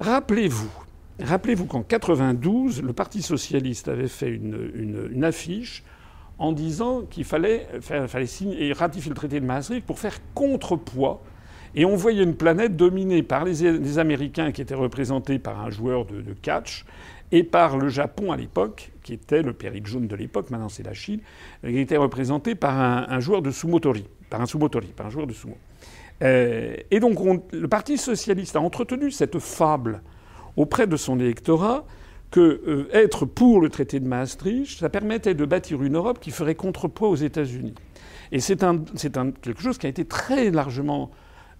Rappelez-vous, 0.00 0.70
Rappelez-vous 1.22 1.66
qu'en 1.66 1.82
92, 1.82 2.82
le 2.82 2.92
Parti 2.92 3.22
socialiste 3.22 3.88
avait 3.88 4.08
fait 4.08 4.28
une, 4.28 5.22
affiche 5.22 5.84
en 6.38 6.50
disant 6.52 7.02
qu'il 7.02 7.24
fallait, 7.24 7.68
et 8.58 8.72
ratifier 8.72 9.10
le 9.10 9.14
traité 9.14 9.38
de 9.38 9.46
Maastricht 9.46 9.86
pour 9.86 10.00
faire 10.00 10.18
contrepoids. 10.34 11.22
Et 11.76 11.84
on 11.84 11.94
voyait 11.94 12.22
une 12.22 12.34
planète 12.34 12.76
dominée 12.76 13.22
par 13.22 13.44
les, 13.44 13.98
Américains 13.98 14.50
qui 14.50 14.60
étaient 14.60 14.74
représentés 14.74 15.38
par 15.38 15.60
un 15.60 15.70
joueur 15.70 16.04
de, 16.04 16.32
catch 16.42 16.84
et 17.30 17.44
par 17.44 17.78
le 17.78 17.88
Japon 17.88 18.32
à 18.32 18.36
l'époque, 18.36 18.92
qui 19.04 19.12
était 19.12 19.42
le 19.42 19.52
périque 19.52 19.86
jaune 19.86 20.08
de 20.08 20.16
l'époque, 20.16 20.50
maintenant 20.50 20.68
c'est 20.68 20.84
la 20.84 20.94
Chine, 20.94 21.20
qui 21.64 21.78
était 21.78 21.96
représenté 21.96 22.56
par 22.56 22.76
un, 22.78 23.20
joueur 23.20 23.40
de 23.40 23.52
sumotori, 23.52 24.04
par 24.30 24.40
un 24.40 24.46
sumotori, 24.46 24.88
par 24.88 25.06
un 25.06 25.10
joueur 25.10 25.28
de 25.28 25.32
sumo. 25.32 25.56
Euh, 26.22 26.76
et 26.90 27.00
donc 27.00 27.18
le 27.52 27.68
Parti 27.68 27.98
socialiste 27.98 28.56
a 28.56 28.60
entretenu 28.60 29.10
cette 29.10 29.38
fable 29.38 30.00
auprès 30.56 30.86
de 30.86 30.96
son 30.96 31.18
électorat 31.20 31.84
que 32.30 32.40
euh, 32.66 32.88
être 32.92 33.26
pour 33.26 33.60
le 33.60 33.68
traité 33.68 34.00
de 34.00 34.08
Maastricht, 34.08 34.78
ça 34.78 34.88
permettait 34.88 35.34
de 35.34 35.44
bâtir 35.44 35.82
une 35.82 35.96
Europe 35.96 36.18
qui 36.20 36.30
ferait 36.30 36.54
contrepoids 36.54 37.08
aux 37.08 37.16
États-Unis. 37.16 37.74
Et 38.32 38.40
c'est 38.40 38.58
quelque 38.58 39.60
chose 39.60 39.78
qui 39.78 39.86
a 39.86 39.88
été 39.88 40.04
très 40.04 40.50
largement 40.50 41.10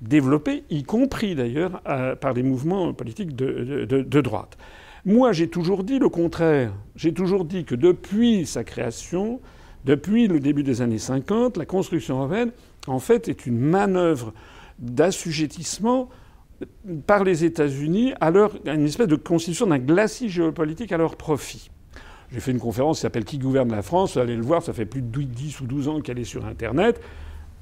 développé, 0.00 0.64
y 0.70 0.83
compris 0.83 1.35
d'ailleurs 1.37 1.80
par 2.20 2.35
des 2.35 2.42
mouvements 2.42 2.92
politiques 2.92 3.37
de, 3.37 3.85
de 3.85 4.20
droite. 4.20 4.59
Moi, 5.07 5.33
j'ai 5.33 5.48
toujours 5.48 5.85
dit 5.85 5.98
le 5.98 6.09
contraire. 6.09 6.72
J'ai 6.96 7.12
toujours 7.12 7.44
dit 7.44 7.64
que 7.64 7.74
depuis 7.74 8.46
sa 8.46 8.64
création, 8.64 9.40
depuis 9.85 10.28
le 10.28 10.40
début 10.40 10.62
des 10.62 10.80
années 10.80 10.98
50, 10.98 11.59
la 11.59 11.66
construction 11.66 12.18
européenne, 12.18 12.52
en 12.87 12.98
fait, 12.98 13.28
est 13.28 13.44
une 13.44 13.59
manœuvre 13.59 14.33
d'assujettissement 14.78 16.09
par 17.07 17.24
les 17.24 17.44
États-Unis 17.44 18.12
à, 18.20 18.31
leur, 18.31 18.55
une 18.66 18.87
espèce 18.87 19.09
de 19.09 19.16
constitution 19.16 19.66
d'un 19.66 19.79
glacis 19.79 20.29
géopolitique 20.29 20.92
à 20.92 20.96
leur 20.96 21.16
profit. 21.16 21.70
J'ai 22.33 22.40
fait 22.40 22.50
une 22.50 22.59
conférence 22.59 22.98
qui 22.98 23.03
s'appelle 23.03 23.24
Qui 23.24 23.38
gouverne 23.38 23.70
la 23.70 23.83
France? 23.83 24.16
Allez 24.16 24.37
le 24.37 24.42
voir, 24.42 24.62
ça 24.62 24.72
fait 24.72 24.87
plus 24.87 25.03
de 25.03 25.22
10 25.22 25.61
ou 25.61 25.66
12 25.66 25.88
ans 25.88 26.00
qu'elle 26.00 26.18
est 26.18 26.24
sur 26.24 26.44
Internet. 26.46 27.00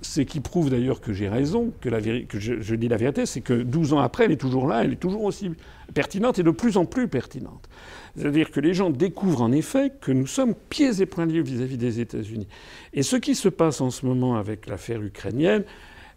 Ce 0.00 0.20
qui 0.20 0.40
prouve 0.40 0.68
d'ailleurs 0.68 1.00
que 1.00 1.12
j'ai 1.12 1.28
raison, 1.28 1.72
que, 1.80 1.88
que 2.24 2.40
je, 2.40 2.74
dis 2.74 2.88
la 2.88 2.96
vérité, 2.96 3.24
c'est 3.24 3.40
que 3.40 3.52
12 3.52 3.92
ans 3.92 3.98
après, 4.00 4.24
elle 4.24 4.32
est 4.32 4.40
toujours 4.40 4.66
là, 4.66 4.82
elle 4.82 4.92
est 4.92 4.96
toujours 4.96 5.22
aussi 5.22 5.50
pertinente 5.94 6.38
et 6.40 6.42
de 6.42 6.50
plus 6.50 6.76
en 6.76 6.86
plus 6.86 7.06
pertinente. 7.06 7.68
C'est-à-dire 8.16 8.50
que 8.50 8.58
les 8.58 8.74
gens 8.74 8.90
découvrent 8.90 9.42
en 9.42 9.52
effet 9.52 9.92
que 10.00 10.10
nous 10.10 10.26
sommes 10.26 10.54
pieds 10.54 11.00
et 11.00 11.06
poings 11.06 11.26
liés 11.26 11.42
vis-à-vis 11.42 11.76
des 11.76 12.00
États-Unis. 12.00 12.48
Et 12.94 13.02
ce 13.02 13.16
qui 13.16 13.36
se 13.36 13.48
passe 13.48 13.80
en 13.80 13.90
ce 13.90 14.04
moment 14.04 14.36
avec 14.36 14.66
l'affaire 14.66 15.02
ukrainienne, 15.02 15.64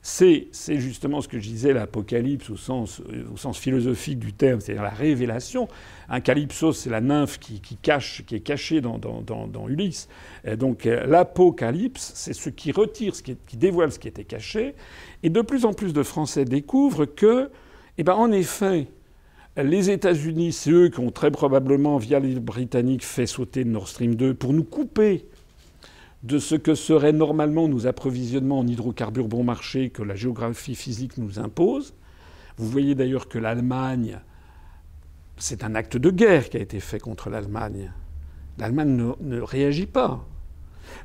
c'est 0.07 0.51
justement 0.77 1.19
ce 1.19 1.27
que 1.27 1.39
je 1.39 1.49
disais, 1.49 1.73
l'apocalypse 1.73 2.51
au 2.51 2.57
sens, 2.57 3.01
sens 3.37 3.57
philosophique 3.57 4.19
du 4.19 4.33
terme, 4.33 4.61
c'est-à-dire 4.61 4.83
la 4.83 4.91
révélation. 4.91 5.67
Un 6.09 6.19
calypsos, 6.19 6.73
c'est 6.73 6.91
la 6.91 7.01
nymphe 7.01 7.39
qui, 7.39 7.59
est 7.75 8.39
cachée 8.39 8.81
dans, 8.81 9.67
Ulysse. 9.67 10.07
donc 10.59 10.85
euh, 10.85 11.07
l'apocalypse, 11.07 12.11
c'est 12.13 12.33
ce 12.33 12.51
qui 12.51 12.71
retire, 12.71 13.15
ce 13.15 13.23
qui, 13.23 13.35
qui, 13.47 13.57
dévoile 13.57 13.91
ce 13.91 13.97
qui 13.97 14.07
était 14.07 14.25
caché. 14.25 14.75
Et 15.23 15.31
de 15.31 15.41
plus 15.41 15.65
en 15.65 15.73
plus 15.73 15.91
de 15.91 16.03
Français 16.03 16.45
découvrent 16.45 17.05
que, 17.05 17.49
eh 17.97 18.03
ben, 18.03 18.13
en 18.13 18.31
effet, 18.31 18.85
les 19.57 19.89
États-Unis, 19.89 20.51
c'est 20.51 20.69
eux 20.69 20.89
qui 20.89 20.99
ont 20.99 21.09
très 21.09 21.31
probablement, 21.31 21.97
via 21.97 22.19
les 22.19 22.39
Britanniques, 22.39 23.03
fait 23.03 23.25
sauter 23.25 23.65
Nord 23.65 23.87
Stream 23.87 24.13
2 24.13 24.35
pour 24.35 24.53
nous 24.53 24.65
couper 24.65 25.25
de 26.25 26.39
ce 26.39 26.55
que 26.55 26.73
serait 26.73 27.13
normalement 27.13 27.67
nos 27.67 27.85
approvisionnements 27.85 28.59
en 28.59 28.67
hydrocarbures 28.67 29.27
bon 29.27 29.43
marché 29.43 29.91
que 29.91 30.01
la 30.01 30.15
géographie 30.15 30.73
physique 30.73 31.17
nous 31.17 31.37
impose. 31.37 31.93
Vous 32.57 32.67
voyez 32.67 32.95
d'ailleurs 32.95 33.27
que 33.27 33.37
l'Allemagne, 33.37 34.19
c'est 35.37 35.63
un 35.63 35.75
acte 35.75 35.97
de 35.97 36.09
guerre 36.09 36.49
qui 36.49 36.57
a 36.57 36.61
été 36.61 36.79
fait 36.79 36.97
contre 36.99 37.29
l'Allemagne. 37.29 37.91
L'Allemagne 38.57 39.13
ne, 39.21 39.39
réagit 39.39 39.85
pas. 39.85 40.25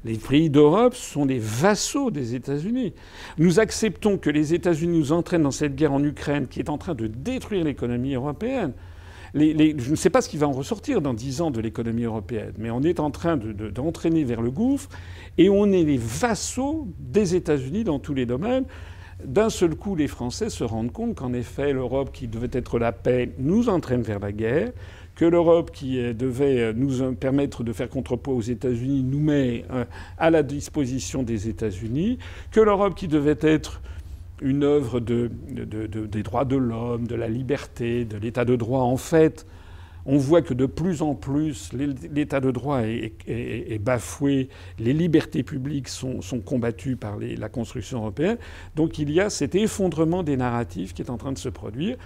Les 0.04 0.16
pays 0.16 0.48
d'Europe 0.48 0.94
sont 0.94 1.26
des 1.26 1.38
vassaux 1.38 2.10
des 2.10 2.34
États-Unis. 2.34 2.94
Nous 3.36 3.60
acceptons 3.60 4.16
que 4.16 4.30
les 4.30 4.54
États-Unis 4.54 4.98
nous 4.98 5.12
entraînent 5.12 5.42
dans 5.42 5.50
cette 5.50 5.74
guerre 5.76 5.92
en 5.92 6.02
Ukraine 6.02 6.46
qui 6.46 6.60
est 6.60 6.70
en 6.70 6.78
train 6.78 6.94
de 6.94 7.06
détruire 7.06 7.64
l'économie 7.64 8.14
européenne. 8.14 8.72
Je 9.34 9.90
ne 9.90 9.96
sais 9.96 10.10
pas 10.10 10.20
ce 10.20 10.28
qui 10.28 10.36
va 10.36 10.48
en 10.48 10.52
ressortir 10.52 11.00
dans 11.00 11.14
dix 11.14 11.40
ans 11.40 11.50
de 11.50 11.60
l'économie 11.60 12.04
européenne, 12.04 12.52
mais 12.58 12.70
on 12.70 12.82
est 12.82 13.00
en 13.00 13.10
train 13.10 13.36
d'entraîner 13.36 14.24
vers 14.24 14.42
le 14.42 14.50
gouffre 14.50 14.88
et 15.38 15.48
on 15.48 15.66
est 15.66 15.84
les 15.84 15.98
vassaux 15.98 16.88
des 16.98 17.34
États-Unis 17.34 17.84
dans 17.84 17.98
tous 17.98 18.14
les 18.14 18.26
domaines. 18.26 18.64
D'un 19.24 19.50
seul 19.50 19.74
coup, 19.74 19.96
les 19.96 20.08
Français 20.08 20.48
se 20.48 20.64
rendent 20.64 20.92
compte 20.92 21.14
qu'en 21.14 21.32
effet, 21.34 21.72
l'Europe 21.72 22.10
qui 22.12 22.26
devait 22.26 22.48
être 22.52 22.78
la 22.78 22.92
paix 22.92 23.30
nous 23.38 23.68
entraîne 23.68 24.00
vers 24.00 24.18
la 24.18 24.32
guerre, 24.32 24.72
que 25.14 25.26
l'Europe 25.26 25.70
qui 25.72 26.02
devait 26.14 26.72
nous 26.72 27.12
permettre 27.14 27.62
de 27.62 27.74
faire 27.74 27.90
contrepoids 27.90 28.32
aux 28.32 28.40
États-Unis 28.40 29.02
nous 29.02 29.20
met 29.20 29.66
euh, 29.70 29.84
à 30.16 30.30
la 30.30 30.42
disposition 30.42 31.22
des 31.22 31.48
États-Unis, 31.48 32.18
que 32.50 32.60
l'Europe 32.60 32.94
qui 32.94 33.08
devait 33.08 33.36
être 33.42 33.82
une 34.40 34.64
œuvre 34.64 35.00
de, 35.00 35.28
des 35.28 36.22
droits 36.22 36.44
de 36.44 36.56
l'homme, 36.56 37.06
de 37.06 37.14
la 37.14 37.28
liberté, 37.28 38.04
de 38.04 38.16
l'état 38.16 38.44
de 38.44 38.56
droit. 38.56 38.80
En 38.80 38.96
fait, 38.96 39.46
on 40.06 40.16
voit 40.16 40.42
que 40.42 40.54
de 40.54 40.66
plus 40.66 41.02
en 41.02 41.14
plus 41.14 41.72
l'état 41.72 42.40
de 42.40 42.50
droit 42.50 42.80
est, 42.82 43.78
bafoué, 43.80 44.48
les 44.78 44.92
libertés 44.92 45.42
publiques 45.42 45.88
sont, 45.88 46.20
combattues 46.44 46.96
par 46.96 47.18
la 47.18 47.48
construction 47.48 47.98
européenne. 47.98 48.38
Donc 48.76 48.98
il 48.98 49.10
y 49.10 49.20
a 49.20 49.30
cet 49.30 49.54
effondrement 49.54 50.22
des 50.22 50.36
narratifs 50.36 50.94
qui 50.94 51.02
est 51.02 51.10
en 51.10 51.18
train 51.18 51.32
de 51.32 51.38
se 51.38 51.48
produire 51.48 51.96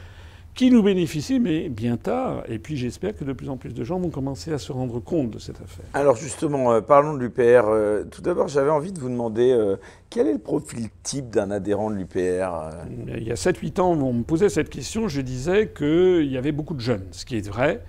qui 0.54 0.70
nous 0.70 0.82
bénéficie, 0.82 1.40
mais 1.40 1.68
bien 1.68 1.96
tard. 1.96 2.44
Et 2.48 2.58
puis 2.58 2.76
j'espère 2.76 3.16
que 3.16 3.24
de 3.24 3.32
plus 3.32 3.48
en 3.48 3.56
plus 3.56 3.74
de 3.74 3.84
gens 3.84 3.98
vont 3.98 4.10
commencer 4.10 4.52
à 4.52 4.58
se 4.58 4.70
rendre 4.70 5.00
compte 5.00 5.30
de 5.30 5.38
cette 5.38 5.60
affaire. 5.60 5.84
Alors 5.94 6.16
justement, 6.16 6.72
euh, 6.72 6.80
parlons 6.80 7.14
de 7.14 7.18
l'UPR. 7.18 7.66
Euh, 7.68 8.04
tout 8.04 8.22
d'abord, 8.22 8.48
j'avais 8.48 8.70
envie 8.70 8.92
de 8.92 9.00
vous 9.00 9.08
demander 9.08 9.50
euh, 9.50 9.76
quel 10.10 10.28
est 10.28 10.32
le 10.32 10.38
profil 10.38 10.88
type 11.02 11.30
d'un 11.30 11.50
adhérent 11.50 11.90
de 11.90 11.96
l'UPR 11.96 12.70
Il 13.08 13.24
y 13.24 13.32
a 13.32 13.34
7-8 13.34 13.80
ans, 13.80 13.92
on 13.92 14.12
me 14.12 14.22
posait 14.22 14.48
cette 14.48 14.70
question, 14.70 15.08
je 15.08 15.20
disais 15.20 15.72
qu'il 15.76 16.30
y 16.30 16.38
avait 16.38 16.52
beaucoup 16.52 16.74
de 16.74 16.80
jeunes, 16.80 17.06
ce 17.10 17.24
qui 17.24 17.36
est 17.36 17.48
vrai. 17.48 17.82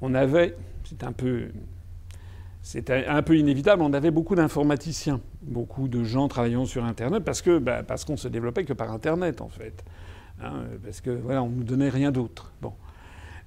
On 0.00 0.14
avait, 0.14 0.56
c'est 0.84 1.04
un 1.04 1.12
peu... 1.12 1.48
C'était 2.62 3.06
un 3.06 3.22
peu 3.22 3.36
inévitable, 3.36 3.80
on 3.82 3.92
avait 3.92 4.10
beaucoup 4.10 4.34
d'informaticiens, 4.34 5.20
beaucoup 5.42 5.86
de 5.86 6.02
gens 6.02 6.26
travaillant 6.26 6.64
sur 6.64 6.84
Internet, 6.84 7.22
parce 7.22 7.40
que 7.40 7.58
bah, 7.58 7.84
parce 7.84 8.04
qu'on 8.04 8.16
se 8.16 8.26
développait 8.26 8.64
que 8.64 8.72
par 8.72 8.90
Internet, 8.90 9.40
en 9.40 9.48
fait. 9.48 9.84
Hein, 10.42 10.64
parce 10.84 11.00
que 11.00 11.10
voilà, 11.10 11.42
on 11.42 11.48
nous 11.48 11.64
donnait 11.64 11.88
rien 11.88 12.12
d'autre. 12.12 12.52
Bon. 12.60 12.72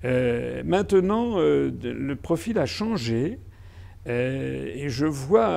Euh, 0.06 0.62
maintenant, 0.66 1.40
euh, 1.40 1.72
le 1.84 2.16
profil 2.16 2.58
a 2.58 2.66
changé. 2.66 3.40
Euh, 4.08 4.72
et 4.74 4.90
je 4.90 5.06
vois. 5.06 5.48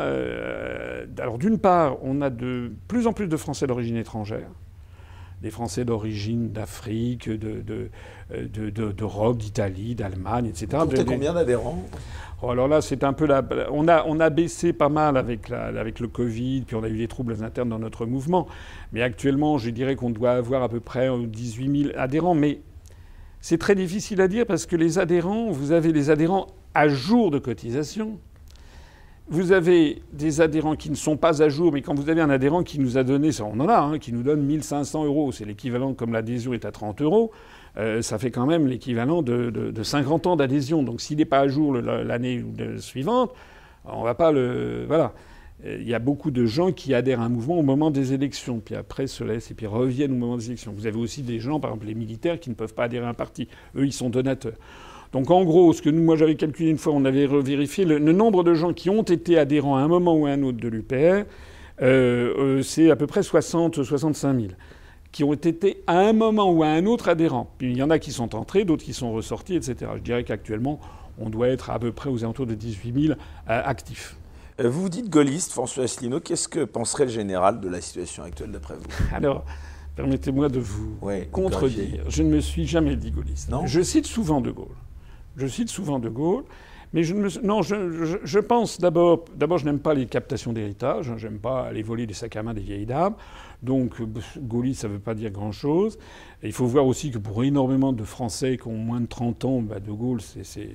alors, 1.19 1.39
d'une 1.39 1.59
part, 1.59 1.99
on 2.03 2.21
a 2.21 2.31
de 2.31 2.73
plus 2.89 3.07
en 3.07 3.13
plus 3.13 3.29
de 3.29 3.37
Français 3.37 3.67
d'origine 3.67 3.97
étrangère. 3.97 4.51
Des 5.43 5.51
Français 5.51 5.85
d'origine 5.85 6.53
d'Afrique, 6.53 7.29
d'Europe, 7.29 9.39
d'Italie, 9.39 9.97
d'Allemagne, 9.97 10.47
etc. 10.47 10.85
Vous 10.89 11.05
combien 11.05 11.35
d'adhérents? 11.35 11.83
Oh, 12.43 12.51
alors 12.51 12.69
là, 12.69 12.81
c'est 12.81 13.03
un 13.03 13.13
peu 13.13 13.27
la... 13.27 13.43
on 13.73 13.89
a 13.89 14.05
on 14.07 14.21
a 14.21 14.31
baissé 14.31 14.73
pas 14.73 14.89
mal 14.89 15.17
avec 15.17 15.49
la, 15.49 15.65
avec 15.65 15.99
le 15.99 16.07
Covid, 16.07 16.63
puis 16.63 16.77
on 16.77 16.85
a 16.85 16.89
eu 16.89 16.97
des 16.97 17.09
troubles 17.09 17.43
internes 17.43 17.69
dans 17.69 17.81
notre 17.81 18.07
mouvement. 18.07 18.47
Mais 18.93 19.03
actuellement, 19.03 19.59
je 19.59 19.71
dirais 19.71 19.97
qu'on 19.97 20.11
doit 20.11 20.33
avoir 20.33 20.63
à 20.63 20.69
peu 20.69 20.81
près 20.81 21.09
18 21.27 21.85
000 21.85 21.95
adhérents. 21.97 22.35
Mais 22.35 22.61
c'est 23.41 23.59
très 23.59 23.75
difficile 23.75 24.21
à 24.21 24.29
dire 24.29 24.47
parce 24.47 24.67
que 24.67 24.77
les 24.77 25.01
adhérents, 25.01 25.51
vous 25.51 25.73
avez 25.73 25.93
les 25.93 26.11
adhérents 26.11 26.47
à 26.75 26.87
jour 26.87 27.33
de 27.33 27.41
cotisation. 27.41 28.21
Vous 29.29 29.53
avez 29.53 30.03
des 30.13 30.41
adhérents 30.41 30.75
qui 30.75 30.91
ne 30.91 30.97
sont 30.97 31.17
pas 31.17 31.43
à 31.43 31.49
jour, 31.49 31.73
mais 31.73 31.81
quand 31.81 31.95
vous 31.95 32.11
avez 32.11 32.21
un 32.21 32.31
adhérent 32.31 32.63
qui 32.63 32.81
nous 32.81 32.99
a 32.99 33.05
donné, 33.05 33.31
ça 33.31 33.45
on 33.45 33.59
en 33.61 33.69
a, 33.69 33.79
hein, 33.79 33.99
qui 33.99 34.13
nous 34.13 34.23
donne 34.23 34.43
1500 34.43 35.05
euros, 35.05 35.31
c'est 35.33 35.45
l'équivalent 35.45 35.95
comme 35.95 36.13
l'adhésion 36.13 36.53
est 36.53 36.65
à 36.65 36.73
30 36.73 37.01
euros. 37.03 37.31
Euh, 37.79 38.03
ça 38.03 38.19
fait 38.19 38.31
quand 38.31 38.47
même 38.47 38.67
l'équivalent 38.67 39.23
de, 39.23 39.73
50 39.83 40.27
ans 40.27 40.37
d'adhésion. 40.37 40.83
Donc 40.83 41.01
s'il 41.01 41.19
n'est 41.19 41.25
pas 41.25 41.41
à 41.41 41.49
jour 41.49 41.73
l'année 41.73 42.45
suivante, 42.79 43.33
on 43.85 44.03
va 44.03 44.15
pas 44.15 44.33
le. 44.33 44.85
Voilà. 44.87 45.13
Il 45.65 45.89
y 45.89 45.95
a 45.95 46.01
beaucoup 46.01 46.33
de 46.33 46.45
gens 46.45 46.73
qui 46.73 46.93
adhèrent 46.93 47.21
à 47.21 47.25
un 47.25 47.29
mouvement 47.29 47.61
au 47.61 47.63
moment 47.63 47.93
des 47.93 48.13
élections, 48.13 48.59
puis 48.59 48.75
après 48.75 49.07
se 49.07 49.23
laissent 49.23 49.53
et 49.53 49.55
puis 49.55 49.67
reviennent 49.67 50.11
au 50.11 50.17
moment 50.17 50.37
des 50.37 50.47
élections. 50.47 50.73
Vous 50.77 50.89
avez 50.89 50.99
aussi 50.99 51.23
des 51.23 51.39
gens, 51.39 51.61
par 51.61 51.71
exemple 51.71 51.87
les 51.87 51.95
militaires, 51.95 52.41
qui 52.41 52.51
ne 52.51 52.57
peuvent 52.57 52.75
pas 52.75 52.85
adhérer 52.85 53.07
à 53.07 53.11
un 53.11 53.15
parti. 53.15 53.47
Eux, 53.77 53.87
ils 53.87 53.93
sont 53.93 54.11
donateurs. 54.11 54.55
Donc 55.13 55.31
en 55.31 55.45
gros, 55.45 55.73
ce 55.73 55.83
que 55.83 55.91
nous, 55.91 56.03
moi 56.03 56.17
j'avais 56.17 56.37
calculé 56.37 56.71
une 56.71 56.79
fois, 56.79 56.95
on 56.95 57.05
avait 57.05 57.27
vérifié 57.27 57.85
le, 57.85 57.99
nombre 57.99 58.43
de 58.43 58.55
gens 58.55 58.73
qui 58.73 58.89
ont 58.89 59.03
été 59.03 59.39
adhérents 59.39 59.77
à 59.77 59.81
un 59.81 59.89
moment 59.89 60.15
ou 60.15 60.27
à 60.27 60.31
un 60.31 60.43
autre 60.43 60.59
de 60.59 60.69
l'UPR, 60.69 60.95
euh, 60.95 61.27
euh, 61.81 62.63
c'est 62.63 62.91
à 62.91 62.97
peu 62.97 63.07
près 63.07 63.21
60-65 63.21 64.41
000 64.41 64.53
qui 65.11 65.25
ont 65.25 65.35
été 65.35 65.83
à 65.87 65.99
un 65.99 66.15
moment 66.15 66.51
ou 66.51 66.63
à 66.63 66.69
un 66.69 66.87
autre 66.87 67.11
adhérents. 67.11 67.53
Puis 67.59 67.73
il 67.73 67.77
y 67.77 67.83
en 67.83 67.91
a 67.91 67.99
qui 67.99 68.13
sont 68.13 68.35
entrés, 68.35 68.65
d'autres 68.65 68.85
qui 68.85 68.95
sont 68.95 69.13
ressortis, 69.13 69.57
etc. 69.57 69.91
Je 69.97 70.01
dirais 70.01 70.25
qu'actuellement, 70.25 70.81
on 71.19 71.29
doit 71.29 71.49
être 71.49 71.69
à 71.69 71.79
peu 71.79 71.93
près 71.93 72.09
aux 72.09 72.25
alentours 72.25 72.47
de 72.47 72.55
18 72.55 73.09
000 73.09 73.13
euh, 73.13 73.17
actifs. 73.47 74.17
Vous 74.59 74.89
dites 74.89 75.11
gaulliste, 75.11 75.53
François 75.53 75.85
Asselineau. 75.85 76.21
Qu'est-ce 76.21 76.49
que 76.49 76.65
penserait 76.65 77.05
le 77.05 77.11
général 77.11 77.61
de 77.61 77.69
la 77.69 77.81
situation 77.81 78.23
actuelle 78.23 78.53
d'après 78.53 78.75
vous? 78.75 78.85
Alors, 79.15 79.45
permettez-moi 79.97 80.49
de 80.49 80.61
vous 80.61 80.99
contredire. 81.31 82.05
Je 82.09 82.23
ne 82.23 82.31
me 82.31 82.41
suis 82.41 82.67
jamais 82.67 82.97
dit 82.97 83.11
gaulliste. 83.11 83.51
Non? 83.51 83.67
Je 83.67 83.83
cite 83.83 84.07
souvent 84.07 84.41
De 84.41 84.51
Gaulle. 84.51 84.77
Je 85.37 85.47
cite 85.47 85.69
souvent 85.69 85.99
De 85.99 86.09
Gaulle. 86.09 86.45
Mais 86.93 87.05
je 87.05 87.15
ne 87.15 87.23
me... 87.23 87.43
non, 87.43 87.63
je, 87.63 88.19
je 88.23 88.39
pense 88.39 88.79
d'abord, 88.79 89.25
d'abord, 89.35 89.57
je 89.57 89.65
n'aime 89.65 89.79
pas 89.79 89.95
les 89.95 90.07
captations 90.07 90.53
d'héritage. 90.53 91.11
Hein, 91.11 91.17
j'aime 91.17 91.39
pas 91.39 91.63
aller 91.63 91.83
voler 91.83 92.07
des 92.07 92.13
sacs 92.13 92.37
à 92.37 92.43
main 92.43 92.53
des 92.53 92.61
vieilles 92.61 92.85
dames. 92.85 93.15
Donc, 93.63 93.95
gaulliste, 94.39 94.83
ça 94.83 94.89
ne 94.89 94.95
veut 94.95 94.99
pas 94.99 95.15
dire 95.15 95.31
grand-chose. 95.31 95.97
Il 96.43 96.53
faut 96.53 96.67
voir 96.67 96.85
aussi 96.85 97.13
que 97.13 97.19
pour 97.19 97.45
énormément 97.45 97.93
de 97.93 98.03
Français 98.03 98.59
qui 98.61 98.67
ont 98.67 98.77
moins 98.77 99.01
de 99.01 99.07
30 99.07 99.45
ans, 99.45 99.61
bah, 99.63 99.79
De 99.79 99.93
Gaulle, 99.93 100.21
c'est... 100.21 100.69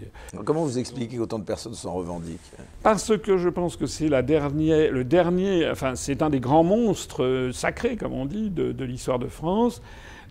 Comment 0.46 0.64
vous 0.64 0.80
expliquez 0.80 1.18
qu'autant 1.18 1.40
de 1.40 1.44
personnes 1.44 1.74
s'en 1.74 1.92
revendiquent? 1.92 2.40
Parce 2.84 3.18
que 3.18 3.38
je 3.38 3.50
pense 3.50 3.76
que 3.76 3.86
c'est 3.86 4.08
la 4.08 4.22
dernière, 4.22 4.92
le 4.92 5.04
dernier... 5.04 5.70
Enfin, 5.70 5.96
c'est 5.96 6.22
un 6.22 6.30
des 6.30 6.40
grands 6.40 6.64
monstres 6.64 7.24
euh, 7.24 7.52
sacrés, 7.52 7.98
comme 7.98 8.14
on 8.14 8.26
dit, 8.26 8.50
de, 8.50 8.86
l'histoire 8.86 9.20
de 9.20 9.28
France. 9.28 9.82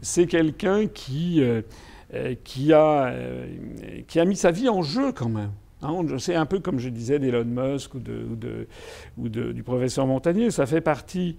C'est 0.00 0.26
quelqu'un 0.26 0.86
qui, 0.86 1.42
euh, 1.42 1.60
euh, 1.60 1.62
qui, 2.44 2.72
a, 2.72 3.12
qui 4.06 4.20
a 4.20 4.24
mis 4.24 4.36
sa 4.36 4.50
vie 4.50 4.68
en 4.68 4.82
jeu, 4.82 5.12
quand 5.12 5.28
même. 5.28 5.50
Hein, 5.82 6.04
c'est 6.18 6.34
un 6.34 6.46
peu 6.46 6.58
comme 6.60 6.78
je 6.78 6.88
disais 6.88 7.18
d'Elon 7.18 7.44
Musk 7.44 7.94
ou, 7.94 8.00
de, 8.00 8.66
ou, 9.18 9.28
de, 9.28 9.52
du 9.52 9.62
professeur 9.62 10.06
Montagnier. 10.06 10.50
Ça 10.50 10.66
fait 10.66 10.80
partie 10.80 11.36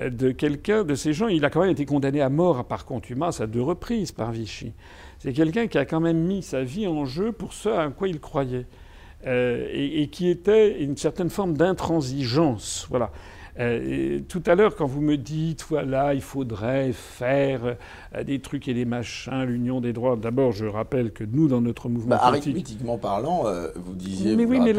de 0.00 0.30
quelqu'un, 0.30 0.84
de 0.84 0.94
ces 0.94 1.12
gens. 1.12 1.28
Il 1.28 1.44
a 1.44 1.50
quand 1.50 1.60
même 1.60 1.70
été 1.70 1.86
condamné 1.86 2.20
à 2.20 2.28
mort 2.28 2.64
par 2.66 2.84
contumace 2.84 3.40
à 3.40 3.46
deux 3.46 3.62
reprises 3.62 4.12
par 4.12 4.30
Vichy. 4.30 4.72
C'est 5.18 5.32
quelqu'un 5.32 5.66
qui 5.66 5.76
a 5.76 5.84
quand 5.84 6.00
même 6.00 6.18
mis 6.18 6.42
sa 6.42 6.62
vie 6.62 6.86
en 6.86 7.04
jeu 7.04 7.32
pour 7.32 7.52
ce 7.52 7.68
à 7.68 7.88
quoi 7.88 8.08
il 8.08 8.20
croyait. 8.20 8.66
Euh, 9.26 9.68
et, 9.70 10.02
et, 10.02 10.08
qui 10.08 10.30
était 10.30 10.82
une 10.82 10.96
certaine 10.96 11.28
forme 11.28 11.54
d'intransigeance. 11.54 12.86
Voilà. 12.88 13.10
Euh, 13.58 14.20
tout 14.28 14.42
à 14.46 14.54
l'heure, 14.54 14.76
quand 14.76 14.86
vous 14.86 15.00
me 15.00 15.16
dites, 15.16 15.64
voilà, 15.68 16.14
il 16.14 16.22
faudrait 16.22 16.92
faire 16.92 17.76
euh, 18.14 18.24
des 18.24 18.40
trucs 18.40 18.68
et 18.68 18.74
des 18.74 18.84
machins, 18.84 19.42
l'union 19.42 19.80
des 19.80 19.92
droits, 19.92 20.16
d'abord, 20.16 20.52
je 20.52 20.66
rappelle 20.66 21.12
que 21.12 21.24
nous, 21.24 21.48
dans 21.48 21.60
notre 21.60 21.88
mouvement 21.88 22.10
bah, 22.10 22.20
Arithmétiquement 22.22 22.98
parlant, 22.98 23.46
euh, 23.46 23.68
vous 23.74 23.94
disiez, 23.94 24.36
mais, 24.36 24.44
oui, 24.44 24.60
mais, 24.60 24.72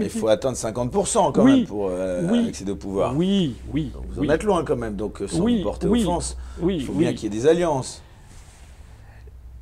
il 0.00 0.10
faut 0.10 0.28
atteindre 0.28 0.56
50% 0.56 1.32
quand 1.32 1.44
même 1.44 1.64
pour 1.64 1.90
accéder 1.90 2.72
au 2.72 2.76
pouvoir. 2.76 3.16
Oui, 3.16 3.54
oui. 3.72 3.92
vous 4.10 4.20
en 4.20 4.28
êtes 4.28 4.42
loin 4.42 4.64
quand 4.64 4.76
même, 4.76 4.96
donc 4.96 5.22
sans 5.26 5.46
vous 5.46 5.62
porter 5.62 5.86
offense, 5.86 6.36
il 6.68 6.82
faut 6.82 6.92
bien 6.92 7.12
qu'il 7.12 7.32
y 7.32 7.36
ait 7.36 7.40
des 7.40 7.46
alliances. 7.46 8.02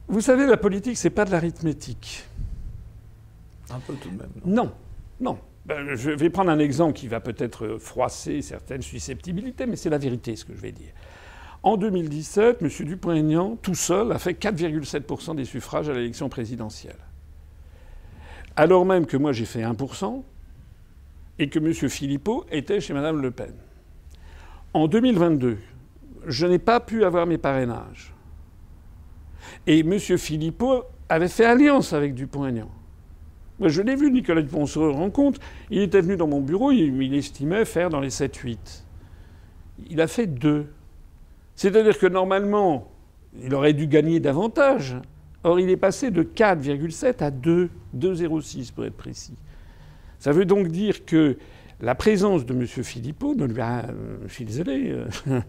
Vous 0.06 0.20
savez, 0.20 0.46
la 0.46 0.56
politique, 0.56 0.98
c'est 0.98 1.10
pas 1.10 1.24
de 1.24 1.30
l'arithmétique. 1.30 2.24
Un 3.70 3.80
peu 3.80 3.94
tout 3.94 4.10
de 4.10 4.18
même. 4.18 4.30
Non, 4.44 4.70
non. 5.20 5.38
Ben, 5.66 5.94
je 5.94 6.10
vais 6.10 6.28
prendre 6.28 6.50
un 6.50 6.58
exemple 6.58 6.92
qui 6.92 7.08
va 7.08 7.20
peut-être 7.20 7.78
froisser 7.78 8.42
certaines 8.42 8.82
susceptibilités, 8.82 9.64
mais 9.64 9.76
c'est 9.76 9.88
la 9.88 9.98
vérité 9.98 10.36
ce 10.36 10.44
que 10.44 10.54
je 10.54 10.60
vais 10.60 10.72
dire. 10.72 10.92
En 11.62 11.78
2017, 11.78 12.60
M. 12.60 12.68
Dupont-Aignan, 12.68 13.56
tout 13.56 13.74
seul, 13.74 14.12
a 14.12 14.18
fait 14.18 14.32
4,7% 14.32 15.34
des 15.36 15.46
suffrages 15.46 15.88
à 15.88 15.94
l'élection 15.94 16.28
présidentielle. 16.28 16.98
Alors 18.56 18.84
même 18.84 19.06
que 19.06 19.16
moi 19.16 19.32
j'ai 19.32 19.46
fait 19.46 19.62
1% 19.62 20.22
et 21.38 21.48
que 21.48 21.58
M. 21.58 21.72
Philippot 21.88 22.44
était 22.50 22.80
chez 22.80 22.92
Mme 22.92 23.22
Le 23.22 23.30
Pen. 23.30 23.54
En 24.74 24.86
2022, 24.86 25.56
je 26.26 26.46
n'ai 26.46 26.58
pas 26.58 26.80
pu 26.80 27.04
avoir 27.04 27.26
mes 27.26 27.38
parrainages. 27.38 28.12
Et 29.66 29.80
M. 29.80 29.98
Philippot 29.98 30.84
avait 31.08 31.28
fait 31.28 31.46
alliance 31.46 31.94
avec 31.94 32.14
Dupont-Aignan. 32.14 32.70
Moi, 33.60 33.68
je 33.68 33.82
l'ai 33.82 33.94
vu, 33.94 34.10
Nicolas 34.10 34.42
Dupont, 34.42 34.62
on 34.62 34.66
se 34.66 34.78
rend 34.78 35.10
compte. 35.10 35.38
Il 35.70 35.80
était 35.80 36.00
venu 36.00 36.16
dans 36.16 36.26
mon 36.26 36.40
bureau, 36.40 36.72
il, 36.72 37.14
estimait 37.14 37.64
faire 37.64 37.88
dans 37.88 38.00
les 38.00 38.08
7-8. 38.08 38.56
Il 39.90 40.00
a 40.00 40.06
fait 40.06 40.26
2. 40.26 40.66
C'est-à-dire 41.54 41.98
que 41.98 42.06
normalement, 42.06 42.90
il 43.40 43.54
aurait 43.54 43.72
dû 43.72 43.86
gagner 43.86 44.18
davantage. 44.18 44.96
Or, 45.44 45.60
il 45.60 45.70
est 45.70 45.76
passé 45.76 46.10
de 46.10 46.22
4,7 46.22 47.22
à 47.22 47.30
2, 47.30 47.70
2,06 47.96 48.72
pour 48.72 48.84
être 48.84 48.96
précis. 48.96 49.36
Ça 50.18 50.32
veut 50.32 50.46
donc 50.46 50.68
dire 50.68 51.04
que 51.04 51.36
la 51.80 51.94
présence 51.94 52.46
de 52.46 52.54
M. 52.54 52.66
Philippot 52.66 53.34
ne 53.34 53.44
lui 53.44 53.60
a. 53.60 53.84
Euh, 53.90 54.26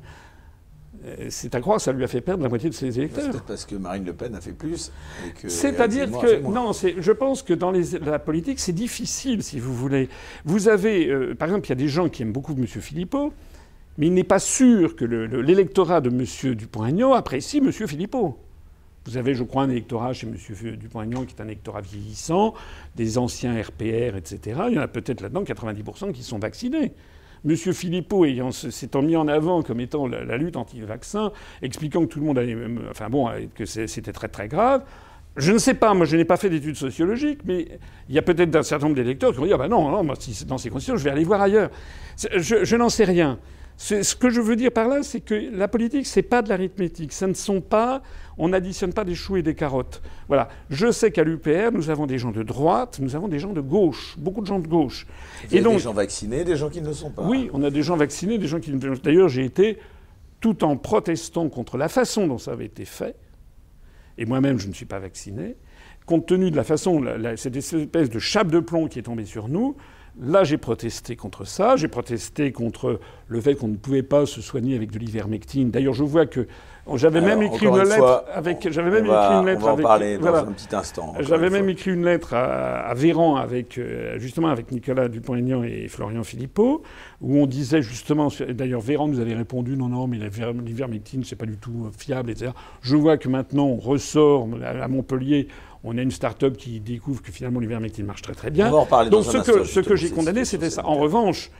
c'est 1.29 1.53
à 1.55 1.61
croire 1.61 1.77
que 1.77 1.83
ça 1.83 1.91
lui 1.91 2.03
a 2.03 2.07
fait 2.07 2.21
perdre 2.21 2.43
la 2.43 2.49
moitié 2.49 2.69
de 2.69 2.73
ses 2.73 2.97
électeurs. 2.97 3.31
C'est 3.31 3.43
parce 3.43 3.65
que 3.65 3.75
Marine 3.75 4.05
Le 4.05 4.13
Pen 4.13 4.33
a 4.35 4.41
fait 4.41 4.53
plus. 4.53 4.91
C'est-à-dire 5.47 6.09
que 6.11 6.41
non, 6.41 6.71
je 6.73 7.11
pense 7.11 7.43
que 7.43 7.53
dans 7.53 7.71
la 7.71 8.19
politique, 8.19 8.59
c'est 8.59 8.73
difficile, 8.73 9.43
si 9.43 9.59
vous 9.59 9.73
voulez. 9.73 10.09
Vous 10.45 10.67
avez, 10.67 11.07
euh, 11.07 11.35
par 11.35 11.47
exemple, 11.47 11.67
il 11.67 11.69
y 11.69 11.73
a 11.73 11.75
des 11.75 11.87
gens 11.87 12.09
qui 12.09 12.23
aiment 12.23 12.31
beaucoup 12.31 12.53
M. 12.53 12.65
Philippot, 12.65 13.33
mais 13.97 14.07
il 14.07 14.13
n'est 14.13 14.23
pas 14.23 14.39
sûr 14.39 14.95
que 14.95 15.05
l'électorat 15.05 16.01
de 16.01 16.09
M. 16.09 16.55
Dupont-Aignan 16.55 17.13
apprécie 17.13 17.57
M. 17.57 17.71
Philippot. 17.71 18.37
Vous 19.05 19.17
avez, 19.17 19.35
je 19.35 19.43
crois, 19.43 19.63
un 19.63 19.69
électorat 19.69 20.13
chez 20.13 20.27
M. 20.27 20.35
Dupont-Aignan 20.77 21.25
qui 21.25 21.35
est 21.35 21.41
un 21.41 21.45
électorat 21.45 21.81
vieillissant, 21.81 22.55
des 22.95 23.17
anciens 23.17 23.61
RPR, 23.61 24.15
etc. 24.17 24.61
Il 24.69 24.75
y 24.75 24.79
en 24.79 24.81
a 24.81 24.87
peut-être 24.87 25.21
là-dedans 25.21 25.43
90% 25.43 26.11
qui 26.11 26.23
sont 26.23 26.39
vaccinés. 26.39 26.93
M. 27.45 27.55
Philippot 27.55 28.25
ayant 28.25 28.51
s'étant 28.51 29.01
mis 29.01 29.15
en 29.15 29.27
avant 29.27 29.61
comme 29.61 29.79
étant 29.79 30.07
la, 30.07 30.37
lutte 30.37 30.57
anti-vaccin, 30.57 31.31
expliquant 31.61 32.01
que 32.01 32.07
tout 32.07 32.19
le 32.19 32.25
monde 32.25 32.37
allait, 32.39 32.57
enfin 32.89 33.09
bon, 33.09 33.29
que 33.53 33.65
c'était 33.65 34.13
très 34.13 34.27
très 34.27 34.47
grave. 34.47 34.83
Je 35.37 35.51
ne 35.51 35.57
sais 35.57 35.73
pas, 35.73 35.93
moi 35.93 36.05
je 36.05 36.15
n'ai 36.15 36.23
pas 36.25 36.37
fait 36.37 36.49
d'études 36.49 36.77
sociologiques, 36.77 37.41
mais 37.45 37.67
il 38.07 38.15
y 38.15 38.17
a 38.17 38.21
peut-être 38.21 38.55
un 38.55 38.63
certain 38.63 38.85
nombre 38.85 38.95
d'électeurs 38.95 39.31
qui 39.31 39.37
vont 39.37 39.45
dire 39.45 39.57
ah 39.59 39.67
ben 39.67 39.69
non, 39.69 40.03
moi, 40.03 40.15
dans 40.47 40.57
ces 40.57 40.69
conditions, 40.69 40.95
je 40.95 41.03
vais 41.03 41.09
aller 41.09 41.25
voir 41.25 41.41
ailleurs. 41.41 41.69
Je 42.17 42.75
n'en 42.75 42.89
sais 42.89 43.03
rien. 43.03 43.37
Ce 43.78 44.15
que 44.15 44.30
je 44.30 44.39
veux 44.39 44.55
dire 44.55 44.71
par 44.71 44.88
là, 44.88 45.03
c'est 45.03 45.19
que 45.19 45.36
la 45.36 45.67
politique, 45.67 46.07
c'est 46.07 46.21
pas 46.21 46.41
de 46.41 46.49
l'arithmétique. 46.49 47.11
Ça 47.11 47.28
ne 47.28 47.34
sont 47.34 47.59
pas, 47.59 48.01
on 48.38 48.49
n'additionne 48.49 48.93
pas 48.93 49.03
des 49.03 49.15
choux 49.15 49.38
et 49.38 49.41
des 49.41 49.53
carottes. 49.53 50.01
Voilà. 50.28 50.47
Je 50.69 50.91
sais 50.91 51.11
qu'à 51.11 51.23
l'UPR, 51.23 51.71
nous 51.73 51.89
avons 51.89 52.05
des 52.05 52.17
gens 52.17 52.32
de 52.32 52.43
droite, 52.43 52.99
nous 53.01 53.15
avons 53.15 53.28
des 53.28 53.39
gens 53.39 53.51
de 53.51 53.61
gauche, 53.61 54.15
beaucoup 54.17 54.41
de 54.41 54.47
gens 54.47 54.59
de 54.59 54.67
gauche. 54.67 55.05
et 55.51 55.61
donc, 55.61 55.73
des 55.73 55.80
gens 55.80 55.93
vaccinés, 55.93 56.43
des 56.45 56.55
gens 56.55 56.69
qui 56.69 56.82
ne 56.82 56.88
le 56.88 56.93
sont 56.93 57.11
pas. 57.11 57.23
Oui, 57.23 57.49
on 57.53 57.63
a 57.63 57.69
des 57.69 57.82
gens 57.82 57.97
vaccinés, 57.97 58.38
des 58.38 58.47
gens 58.47 58.59
qui 58.59 58.71
ne 58.71 58.76
le 58.76 58.95
sont 58.95 59.01
pas. 59.01 59.09
D'ailleurs, 59.09 59.30
j'ai 59.30 59.43
été, 59.43 59.78
tout 60.39 60.63
en 60.63 60.78
protestant 60.78 61.49
contre 61.49 61.78
la 61.78 61.89
façon 61.89 62.28
dont 62.28 62.38
ça 62.38 62.51
avait 62.51 62.65
été 62.65 62.86
fait, 62.86 63.15
et 64.17 64.26
moi-même, 64.26 64.57
je 64.57 64.69
ne 64.69 64.73
suis 64.73 64.86
pas 64.86 64.99
vacciné, 64.99 65.57
compte 66.05 66.26
tenu 66.26 66.49
de 66.51 66.55
la 66.55 66.63
façon, 66.63 67.03
cette 67.36 67.55
espèce 67.57 68.09
de 68.09 68.19
chape 68.19 68.49
de 68.49 68.59
plomb 68.59 68.88
qui 68.88 68.99
est 68.99 69.03
tombée 69.03 69.26
sur 69.26 69.49
nous, 69.49 69.76
Là, 70.22 70.45
j'ai 70.45 70.57
protesté 70.57 71.16
contre 71.16 71.45
ça. 71.45 71.76
J'ai 71.76 71.89
protesté 71.89 72.51
contre 72.53 72.99
le 73.28 73.41
fait 73.41 73.55
qu'on 73.55 73.68
ne 73.68 73.76
pouvait 73.76 74.03
pas 74.03 74.26
se 74.26 74.41
soigner 74.41 74.76
avec 74.76 74.91
de 74.91 74.99
l'ivermectine. 74.99 75.72
D'ailleurs, 75.72 75.93
je 75.93 76.03
vois 76.03 76.26
que 76.26 76.47
j'avais 76.93 77.20
même 77.20 77.41
écrit 77.41 77.66
une 77.66 77.78
lettre 77.78 78.26
avec. 78.32 78.72
J'avais 78.72 78.91
même 78.91 79.05
écrit 79.05 79.34
une 79.34 79.45
lettre 79.45 79.61
on 79.63 79.66
va 79.66 79.74
en 79.74 79.78
parler 79.78 80.18
dans 80.18 80.36
un 80.36 80.51
petit 80.53 80.74
instant. 80.74 81.16
J'avais 81.20 81.49
même 81.49 81.68
écrit 81.68 81.91
une 81.91 82.05
lettre 82.05 82.34
à, 82.34 82.93
Véran 82.93 83.36
avec 83.36 83.78
euh, 83.78 84.18
justement 84.20 84.49
avec 84.49 84.72
Nicolas 84.72 85.09
Dupont-Aignan 85.09 85.63
et 85.63 85.88
Florian 85.88 86.24
Philippot, 86.24 86.84
où 87.22 87.38
on 87.38 87.47
disait 87.47 87.82
justement. 87.82 88.30
D'ailleurs, 88.49 88.82
Véran 88.82 89.07
nous 89.07 89.20
avait 89.20 89.34
répondu 89.34 89.76
non, 89.76 89.89
non, 89.89 90.07
mais 90.07 90.18
l'ivermectine 90.18 91.24
c'est 91.24 91.36
pas 91.36 91.45
du 91.45 91.57
tout 91.57 91.89
fiable, 91.97 92.30
etc. 92.30 92.51
Je 92.82 92.95
vois 92.95 93.18
que 93.18 93.28
maintenant 93.28 93.66
on 93.66 93.78
ressort 93.78 94.47
à 94.63 94.88
Montpellier 94.88 95.47
on 95.86 95.97
a 95.97 96.01
une 96.01 96.11
start-up 96.11 96.57
qui 96.57 96.79
découvre 96.79 97.21
que 97.21 97.31
finalement 97.31 97.59
l'ivermectine 97.59 98.05
marche 98.05 98.23
très 98.23 98.33
très 98.33 98.49
bien. 98.49 98.67
On 98.69 98.71
va 98.71 98.77
en 98.77 98.86
parler 98.88 99.09
Donc 99.11 99.23
ce 99.23 99.38
que, 99.38 99.63
ce 99.63 99.79
que 99.79 99.95
j'ai 99.95 100.09
condamné, 100.09 100.43
c'était 100.43 100.71
ça. 100.71 100.86
En 100.86 100.95
revanche, 100.95 101.51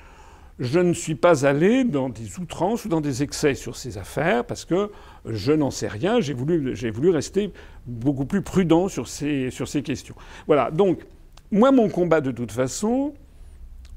je 0.60 0.80
ne 0.80 0.94
suis 0.94 1.14
pas 1.14 1.46
allé 1.46 1.84
dans 1.84 2.10
des 2.10 2.40
outrances 2.40 2.86
ou 2.86 2.90
dans 2.90 3.02
des 3.02 3.22
excès 3.22 3.54
sur 3.54 3.76
ces 3.76 4.00
affaires 4.00 4.44
parce 4.44 4.66
que 4.66 4.90
je 5.26 5.52
n'en 5.52 5.70
sais 5.70 5.88
rien. 5.88 6.22
J'ai 6.22 6.34
voulu, 6.34 6.76
j'ai 6.76 6.90
voulu 6.90 7.12
rester 7.12 7.54
beaucoup 7.86 8.26
plus 8.26 8.42
prudent 8.42 8.88
sur 8.88 9.08
ces, 9.08 9.52
sur 9.52 9.68
ces 9.68 9.84
questions. 9.84 10.16
Voilà. 10.48 10.72
Donc, 10.72 11.06
moi, 11.52 11.72
mon 11.72 11.88
combat, 11.90 12.20
de 12.20 12.32
toute 12.32 12.52
façon, 12.52 13.14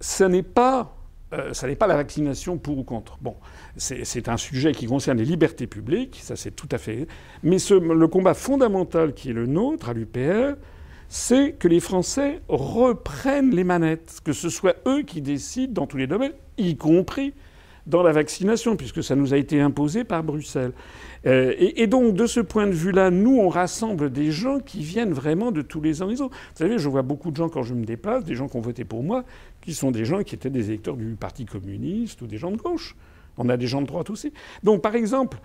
ce 0.01 0.25
n'est 0.25 0.43
pas, 0.43 0.95
euh, 1.33 1.53
ça 1.53 1.67
n'est 1.67 1.77
pas 1.77 1.87
la 1.87 1.97
vaccination 1.97 2.57
pour 2.57 2.79
ou 2.79 2.85
contre. 2.85 3.19
Bon, 3.21 3.37
c'est 3.77 4.29
un 4.29 4.37
sujet 4.37 4.73
qui 4.73 4.87
concerne 4.87 5.19
les 5.19 5.25
libertés 5.25 5.67
publiques, 5.67 6.21
ça 6.23 6.37
c'est 6.37 6.53
tout 6.53 6.69
à 6.71 6.79
fait. 6.79 7.07
Mais 7.43 7.59
le 7.71 8.07
combat 8.07 8.35
fondamental 8.35 9.13
qui 9.13 9.31
est 9.31 9.35
le 9.35 9.47
nôtre 9.47 9.91
à 9.91 9.93
l'UPR, 9.93 10.57
c'est 11.09 11.53
que 11.53 11.69
les 11.69 11.81
Français 11.81 12.41
reprennent 12.49 13.55
les 13.55 13.65
manettes, 13.65 14.21
que 14.25 14.33
ce 14.33 14.49
soit 14.49 14.77
eux 14.87 15.03
qui 15.03 15.23
décident 15.23 15.73
dans 15.73 15.87
tous 15.87 15.97
les 15.97 16.07
domaines, 16.07 16.35
y 16.57 16.77
compris 16.77 17.35
dans 17.89 18.03
la 18.03 18.13
vaccination, 18.13 18.77
puisque 18.77 19.03
ça 19.03 19.17
nous 19.17 19.35
a 19.35 19.39
été 19.39 19.61
imposé 19.61 20.05
par 20.05 20.23
Bruxelles. 20.23 20.73
Euh, 21.27 21.55
et, 21.59 21.87
donc, 21.87 22.15
de 22.15 22.27
ce 22.27 22.39
point 22.39 22.67
de 22.67 22.73
vue-là, 22.73 23.11
nous, 23.11 23.39
on 23.39 23.49
rassemble 23.49 24.13
des 24.13 24.31
gens 24.31 24.61
qui 24.61 24.83
viennent 24.83 25.13
vraiment 25.13 25.51
de 25.51 25.63
tous 25.63 25.81
les 25.81 26.03
horizons. 26.03 26.29
Vous 26.29 26.57
savez, 26.57 26.79
je 26.79 26.89
vois 26.89 27.03
beaucoup 27.03 27.31
de 27.31 27.37
gens 27.37 27.49
quand 27.49 27.63
je 27.63 27.75
me 27.75 27.85
déplace, 27.85 28.25
des 28.25 28.35
gens 28.35 28.47
qui 28.47 28.57
ont 28.57 28.61
voté 28.61 28.85
pour 28.85 29.03
moi, 29.03 29.25
qui 29.63 29.75
sont 29.75 29.91
des 29.91 30.05
gens 30.05 30.23
qui 30.23 30.35
étaient 30.35 30.51
des 30.51 30.69
électeurs 30.69 30.97
du 30.97 31.17
Parti 31.19 31.47
communiste 31.47 32.23
ou 32.23 32.27
des 32.27 32.37
gens 32.37 32.53
de 32.53 32.59
gauche. 32.59 32.95
On 33.39 33.49
a 33.49 33.57
des 33.57 33.67
gens 33.67 33.81
de 33.81 33.87
droite 33.87 34.11
aussi. 34.11 34.33
Donc, 34.63 34.83
par 34.83 34.95
exemple, 34.95 35.39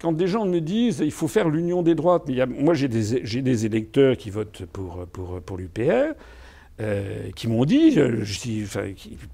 quand 0.00 0.12
des 0.12 0.26
gens 0.26 0.44
me 0.44 0.60
disent 0.60 1.00
il 1.04 1.10
faut 1.10 1.26
faire 1.26 1.48
l'union 1.48 1.82
des 1.82 1.94
droites, 1.94 2.30
moi 2.48 2.74
j'ai 2.74 2.88
des, 2.88 3.66
électeurs 3.66 4.16
qui 4.16 4.30
votent 4.30 4.64
pour, 4.66 5.06
pour 5.44 5.56
l'UPR, 5.56 6.14
euh, 6.80 7.30
qui 7.34 7.48
m'ont 7.48 7.64
dit, 7.64 7.98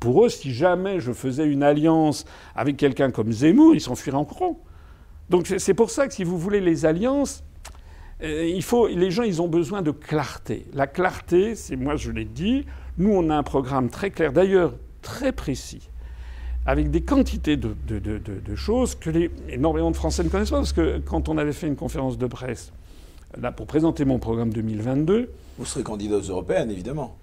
pour 0.00 0.24
eux, 0.24 0.28
si 0.28 0.54
jamais 0.54 1.00
je 1.00 1.12
faisais 1.12 1.46
une 1.46 1.62
alliance 1.62 2.24
avec 2.54 2.76
quelqu'un 2.76 3.10
comme 3.10 3.32
Zemmour, 3.32 3.74
ils 3.74 3.80
s'enfuiraient 3.80 4.16
en 4.16 4.24
courant. 4.24 4.60
Donc 5.30 5.46
c'est 5.46 5.74
pour 5.74 5.90
ça 5.90 6.06
que 6.06 6.14
si 6.14 6.24
vous 6.24 6.38
voulez 6.38 6.60
les 6.60 6.86
alliances, 6.86 7.44
euh, 8.22 8.46
il 8.46 8.62
faut, 8.62 8.88
les 8.88 9.10
gens 9.10 9.22
ils 9.22 9.42
ont 9.42 9.48
besoin 9.48 9.82
de 9.82 9.90
clarté. 9.90 10.66
La 10.72 10.86
clarté, 10.86 11.54
c'est 11.54 11.76
moi 11.76 11.96
je 11.96 12.10
l'ai 12.10 12.24
dit, 12.24 12.66
nous 12.98 13.10
on 13.10 13.30
a 13.30 13.36
un 13.36 13.42
programme 13.42 13.88
très 13.88 14.10
clair, 14.10 14.32
d'ailleurs 14.32 14.74
très 15.02 15.32
précis 15.32 15.88
avec 16.66 16.90
des 16.90 17.02
quantités 17.02 17.56
de, 17.56 17.74
choses 18.54 18.94
que 18.94 19.10
les, 19.10 19.30
énormément 19.48 19.90
de 19.90 19.96
Français 19.96 20.24
ne 20.24 20.28
connaissent 20.28 20.50
pas. 20.50 20.56
Parce 20.56 20.72
que 20.72 20.98
quand 20.98 21.28
on 21.28 21.36
avait 21.36 21.52
fait 21.52 21.66
une 21.66 21.76
conférence 21.76 22.16
de 22.16 22.26
presse, 22.26 22.72
là, 23.40 23.52
pour 23.52 23.66
présenter 23.66 24.04
mon 24.04 24.18
programme 24.18 24.52
2022. 24.52 25.30
Vous 25.58 25.64
serez 25.66 25.82
candidat 25.82 26.16
aux 26.16 26.22
européennes, 26.22 26.70
évidemment. 26.70 27.16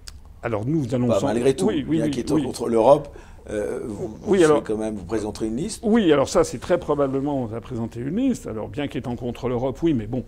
Alors 0.44 0.66
nous 0.66 0.94
allons. 0.94 1.10
malgré 1.22 1.56
tout, 1.56 1.68
oui, 1.68 1.86
oui, 1.88 2.02
oui, 2.04 2.44
contre 2.44 2.68
l'Europe. 2.68 3.10
Euh, 3.50 3.80
vous, 3.86 4.18
oui, 4.28 4.44
alors, 4.44 4.64
quand 4.64 4.78
même, 4.78 4.96
vous 4.96 5.04
présenterez 5.04 5.48
une 5.48 5.56
liste 5.56 5.82
Oui, 5.84 6.12
alors 6.14 6.30
ça, 6.30 6.44
c'est 6.44 6.60
très 6.60 6.78
probablement, 6.78 7.42
on 7.42 7.46
va 7.46 7.60
présenter 7.60 8.00
une 8.00 8.16
liste. 8.16 8.48
Alors, 8.48 8.70
bien 8.70 8.88
qu'étant 8.88 9.16
contre 9.16 9.50
l'Europe, 9.50 9.82
oui, 9.82 9.94
mais 9.94 10.06
bon, 10.06 10.24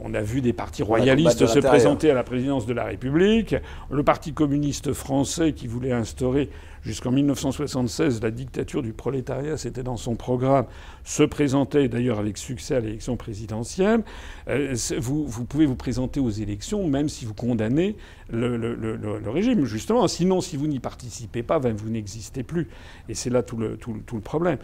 on 0.00 0.12
a 0.14 0.22
vu 0.22 0.40
des 0.40 0.52
partis 0.52 0.82
royalistes 0.82 1.46
se 1.46 1.58
présenter 1.60 2.10
à 2.10 2.14
la 2.14 2.24
présidence 2.24 2.66
de 2.66 2.72
la 2.72 2.84
République. 2.84 3.54
Le 3.90 4.02
Parti 4.02 4.32
communiste 4.32 4.92
français 4.92 5.52
qui 5.52 5.66
voulait 5.66 5.92
instaurer 5.92 6.50
jusqu'en 6.82 7.12
1976 7.12 8.22
la 8.22 8.30
dictature 8.30 8.82
du 8.82 8.92
prolétariat, 8.92 9.56
c'était 9.56 9.82
dans 9.82 9.96
son 9.96 10.16
programme, 10.16 10.66
se 11.04 11.22
présentait 11.22 11.88
d'ailleurs 11.88 12.18
avec 12.18 12.38
succès 12.38 12.74
à 12.76 12.80
l'élection 12.80 13.16
présidentielle. 13.16 14.02
Euh, 14.48 14.74
vous, 14.98 15.44
pouvez 15.44 15.66
vous 15.66 15.76
présenter 15.76 16.20
aux 16.20 16.30
élections 16.30 16.86
même 16.88 17.08
si 17.08 17.24
vous 17.24 17.34
condamnez 17.34 17.96
le, 18.30 19.30
régime, 19.30 19.64
justement. 19.64 20.08
Sinon, 20.08 20.40
si 20.40 20.56
vous 20.56 20.66
n'y 20.66 20.80
participez 20.80 21.42
pas, 21.42 21.58
ben, 21.58 21.74
vous 21.74 21.90
n'existez 21.90 22.42
plus. 22.42 22.68
Et 23.08 23.14
c'est 23.14 23.30
là 23.30 23.42
tout 23.42 23.56
le, 23.56 23.76
problème. 24.20 24.58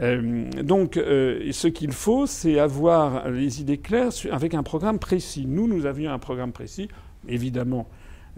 Euh, 0.00 0.50
donc, 0.62 0.96
euh, 0.96 1.50
ce 1.52 1.68
qu'il 1.68 1.92
faut, 1.92 2.26
c'est 2.26 2.58
avoir 2.58 3.28
les 3.28 3.60
idées 3.60 3.78
claires 3.78 4.10
avec 4.30 4.54
un 4.54 4.62
programme 4.62 4.98
précis. 4.98 5.46
Nous, 5.46 5.66
nous 5.66 5.86
avions 5.86 6.12
un 6.12 6.18
programme 6.18 6.52
précis, 6.52 6.88
évidemment. 7.28 7.86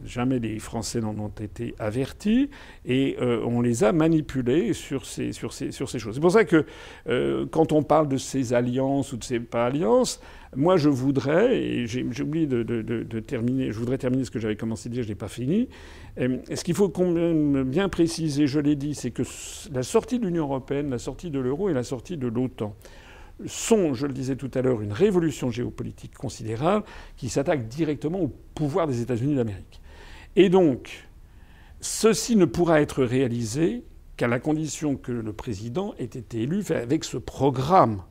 Jamais 0.05 0.38
les 0.38 0.59
Français 0.59 1.01
n'en 1.01 1.16
ont 1.18 1.28
été 1.28 1.74
avertis 1.78 2.51
et 2.84 3.16
euh, 3.20 3.42
on 3.45 3.61
les 3.61 3.84
a 3.84 3.92
manipulés 3.92 4.72
sur 4.72 5.07
ces, 5.07 5.32
choses. 5.32 5.55
C'est 5.57 6.20
pour 6.20 6.32
ça 6.32 6.45
que 6.45 6.66
quand 7.51 7.72
on 7.72 7.82
parle 7.82 8.09
de 8.09 8.16
ces 8.16 8.55
alliances 8.55 9.12
ou 9.12 9.16
de 9.16 9.24
ces 9.24 9.40
pas 9.40 9.66
alliances, 9.66 10.20
moi 10.57 10.76
je 10.76 10.88
voudrais, 10.88 11.57
et 11.57 11.86
j'ai 11.86 12.03
oublié 12.22 12.47
de, 12.47 13.20
terminer, 13.20 13.72
je 13.72 13.78
voudrais 13.78 13.99
terminer 13.99 14.24
ce 14.24 14.30
que 14.30 14.38
j'avais 14.38 14.57
commencé 14.57 14.88
à 14.88 14.92
dire, 14.92 15.03
je 15.03 15.09
n'ai 15.09 15.14
pas 15.14 15.28
fini. 15.28 15.68
Et 16.16 16.57
ce 16.57 16.64
qu'il 16.64 16.74
faut 16.74 16.92
bien 17.64 17.88
préciser, 17.88 18.47
je 18.47 18.61
l'ai 18.61 18.76
dit, 18.76 18.95
c'est 18.95 19.11
que 19.11 19.22
la 19.72 19.82
sortie 19.82 20.18
de 20.18 20.26
l'Union 20.26 20.45
européenne, 20.45 20.90
la 20.90 20.99
sortie 20.99 21.30
de 21.30 21.38
l'euro 21.38 21.70
et 21.70 21.72
la 21.72 21.84
sortie 21.84 22.16
de 22.16 22.26
l'OTAN 22.26 22.74
sont, 23.47 23.95
je 23.95 24.07
le 24.07 24.12
disais 24.12 24.36
tout 24.36 24.51
à 24.55 24.62
l'heure, 24.62 24.80
une 24.80 24.92
révolution 24.92 25.51
géopolitique 25.51 26.14
considérable 26.14 26.84
qui 27.16 27.28
s'attaque 27.28 27.66
directement 27.68 28.20
au 28.20 28.28
pouvoir 28.55 28.86
des 28.86 29.01
États-Unis 29.01 29.34
d'Amérique. 29.34 29.80
Et 30.37 30.49
donc, 30.49 31.09
ceci 31.80 32.37
ne 32.37 32.45
pourra 32.45 32.80
être 32.80 33.05
réalisé 33.05 33.85
qu'à 34.16 34.28
la 34.28 34.39
condition 34.39 34.97
que 34.97 35.12
le 35.12 35.32
président 35.32 35.95
ait 35.99 36.05
été 36.05 36.43
élu 36.43 36.62
avec 36.70 37.05
ce 37.05 37.16
programme 37.16 38.03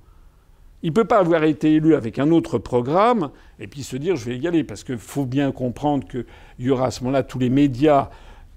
il 0.84 0.89
ne 0.89 0.93
peut 0.93 1.05
pas 1.05 1.19
avoir 1.19 1.45
été 1.45 1.76
élu 1.76 1.95
avec 1.95 2.19
un 2.19 2.30
autre 2.32 2.57
programme 2.57 3.32
et 3.57 3.67
puis 3.67 3.84
se 3.84 3.95
dire 3.95 4.17
je 4.17 4.26
vais 4.26 4.38
y 4.38 4.47
aller, 4.47 4.65
parce 4.65 4.84
qu'il 4.84 4.97
faut 4.97 5.26
bien 5.26 5.53
comprendre 5.53 6.05
qu'il 6.05 6.26
y 6.59 6.69
aura 6.69 6.88
à 6.88 6.91
ce 6.91 7.01
moment-là 7.05 7.24
tous 7.24 7.39
les 7.39 7.49
médias 7.49 8.09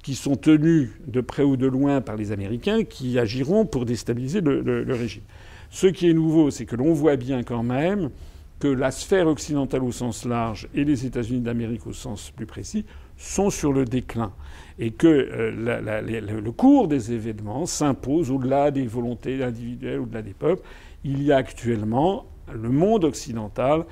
qui 0.02 0.16
sont 0.16 0.34
tenus 0.34 0.90
de 1.06 1.20
près 1.20 1.44
ou 1.44 1.56
de 1.56 1.66
loin 1.66 2.00
par 2.00 2.16
les 2.16 2.32
Américains 2.32 2.82
qui 2.82 3.18
agiront 3.18 3.64
pour 3.64 3.86
déstabiliser 3.86 4.40
le, 4.40 4.84
régime. 4.92 5.22
Ce 5.70 5.86
qui 5.86 6.10
est 6.10 6.14
nouveau, 6.14 6.50
c'est 6.50 6.66
que 6.66 6.76
l'on 6.76 6.92
voit 6.92 7.16
bien 7.16 7.44
quand 7.44 7.62
même 7.62 8.10
que 8.58 8.68
la 8.68 8.90
sphère 8.90 9.28
occidentale 9.28 9.84
au 9.84 9.92
sens 9.92 10.24
large 10.24 10.68
et 10.74 10.84
les 10.84 11.06
États-Unis 11.06 11.40
d'Amérique 11.40 11.86
au 11.86 11.92
sens 11.92 12.32
plus 12.34 12.46
précis 12.46 12.84
sont 13.16 13.50
sur 13.50 13.72
le 13.72 13.84
déclin 13.84 14.32
et 14.78 14.90
que 14.90 15.06
euh, 15.06 16.40
le 16.40 16.52
cours 16.52 16.88
des 16.88 17.12
événements 17.12 17.66
s'impose 17.66 18.30
au-delà 18.30 18.70
des 18.70 18.86
volontés 18.86 19.42
individuelles, 19.42 20.00
au-delà 20.00 20.22
des 20.22 20.34
peuples. 20.34 20.62
Il 21.04 21.22
y 21.22 21.32
a 21.32 21.36
actuellement 21.36 22.26
le 22.52 22.68
monde 22.70 23.04
occidental, 23.04 23.84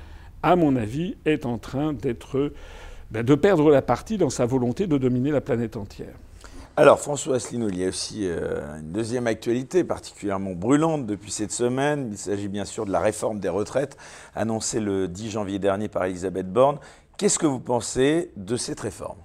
à 0.43 0.55
mon 0.55 0.75
avis, 0.75 1.15
est 1.25 1.45
en 1.45 1.57
train 1.57 1.93
d'être 1.93 2.51
ben, 3.11 3.23
de 3.23 3.35
perdre 3.35 3.71
la 3.71 3.81
partie 3.81 4.17
dans 4.17 4.29
sa 4.29 4.45
volonté 4.45 4.87
de 4.87 4.97
dominer 4.97 5.31
la 5.31 5.41
planète 5.41 5.77
entière. 5.77 6.15
Alors 6.77 6.99
François 6.99 7.37
Asselineau, 7.37 7.69
il 7.69 7.79
y 7.79 7.85
a 7.85 7.87
aussi 7.87 8.27
euh, 8.27 8.79
une 8.81 8.91
deuxième 8.91 9.27
actualité 9.27 9.85
particulièrement 9.85 10.51
brûlante 10.51 11.05
depuis 11.05 11.31
cette 11.31 11.53
semaine. 11.53 12.09
Il 12.11 12.17
s'agit 12.17 12.49
bien 12.49 12.65
sûr 12.65 12.85
de 12.85 12.91
la 12.91 12.99
réforme 12.99 13.39
des 13.39 13.47
retraites 13.47 13.95
annoncée 14.35 14.81
le 14.81 15.07
10 15.07 15.31
janvier 15.31 15.57
dernier 15.57 15.87
par 15.87 16.03
Elisabeth 16.03 16.51
Borne. 16.51 16.77
Qu'est-ce 17.17 17.39
que 17.39 17.45
vous 17.45 17.59
pensez 17.59 18.31
de 18.35 18.57
cette 18.57 18.79
réforme? 18.81 19.17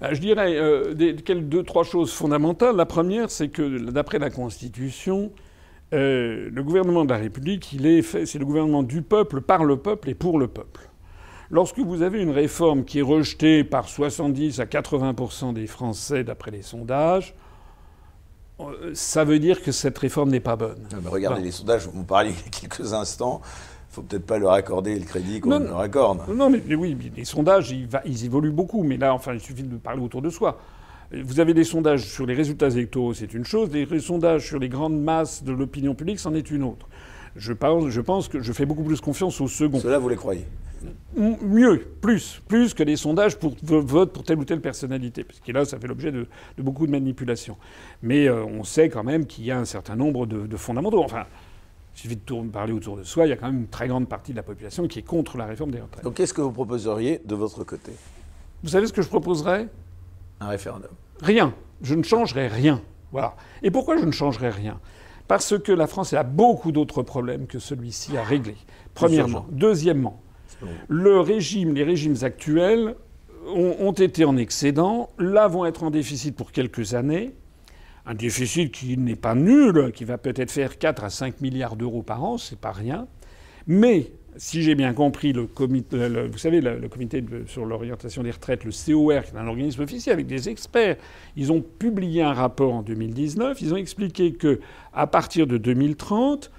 Ben, 0.00 0.12
je 0.12 0.20
dirais 0.20 0.56
euh, 0.56 0.94
deux, 0.94 1.62
trois 1.62 1.84
choses 1.84 2.12
fondamentales. 2.12 2.76
La 2.76 2.84
première, 2.84 3.30
c'est 3.30 3.48
que 3.48 3.78
d'après 3.90 4.18
la 4.18 4.28
Constitution, 4.28 5.32
euh, 5.94 6.50
le 6.52 6.62
gouvernement 6.62 7.04
de 7.04 7.10
la 7.10 7.16
République, 7.16 7.72
il 7.72 7.86
est 7.86 8.02
fait, 8.02 8.26
c'est 8.26 8.38
le 8.38 8.44
gouvernement 8.44 8.82
du 8.82 9.00
peuple, 9.00 9.40
par 9.40 9.64
le 9.64 9.78
peuple 9.78 10.10
et 10.10 10.14
pour 10.14 10.38
le 10.38 10.48
peuple. 10.48 10.90
Lorsque 11.50 11.78
vous 11.78 12.02
avez 12.02 12.20
une 12.20 12.30
réforme 12.30 12.84
qui 12.84 12.98
est 12.98 13.02
rejetée 13.02 13.64
par 13.64 13.88
70 13.88 14.60
à 14.60 14.64
80% 14.64 15.54
des 15.54 15.66
Français 15.66 16.24
d'après 16.24 16.50
les 16.50 16.62
sondages, 16.62 17.34
euh, 18.60 18.90
ça 18.94 19.24
veut 19.24 19.38
dire 19.38 19.62
que 19.62 19.72
cette 19.72 19.96
réforme 19.96 20.30
n'est 20.30 20.40
pas 20.40 20.56
bonne. 20.56 20.88
regardez 21.06 21.42
les 21.42 21.52
sondages, 21.52 21.86
vous 21.86 22.00
me 22.00 22.04
parliez 22.04 22.30
il 22.30 22.36
y 22.36 22.46
a 22.48 22.68
quelques 22.68 22.92
instants. 22.92 23.40
Il 23.96 24.00
ne 24.00 24.02
faut 24.02 24.08
peut-être 24.08 24.26
pas 24.26 24.38
leur 24.38 24.52
accorder 24.52 24.98
le 24.98 25.06
crédit 25.06 25.40
qu'on 25.40 25.58
leur 25.58 25.80
accorde. 25.80 26.20
Non, 26.28 26.50
mais, 26.50 26.62
oui, 26.74 26.96
les 27.16 27.24
sondages, 27.24 27.70
ils, 27.70 27.88
ils, 28.04 28.24
évoluent 28.26 28.50
beaucoup. 28.50 28.82
Mais 28.82 28.98
là, 28.98 29.14
enfin, 29.14 29.32
il 29.32 29.40
suffit 29.40 29.62
de 29.62 29.76
parler 29.76 30.02
autour 30.02 30.20
de 30.20 30.28
soi. 30.28 30.58
Vous 31.12 31.40
avez 31.40 31.54
des 31.54 31.64
sondages 31.64 32.04
sur 32.04 32.26
les 32.26 32.34
résultats 32.34 32.68
électoraux, 32.68 33.14
c'est 33.14 33.32
une 33.32 33.44
chose. 33.44 33.70
Des 33.70 33.86
sondages 34.00 34.46
sur 34.46 34.58
les 34.58 34.68
grandes 34.68 35.00
masses 35.00 35.44
de 35.44 35.52
l'opinion 35.52 35.94
publique, 35.94 36.18
c'en 36.18 36.34
est 36.34 36.50
une 36.50 36.62
autre. 36.62 36.88
Je 37.36 37.52
pense, 37.52 37.88
je 37.88 38.00
pense 38.00 38.28
que 38.28 38.40
je 38.40 38.52
fais 38.52 38.66
beaucoup 38.66 38.82
plus 38.82 39.00
confiance 39.00 39.40
au 39.40 39.48
second. 39.48 39.78
Cela, 39.78 39.98
vous 39.98 40.08
les 40.08 40.16
croyez? 40.16 40.46
Mieux, 41.16 41.86
plus, 42.00 42.42
plus 42.46 42.74
que 42.74 42.82
des 42.82 42.96
sondages 42.96 43.38
pour 43.38 43.54
vote 43.62 44.12
pour 44.12 44.22
telle 44.24 44.38
ou 44.38 44.44
telle 44.44 44.60
personnalité, 44.60 45.24
parce 45.24 45.40
que 45.40 45.50
là, 45.50 45.64
ça 45.64 45.78
fait 45.78 45.86
l'objet 45.86 46.12
de, 46.12 46.26
beaucoup 46.58 46.86
de 46.86 46.90
manipulations. 46.90 47.56
Mais 48.02 48.28
euh, 48.28 48.44
on 48.44 48.64
sait 48.64 48.88
quand 48.88 49.02
même 49.02 49.26
qu'il 49.26 49.44
y 49.44 49.50
a 49.50 49.58
un 49.58 49.64
certain 49.64 49.96
nombre 49.96 50.26
de, 50.26 50.56
fondamentaux. 50.56 51.02
Enfin, 51.02 51.24
il 51.96 52.00
suffit 52.00 52.16
de 52.16 52.50
parler 52.50 52.74
autour 52.74 52.98
de 52.98 53.04
soi, 53.04 53.26
il 53.26 53.30
y 53.30 53.32
a 53.32 53.36
quand 53.36 53.46
même 53.46 53.60
une 53.60 53.68
très 53.68 53.88
grande 53.88 54.06
partie 54.06 54.32
de 54.32 54.36
la 54.36 54.42
population 54.42 54.86
qui 54.86 54.98
est 54.98 55.02
contre 55.02 55.38
la 55.38 55.46
réforme 55.46 55.70
des 55.70 55.80
retraites. 55.80 56.04
Donc 56.04 56.14
qu'est-ce 56.14 56.34
que 56.34 56.42
vous 56.42 56.52
proposeriez 56.52 57.22
de 57.24 57.34
votre 57.34 57.64
côté? 57.64 57.92
Vous 58.62 58.68
savez 58.68 58.86
ce 58.86 58.92
que 58.92 59.00
je 59.00 59.08
proposerais? 59.08 59.68
Un 60.40 60.48
référendum. 60.48 60.90
Rien. 61.22 61.54
Je 61.80 61.94
ne 61.94 62.02
changerai 62.02 62.48
rien. 62.48 62.82
Voilà. 63.12 63.34
Et 63.62 63.70
pourquoi 63.70 63.96
je 63.96 64.04
ne 64.04 64.10
changerai 64.10 64.50
rien? 64.50 64.78
Parce 65.26 65.58
que 65.58 65.72
la 65.72 65.86
France 65.86 66.12
a 66.12 66.22
beaucoup 66.22 66.70
d'autres 66.70 67.02
problèmes 67.02 67.46
que 67.46 67.58
celui-ci 67.58 68.16
à 68.16 68.22
régler. 68.22 68.56
Premièrement. 68.94 69.46
Deuxièmement, 69.50 70.20
le 70.88 71.20
régime, 71.20 71.74
les 71.74 71.82
régimes 71.84 72.16
actuels 72.22 72.94
ont, 73.46 73.92
été 73.92 74.24
en 74.24 74.36
excédent, 74.36 75.08
là 75.18 75.48
vont 75.48 75.64
être 75.64 75.82
en 75.82 75.90
déficit 75.90 76.36
pour 76.36 76.52
quelques 76.52 76.94
années. 76.94 77.34
Un 78.06 78.14
déficit 78.14 78.72
qui 78.72 78.96
n'est 78.96 79.16
pas 79.16 79.34
nul, 79.34 79.90
qui 79.92 80.04
va 80.04 80.16
peut-être 80.16 80.50
faire 80.50 80.78
4 80.78 81.04
à 81.04 81.10
5 81.10 81.40
milliards 81.40 81.76
d'euros 81.76 82.02
par 82.02 82.22
an, 82.22 82.38
c'est 82.38 82.58
pas 82.58 82.72
rien. 82.72 83.08
Mais 83.66 84.12
si 84.36 84.62
j'ai 84.62 84.74
bien 84.74 84.92
compris, 84.92 85.32
le 85.32 85.46
comité, 85.46 86.08
vous 86.28 86.38
savez, 86.38 86.60
le, 86.60 86.88
comité 86.88 87.24
sur 87.46 87.64
l'orientation 87.64 88.22
des 88.22 88.30
retraites, 88.30 88.64
le 88.64 88.70
COR, 88.70 89.22
qui 89.24 89.34
est 89.34 89.38
un 89.38 89.48
organisme 89.48 89.82
officiel 89.82 90.14
avec 90.14 90.26
des 90.26 90.48
experts, 90.48 90.96
ils 91.36 91.50
ont 91.52 91.62
publié 91.62 92.22
un 92.22 92.32
rapport 92.32 92.74
en 92.74 92.82
2019. 92.82 93.60
Ils 93.60 93.74
ont 93.74 93.76
expliqué 93.76 94.32
que 94.32 94.60
à 94.92 95.06
partir 95.06 95.46
de 95.46 95.56
2030, 95.58 96.50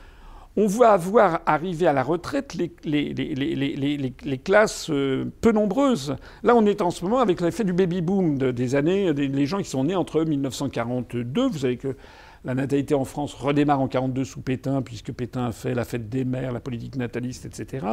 on 0.59 0.65
va 0.65 0.97
voir 0.97 1.41
arriver 1.45 1.85
à 1.85 1.93
la 1.93 2.01
retraite 2.01 2.55
les, 2.55 2.73
les, 2.83 4.37
classes 4.39 4.89
euh, 4.89 5.25
peu 5.39 5.51
nombreuses. 5.51 6.15
Là, 6.41 6.55
on 6.55 6.65
est 6.65 6.81
en 6.81 6.89
ce 6.89 7.05
moment 7.05 7.19
avec 7.19 7.41
l'effet 7.41 7.63
du 7.63 7.73
baby-boom 7.73 8.39
des 8.39 8.75
années, 8.75 9.13
des, 9.13 9.45
gens 9.45 9.59
qui 9.59 9.69
sont 9.69 9.83
nés 9.83 9.95
entre 9.95 10.23
1942. 10.23 11.47
Vous 11.47 11.59
savez 11.59 11.77
que 11.77 11.95
la 12.43 12.55
natalité 12.55 12.95
en 12.95 13.05
France 13.05 13.35
redémarre 13.35 13.81
en 13.81 13.87
42 13.87 14.25
sous 14.25 14.41
Pétain, 14.41 14.81
puisque 14.81 15.11
Pétain 15.11 15.45
a 15.45 15.51
fait 15.51 15.75
la 15.75 15.85
fête 15.85 16.09
des 16.09 16.25
mères, 16.25 16.51
la 16.51 16.59
politique 16.59 16.95
nataliste, 16.95 17.45
etc. 17.45 17.85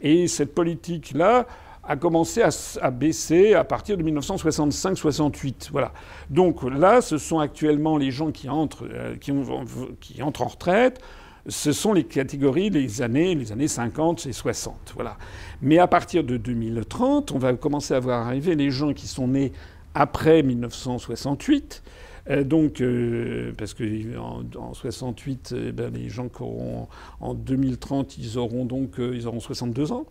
Et 0.00 0.28
cette 0.28 0.54
politique-là 0.54 1.46
a 1.84 1.96
commencé 1.96 2.42
à, 2.42 2.90
baisser 2.90 3.52
à 3.52 3.64
partir 3.64 3.98
de 3.98 4.02
1965-68. 4.04 5.68
Voilà. 5.72 5.92
Donc 6.30 6.62
là, 6.62 7.02
ce 7.02 7.18
sont 7.18 7.38
actuellement 7.38 7.98
les 7.98 8.10
gens 8.10 8.30
qui 8.30 8.48
entrent, 8.48 8.88
euh, 8.90 9.16
qui 9.16 10.22
entrent 10.22 10.42
en 10.42 10.48
retraite 10.48 11.02
ce 11.48 11.72
sont 11.72 11.92
les 11.92 12.04
catégories 12.04 12.70
des 12.70 13.02
années, 13.02 13.34
les 13.34 13.52
années 13.52 13.68
50 13.68 14.26
et 14.26 14.32
60. 14.32 14.92
Voilà. 14.94 15.16
Mais 15.62 15.78
à 15.78 15.86
partir 15.86 16.22
de 16.24 16.36
2030, 16.36 17.32
on 17.32 17.38
va 17.38 17.54
commencer 17.54 17.94
à 17.94 18.00
voir 18.00 18.26
arriver 18.26 18.54
les 18.54 18.70
gens 18.70 18.92
qui 18.92 19.06
sont 19.06 19.28
nés 19.28 19.52
après 19.94 20.42
1968. 20.42 21.82
Euh, 22.30 22.44
donc, 22.44 22.80
euh, 22.80 23.52
parce 23.56 23.72
que 23.74 24.16
en, 24.18 24.74
68, 24.74 25.54
eh 25.56 25.72
ben, 25.72 25.92
les 25.92 26.08
en 27.20 27.34
2030, 27.34 28.18
ils 28.18 28.38
auront 28.38 28.66
donc 28.66 28.98
euh, 28.98 29.14
ils 29.14 29.26
auront 29.26 29.40
62 29.40 29.92
ans. 29.92 30.04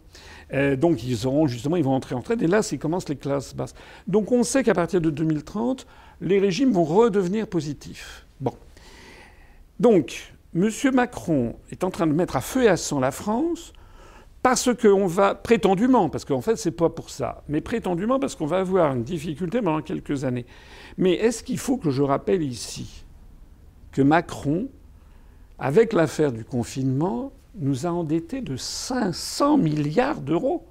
donc, 0.78 1.04
ils 1.04 1.28
auront 1.28 1.48
justement, 1.48 1.76
ils 1.76 1.84
vont 1.84 1.94
entrer 1.94 2.16
en 2.16 2.20
retraite. 2.20 2.42
Et 2.42 2.48
là, 2.48 2.64
c'est 2.64 2.78
commencent 2.78 3.10
les 3.10 3.16
classes 3.16 3.56
basses. 3.56 3.76
Donc, 4.08 4.32
on 4.32 4.44
sait 4.44 4.64
qu'à 4.64 4.74
partir 4.74 5.02
de 5.02 5.10
2030, 5.10 5.86
les 6.22 6.40
régimes 6.40 6.72
vont 6.72 6.84
redevenir 6.84 7.48
positifs. 7.48 8.26
Bon. 8.40 8.54
Donc, 9.80 10.34
M. 10.56 10.70
Macron 10.93 11.56
est 11.72 11.84
en 11.84 11.91
train 11.91 12.08
de 12.08 12.14
mettre 12.14 12.36
à 12.36 12.41
feu 12.41 12.64
et 12.64 12.68
à 12.68 12.78
sang 12.78 13.00
la 13.00 13.12
France 13.12 13.74
parce 14.41 14.74
qu'on 14.74 15.08
va, 15.08 15.36
prétendument, 15.36 16.10
parce 16.10 16.24
qu'en 16.24 16.41
fait 16.41 16.56
c'est 16.56 16.72
pas 16.72 16.89
pour 16.89 17.10
ça, 17.10 17.43
mais 17.50 17.60
prétendument 17.60 18.20
parce 18.20 18.36
qu'on 18.36 18.45
va 18.45 18.60
avoir 18.60 18.93
une 18.93 19.04
difficulté 19.04 19.62
pendant 19.62 19.82
quelques 19.82 20.24
années. 20.24 20.45
Mais 20.98 21.14
est-ce 21.14 21.43
qu'il 21.43 21.58
faut 21.58 21.78
que 21.78 21.89
je 21.89 22.02
rappelle 22.02 22.41
ici 22.41 23.04
que 23.91 24.02
Macron, 24.02 24.68
avec 25.60 25.91
l'affaire 25.91 26.32
du 26.32 26.45
confinement, 26.45 27.32
nous 27.56 27.86
a 27.86 27.89
endettés 27.89 28.41
de 28.41 28.56
500 28.56 29.58
milliards 29.58 30.22
d'euros? 30.22 30.66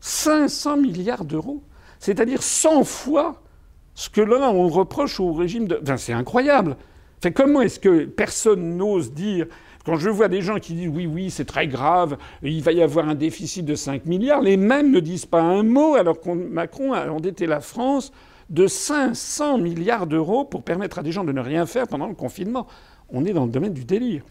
500 0.00 0.78
milliards 0.78 1.24
d'euros 1.24 1.62
C'est-à-dire 1.98 2.42
100 2.42 2.84
fois 2.84 3.42
ce 3.94 4.08
que 4.08 4.20
là 4.20 4.50
on 4.50 4.68
reproche 4.68 5.20
au 5.20 5.32
régime 5.32 5.66
de... 5.66 5.80
C'est 5.96 6.12
incroyable 6.12 6.76
comment 7.32 7.60
est-ce 7.60 7.80
que 7.80 8.04
personne 8.04 8.76
n'ose 8.76 9.12
dire 9.12 9.46
quand 9.84 9.96
je 9.96 10.08
vois 10.08 10.28
des 10.28 10.40
gens 10.40 10.58
qui 10.58 10.72
disent 10.72 10.88
oui, 10.88 11.06
oui, 11.06 11.30
c'est 11.30 11.44
très 11.44 11.68
grave, 11.68 12.16
il 12.42 12.62
va 12.62 12.72
y 12.72 12.82
avoir 12.82 13.08
un 13.08 13.14
déficit 13.14 13.64
de 13.64 13.74
5 13.74 14.06
milliards, 14.06 14.40
les 14.40 14.56
mêmes 14.56 14.90
ne 14.90 15.00
disent 15.00 15.26
pas 15.26 15.42
un 15.42 15.62
mot 15.62 15.94
alors 15.94 16.20
que 16.20 16.30
Macron 16.30 16.94
a 16.94 17.06
endetté 17.08 17.46
la 17.46 17.60
France 17.60 18.10
de 18.48 18.66
500 18.66 19.58
milliards 19.58 20.06
d'euros 20.06 20.44
pour 20.44 20.62
permettre 20.62 20.98
à 20.98 21.02
des 21.02 21.12
gens 21.12 21.24
de 21.24 21.32
ne 21.32 21.40
rien 21.40 21.66
faire 21.66 21.86
pendant 21.86 22.06
le 22.06 22.14
confinement. 22.14 22.66
On 23.10 23.24
est 23.24 23.32
dans 23.32 23.44
le 23.44 23.50
domaine 23.50 23.74
du 23.74 23.84
délire. 23.84 24.22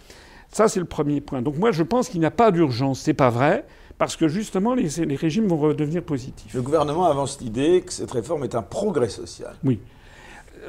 Ça, 0.52 0.68
c'est 0.68 0.80
le 0.80 0.86
premier 0.86 1.22
point. 1.22 1.42
Donc 1.42 1.58
moi, 1.58 1.72
je 1.72 1.84
pense 1.84 2.10
qu'il 2.10 2.20
n'y 2.20 2.26
a 2.26 2.32
pas 2.32 2.52
d'urgence. 2.52 3.02
C'est 3.02 3.14
pas 3.14 3.30
vrai, 3.30 3.66
parce 3.98 4.16
que 4.16 4.28
justement, 4.28 4.76
les, 4.76 5.06
les 5.06 5.16
régimes 5.16 5.48
vont 5.48 5.58
redevenir 5.58 6.04
positifs. 6.04 6.54
Le 6.54 6.62
gouvernement 6.62 7.06
avance 7.06 7.40
l'idée 7.42 7.82
que 7.86 7.94
cette 7.94 8.12
réforme 8.12 8.44
est 8.44 8.56
un 8.56 8.62
progrès 8.62 9.10
social. 9.10 9.56
Oui 9.64 9.80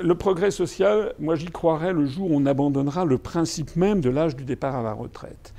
le 0.03 0.14
progrès 0.14 0.51
social, 0.51 1.14
moi 1.18 1.36
j'y 1.36 1.47
croirais 1.47 1.92
le 1.92 2.07
jour 2.07 2.30
où 2.30 2.36
on 2.36 2.47
abandonnera 2.47 3.05
le 3.05 3.18
principe 3.18 3.76
même 3.76 4.01
de 4.01 4.11
l'âge 4.11 4.36
du 4.36 4.45
départ 4.45 4.76
à 4.76 4.82
la 4.82 4.92
retraite. 4.92 5.55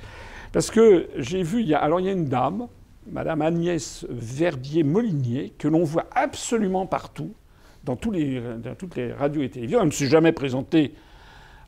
Parce 0.52 0.70
que 0.70 1.08
j'ai 1.16 1.42
vu, 1.42 1.60
il 1.60 1.68
y 1.68 1.74
a, 1.74 1.78
alors 1.78 2.00
il 2.00 2.06
y 2.06 2.08
a 2.08 2.12
une 2.12 2.26
dame, 2.26 2.68
Madame 3.10 3.42
Agnès 3.42 4.06
Verbier-Molinier, 4.08 5.52
que 5.58 5.68
l'on 5.68 5.84
voit 5.84 6.06
absolument 6.14 6.86
partout, 6.86 7.34
dans, 7.84 7.96
toutes 7.96 8.16
les 8.16 9.12
radios 9.12 9.42
et 9.42 9.48
télévisions. 9.48 9.80
Elle 9.80 9.86
ne 9.86 9.92
s'est 9.92 10.08
jamais 10.08 10.32
présentée 10.32 10.92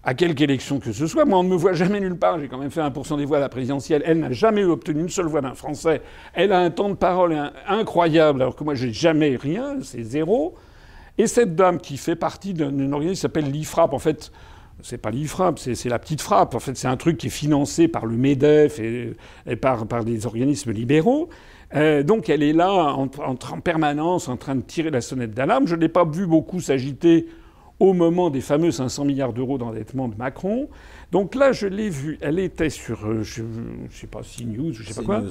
à 0.04 0.14
quelque 0.14 0.40
élection 0.40 0.80
que 0.80 0.92
ce 0.92 1.06
soit. 1.06 1.24
Moi, 1.24 1.38
on 1.38 1.44
ne 1.44 1.48
me 1.48 1.56
voit 1.56 1.72
jamais 1.72 2.00
nulle 2.00 2.16
part. 2.16 2.40
J'ai 2.40 2.48
quand 2.48 2.58
même 2.58 2.70
fait 2.70 2.80
1% 2.80 3.16
des 3.18 3.24
voix 3.24 3.38
à 3.38 3.40
la 3.40 3.48
présidentielle. 3.48 4.02
Elle 4.04 4.20
n'a 4.20 4.32
jamais 4.32 4.64
obtenu 4.64 5.00
une 5.00 5.08
seule 5.08 5.26
voix 5.26 5.40
d'un 5.40 5.54
Français. 5.54 6.02
Elle 6.34 6.52
a 6.52 6.60
un 6.60 6.70
temps 6.70 6.88
de 6.88 6.94
parole 6.94 7.36
incroyable, 7.66 8.42
alors 8.42 8.56
que 8.56 8.64
moi, 8.64 8.74
j'ai 8.74 8.92
jamais 8.92 9.36
rien. 9.36 9.76
C'est 9.82 10.02
zéro. 10.02 10.54
Et 11.18 11.26
cette 11.26 11.56
dame 11.56 11.78
qui 11.78 11.96
fait 11.96 12.16
partie 12.16 12.54
d'un 12.54 12.92
organisme 12.92 13.14
qui 13.14 13.20
s'appelle 13.20 13.50
l'IFRAP, 13.50 13.92
en 13.92 13.98
fait, 13.98 14.30
c'est 14.82 14.98
pas 14.98 15.10
l'IFRAP, 15.10 15.58
c'est 15.58 15.88
la 15.88 15.98
petite 15.98 16.20
frappe. 16.20 16.54
En 16.54 16.60
fait, 16.60 16.76
c'est 16.76 16.86
un 16.86 16.96
truc 16.96 17.18
qui 17.18 17.26
est 17.26 17.30
financé 17.30 17.88
par 17.88 18.06
le 18.06 18.16
MEDEF 18.16 18.78
et, 18.78 19.56
par, 19.56 19.84
des 20.04 20.26
organismes 20.26 20.72
libéraux. 20.72 21.28
Euh, 21.74 22.02
donc 22.02 22.30
elle 22.30 22.42
est 22.42 22.54
là 22.54 22.94
en, 22.94 23.08
permanence 23.60 24.28
en 24.28 24.38
train 24.38 24.54
de 24.54 24.62
tirer 24.62 24.90
la 24.90 25.00
sonnette 25.00 25.32
d'alarme. 25.32 25.66
Je 25.66 25.74
ne 25.74 25.80
l'ai 25.80 25.88
pas 25.88 26.04
vu 26.04 26.26
beaucoup 26.26 26.60
s'agiter 26.60 27.26
au 27.80 27.92
moment 27.92 28.30
des 28.30 28.40
fameux 28.40 28.70
500 28.70 29.04
milliards 29.04 29.32
d'euros 29.32 29.58
d'endettement 29.58 30.08
de 30.08 30.16
Macron. 30.16 30.68
Donc 31.12 31.34
là, 31.34 31.52
je 31.52 31.66
l'ai 31.66 31.90
vue, 31.90 32.18
elle 32.20 32.38
était 32.38 32.70
sur, 32.70 33.06
euh, 33.06 33.22
je 33.22 33.42
ne 33.42 33.88
sais 33.90 34.06
pas, 34.06 34.20
CNews, 34.20 34.72
je 34.72 34.82
ne 34.82 34.86
sais 34.86 34.94
pas 34.94 35.02
quoi. 35.02 35.22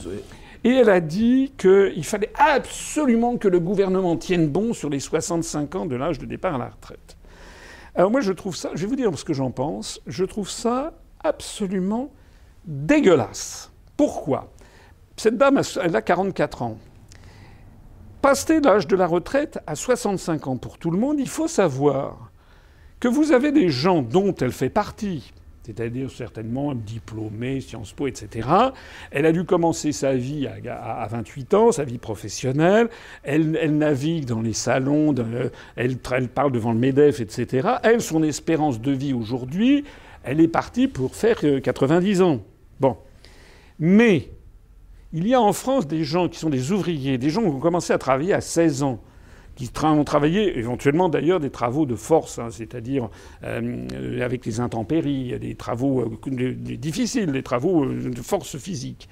Et 0.64 0.72
elle 0.72 0.90
a 0.90 1.00
dit 1.00 1.54
qu'il 1.58 2.04
fallait 2.04 2.32
absolument 2.36 3.38
que 3.38 3.48
le 3.48 3.60
gouvernement 3.60 4.18
tienne 4.18 4.50
bon 4.50 4.74
sur 4.74 4.90
les 4.90 5.00
65 5.00 5.76
ans 5.76 5.86
de 5.86 5.96
l'âge 5.96 6.20
de 6.20 6.26
départ 6.26 6.56
à 6.56 6.58
la 6.58 6.70
retraite. 6.70 7.18
Alors 7.96 8.12
moi, 8.12 8.22
je 8.22 8.32
trouve 8.32 8.56
ça, 8.56 8.70
je 8.76 8.82
vais 8.82 8.88
vous 8.88 8.96
dire 8.96 9.18
ce 9.18 9.26
que 9.26 9.34
j'en 9.34 9.52
pense, 9.52 10.02
je 10.06 10.24
trouve 10.24 10.50
ça 10.50 10.94
absolument 11.24 12.12
dégueulasse. 12.66 13.72
Pourquoi? 13.96 14.52
Cette 15.16 15.38
dame, 15.38 15.62
elle 15.82 15.96
a 15.96 16.02
44 16.02 16.62
ans. 16.62 16.78
Passer 18.22 18.60
l'âge 18.60 18.88
de 18.88 18.96
la 18.96 19.08
retraite 19.08 19.60
à 19.66 19.76
65 19.76 20.48
ans 20.48 20.58
pour 20.58 20.78
tout 20.78 20.92
le 20.92 20.98
monde, 21.00 21.20
il 21.20 21.30
faut 21.30 21.48
savoir 21.48 22.32
que 23.00 23.08
vous 23.08 23.32
avez 23.32 23.52
des 23.52 23.70
gens 23.70 24.02
dont 24.02 24.34
elle 24.36 24.52
fait 24.52 24.70
partie, 24.70 25.34
c'est-à-dire 25.68 26.10
certainement 26.10 26.74
diplômée, 26.74 27.60
Sciences 27.60 27.92
Po, 27.92 28.08
etc. 28.08 28.48
Elle 29.12 29.26
a 29.26 29.34
dû 29.34 29.44
commencer 29.44 29.92
sa 29.92 30.16
vie 30.16 30.48
à, 30.48 31.06
28 31.12 31.54
ans, 31.56 31.72
sa 31.74 31.84
vie 31.84 31.98
professionnelle. 31.98 32.88
Elle, 33.24 33.78
navigue 33.78 34.24
dans 34.24 34.40
les 34.40 34.54
salons, 34.54 35.14
elle, 35.76 35.98
elle, 36.10 36.30
parle 36.30 36.54
devant 36.54 36.72
le 36.72 36.80
MEDEF, 36.80 37.20
etc. 37.20 37.68
Elle, 37.84 38.00
son 38.00 38.24
espérance 38.24 38.80
de 38.80 38.92
vie 38.94 39.12
aujourd'hui, 39.12 39.84
elle 40.24 40.40
est 40.40 40.48
partie 40.48 40.88
pour 40.88 41.16
faire 41.16 41.38
90 41.62 42.22
euh, 42.22 42.24
ans. 42.24 42.40
Bon. 42.80 42.96
Mais 43.78 44.30
il 45.12 45.28
y 45.28 45.34
a 45.34 45.42
en 45.42 45.52
France 45.52 45.86
des 45.86 46.06
gens 46.06 46.30
qui 46.30 46.40
sont 46.40 46.50
des 46.50 46.72
ouvriers, 46.72 47.18
des 47.18 47.30
gens 47.30 47.42
qui 47.42 47.48
ont 47.48 47.60
commencé 47.60 47.92
à 47.92 47.98
travailler 47.98 48.34
à 48.34 48.40
16 48.40 48.84
ans 48.84 49.02
qui 49.58 49.72
ont 49.84 50.04
travaillé 50.04 50.60
éventuellement 50.60 51.10
d'ailleurs 51.10 51.40
des 51.40 51.50
travaux 51.50 51.88
de 51.88 51.96
force, 51.96 52.38
hein, 52.38 52.50
c'est-à-dire 52.52 53.10
euh, 53.44 54.22
avec 54.24 54.46
les 54.46 54.60
intempéries, 54.60 55.38
des 55.40 55.56
travaux 55.56 56.02
euh, 56.02 56.56
difficiles, 56.78 57.32
des 57.32 57.42
travaux 57.42 57.84
euh, 57.84 58.12
de 58.12 58.22
force 58.22 58.58
physique. 58.58 59.10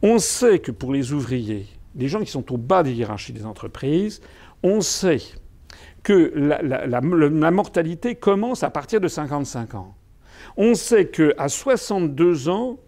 On 0.00 0.20
sait 0.20 0.60
que 0.60 0.70
pour 0.70 0.92
les 0.92 1.12
ouvriers, 1.12 1.66
les 1.96 2.06
gens 2.06 2.20
qui 2.20 2.30
sont 2.30 2.52
au 2.52 2.56
bas 2.56 2.84
des 2.84 2.92
hiérarchies 2.92 3.32
des 3.32 3.44
entreprises, 3.44 4.20
on 4.62 4.80
sait 4.80 5.18
que 6.04 6.32
la, 6.36 6.62
la 6.62 7.50
mortalité 7.50 8.14
commence 8.14 8.62
à 8.62 8.70
partir 8.70 9.00
de 9.00 9.08
55 9.08 9.74
ans. 9.74 9.96
On 10.56 10.74
sait 10.74 11.08
qu'à 11.08 11.48
62 11.48 12.48
ans, 12.48 12.78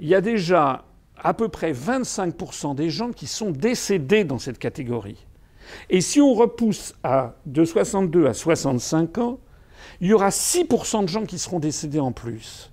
il 0.00 0.08
y 0.08 0.16
a 0.16 0.20
déjà 0.20 0.84
à 1.16 1.32
peu 1.32 1.48
près 1.48 1.72
25% 1.72 2.74
des 2.74 2.90
gens 2.90 3.12
qui 3.12 3.28
sont 3.28 3.52
décédés 3.52 4.24
dans 4.24 4.40
cette 4.40 4.58
catégorie. 4.58 5.25
Et 5.90 6.00
si 6.00 6.20
on 6.20 6.34
repousse 6.34 6.94
à, 7.02 7.34
de 7.46 7.64
62 7.64 8.26
à 8.26 8.34
65 8.34 9.18
ans, 9.18 9.38
il 10.00 10.08
y 10.08 10.12
aura 10.12 10.28
6% 10.28 11.02
de 11.02 11.08
gens 11.08 11.24
qui 11.24 11.38
seront 11.38 11.58
décédés 11.58 12.00
en 12.00 12.12
plus. 12.12 12.70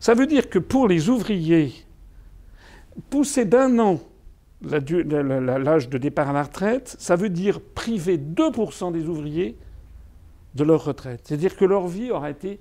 Ça 0.00 0.14
veut 0.14 0.26
dire 0.26 0.48
que 0.48 0.58
pour 0.58 0.88
les 0.88 1.08
ouvriers, 1.08 1.72
pousser 3.10 3.44
d'un 3.44 3.78
an 3.78 4.00
l'âge 4.62 5.88
de 5.88 5.98
départ 5.98 6.30
à 6.30 6.32
la 6.32 6.42
retraite, 6.42 6.96
ça 6.98 7.16
veut 7.16 7.28
dire 7.28 7.60
priver 7.60 8.16
2% 8.16 8.92
des 8.92 9.08
ouvriers 9.08 9.58
de 10.54 10.64
leur 10.64 10.84
retraite. 10.84 11.20
C'est-à-dire 11.24 11.56
que 11.56 11.64
leur 11.64 11.86
vie 11.86 12.10
aura 12.10 12.30
été... 12.30 12.60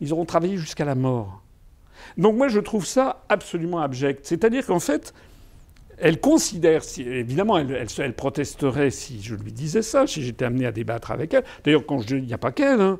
Ils 0.00 0.12
auront 0.12 0.24
travaillé 0.24 0.56
jusqu'à 0.56 0.84
la 0.84 0.96
mort. 0.96 1.42
Donc 2.16 2.36
moi, 2.36 2.48
je 2.48 2.58
trouve 2.58 2.84
ça 2.84 3.24
absolument 3.28 3.80
abject. 3.80 4.26
C'est-à-dire 4.26 4.66
qu'en 4.66 4.80
fait, 4.80 5.14
elle 6.02 6.18
considère, 6.18 6.82
évidemment, 6.98 7.58
elle, 7.58 8.14
protesterait 8.14 8.90
si 8.90 9.22
je 9.22 9.36
lui 9.36 9.52
disais 9.52 9.82
ça, 9.82 10.06
si 10.06 10.20
j'étais 10.20 10.44
amené 10.44 10.66
à 10.66 10.72
débattre 10.72 11.12
avec 11.12 11.32
elle. 11.32 11.44
D'ailleurs, 11.64 11.86
quand 11.86 12.00
je 12.00 12.16
il 12.16 12.24
n'y 12.24 12.34
a 12.34 12.38
pas 12.38 12.50
qu'elle, 12.50 12.80
hein. 12.80 12.98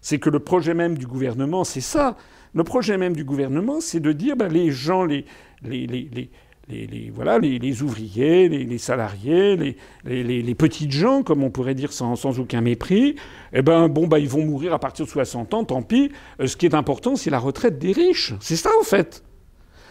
c'est 0.00 0.18
que 0.18 0.30
le 0.30 0.40
projet 0.40 0.74
même 0.74 0.98
du 0.98 1.06
gouvernement, 1.06 1.62
c'est 1.62 1.80
ça. 1.80 2.16
Le 2.52 2.64
projet 2.64 2.98
même 2.98 3.14
du 3.14 3.22
gouvernement, 3.22 3.80
c'est 3.80 4.00
de 4.00 4.10
dire, 4.10 4.36
ben, 4.36 4.48
les 4.48 4.72
gens, 4.72 5.04
les, 5.04 5.24
les, 5.62 5.86
les, 5.86 7.10
voilà, 7.14 7.38
les, 7.38 7.82
ouvriers, 7.82 8.48
les, 8.48 8.78
salariés, 8.78 9.76
les, 10.04 10.54
petites 10.56 10.90
gens, 10.90 11.22
comme 11.22 11.44
on 11.44 11.50
pourrait 11.50 11.76
dire 11.76 11.92
sans, 11.92 12.16
sans 12.16 12.40
aucun 12.40 12.62
mépris, 12.62 13.14
eh 13.52 13.62
ben, 13.62 13.88
bon, 13.88 14.08
ben, 14.08 14.18
ils 14.18 14.28
vont 14.28 14.44
mourir 14.44 14.74
à 14.74 14.80
partir 14.80 15.04
de 15.04 15.10
60 15.10 15.54
ans, 15.54 15.64
tant 15.64 15.82
pis. 15.82 16.10
Euh, 16.40 16.48
ce 16.48 16.56
qui 16.56 16.66
est 16.66 16.74
important, 16.74 17.14
c'est 17.14 17.30
la 17.30 17.38
retraite 17.38 17.78
des 17.78 17.92
riches. 17.92 18.34
C'est 18.40 18.56
ça, 18.56 18.70
en 18.80 18.84
fait. 18.84 19.22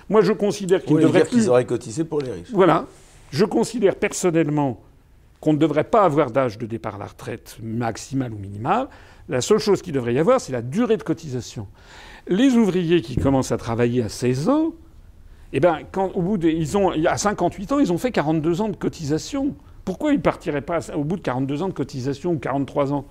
Moi, 0.10 0.22
je 0.22 0.34
considère 0.34 0.84
qu'il 0.84 0.98
devrait 0.98 1.22
plus... 1.22 1.30
qu'ils 1.30 1.50
auraient 1.50 1.66
cotisé 1.66 2.04
pour 2.04 2.22
les 2.22 2.32
riches. 2.32 2.52
Voilà. 2.52 2.86
Je 3.32 3.46
considère 3.46 3.96
personnellement 3.96 4.82
qu'on 5.40 5.54
ne 5.54 5.58
devrait 5.58 5.84
pas 5.84 6.04
avoir 6.04 6.32
d'âge 6.32 6.58
de 6.58 6.66
départ 6.66 6.96
à 6.96 6.98
la 6.98 7.06
retraite 7.06 7.58
maximal 7.62 8.34
ou 8.34 8.38
minimal. 8.38 8.88
La 9.30 9.42
seule 9.42 9.60
chose 9.60 9.82
qu'il 9.82 9.94
devrait 9.94 10.14
y 10.14 10.20
avoir, 10.20 10.42
c'est 10.42 10.52
la 10.52 10.62
durée 10.62 10.98
de 10.98 11.04
cotisation. 11.04 11.68
Les 12.28 12.56
ouvriers 12.56 13.02
qui 13.02 13.16
commencent 13.16 13.52
à 13.52 13.58
travailler 13.58 14.04
à 14.04 14.10
16 14.10 14.50
ans, 14.50 14.74
eh 15.54 15.60
ben, 15.60 15.80
quand, 15.92 16.12
au 16.16 16.22
bout 16.22 16.38
de, 16.38 16.48
ils 16.50 16.78
ont, 16.78 16.90
à 16.90 17.18
58 17.18 17.72
ans, 17.72 17.80
ils 17.80 17.94
ont 17.94 17.98
fait 17.98 18.12
42 18.12 18.62
ans 18.62 18.70
de 18.70 18.76
cotisation. 18.76 19.56
Pourquoi 19.86 20.12
ils 20.12 20.18
ne 20.18 20.22
partiraient 20.22 20.62
pas 20.62 20.80
au 20.96 21.04
bout 21.04 21.16
de 21.16 21.22
42 21.22 21.64
ans 21.64 21.68
de 21.70 21.74
cotisation 21.74 22.34
ou 22.34 22.40
43 22.40 22.94
ans? 22.94 23.06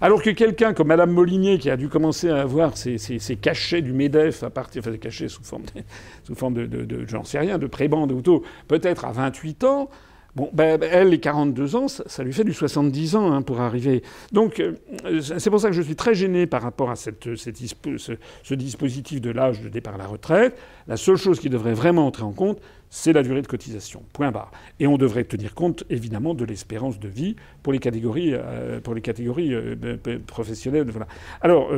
Alors 0.00 0.22
que 0.22 0.30
quelqu'un 0.30 0.74
comme 0.74 0.88
Madame 0.88 1.10
Molinier, 1.10 1.58
qui 1.58 1.70
a 1.70 1.76
dû 1.76 1.88
commencer 1.88 2.30
à 2.30 2.40
avoir 2.40 2.76
ses, 2.76 2.98
cachets 3.40 3.82
du 3.82 3.92
MEDEF 3.92 4.42
à 4.42 4.50
partir, 4.50 4.80
enfin 4.80 4.90
des 4.90 4.98
cachets 4.98 5.28
sous 5.28 5.42
forme 5.42 5.62
de, 5.62 5.82
sous 6.24 6.34
forme 6.34 6.54
de, 6.54 7.06
sais 7.24 7.38
rien, 7.38 7.58
de 7.58 7.66
prébande 7.66 8.12
auto, 8.12 8.44
peut-être 8.68 9.04
à 9.04 9.12
28 9.12 9.64
ans, 9.64 9.90
Bon, 10.34 10.50
ben, 10.52 10.80
elle, 10.82 11.08
les 11.08 11.18
42 11.18 11.74
ans, 11.74 11.88
ça, 11.88 12.22
lui 12.22 12.32
fait 12.32 12.44
du 12.44 12.52
70 12.52 13.16
ans 13.16 13.32
hein, 13.32 13.42
pour 13.42 13.60
arriver. 13.60 14.02
Donc, 14.30 14.60
euh, 14.60 14.74
c'est 15.20 15.50
pour 15.50 15.58
ça 15.58 15.68
que 15.68 15.74
je 15.74 15.82
suis 15.82 15.96
très 15.96 16.14
gêné 16.14 16.46
par 16.46 16.62
rapport 16.62 16.90
à 16.90 16.96
ce, 16.96 18.54
dispositif 18.54 19.20
de 19.20 19.30
l'âge 19.30 19.62
de 19.62 19.68
départ 19.68 19.94
à 19.94 19.98
la 19.98 20.06
retraite. 20.06 20.56
La 20.86 20.96
seule 20.96 21.16
chose 21.16 21.40
qui 21.40 21.48
devrait 21.48 21.72
vraiment 21.72 22.06
entrer 22.06 22.24
en 22.24 22.32
compte, 22.32 22.60
c'est 22.90 23.12
la 23.12 23.22
durée 23.22 23.42
de 23.42 23.46
cotisation. 23.46 24.02
Point 24.12 24.30
barre. 24.30 24.52
Et 24.80 24.86
on 24.86 24.98
devrait 24.98 25.24
tenir 25.24 25.54
compte, 25.54 25.84
évidemment, 25.88 26.34
de 26.34 26.44
l'espérance 26.44 26.98
de 26.98 27.08
vie 27.08 27.34
pour 27.62 27.72
les 27.72 27.78
catégories, 27.78 28.34
euh, 28.34 29.74
euh, 30.06 30.18
professionnelles. 30.26 30.90
Voilà. 30.90 31.08
Alors, 31.40 31.70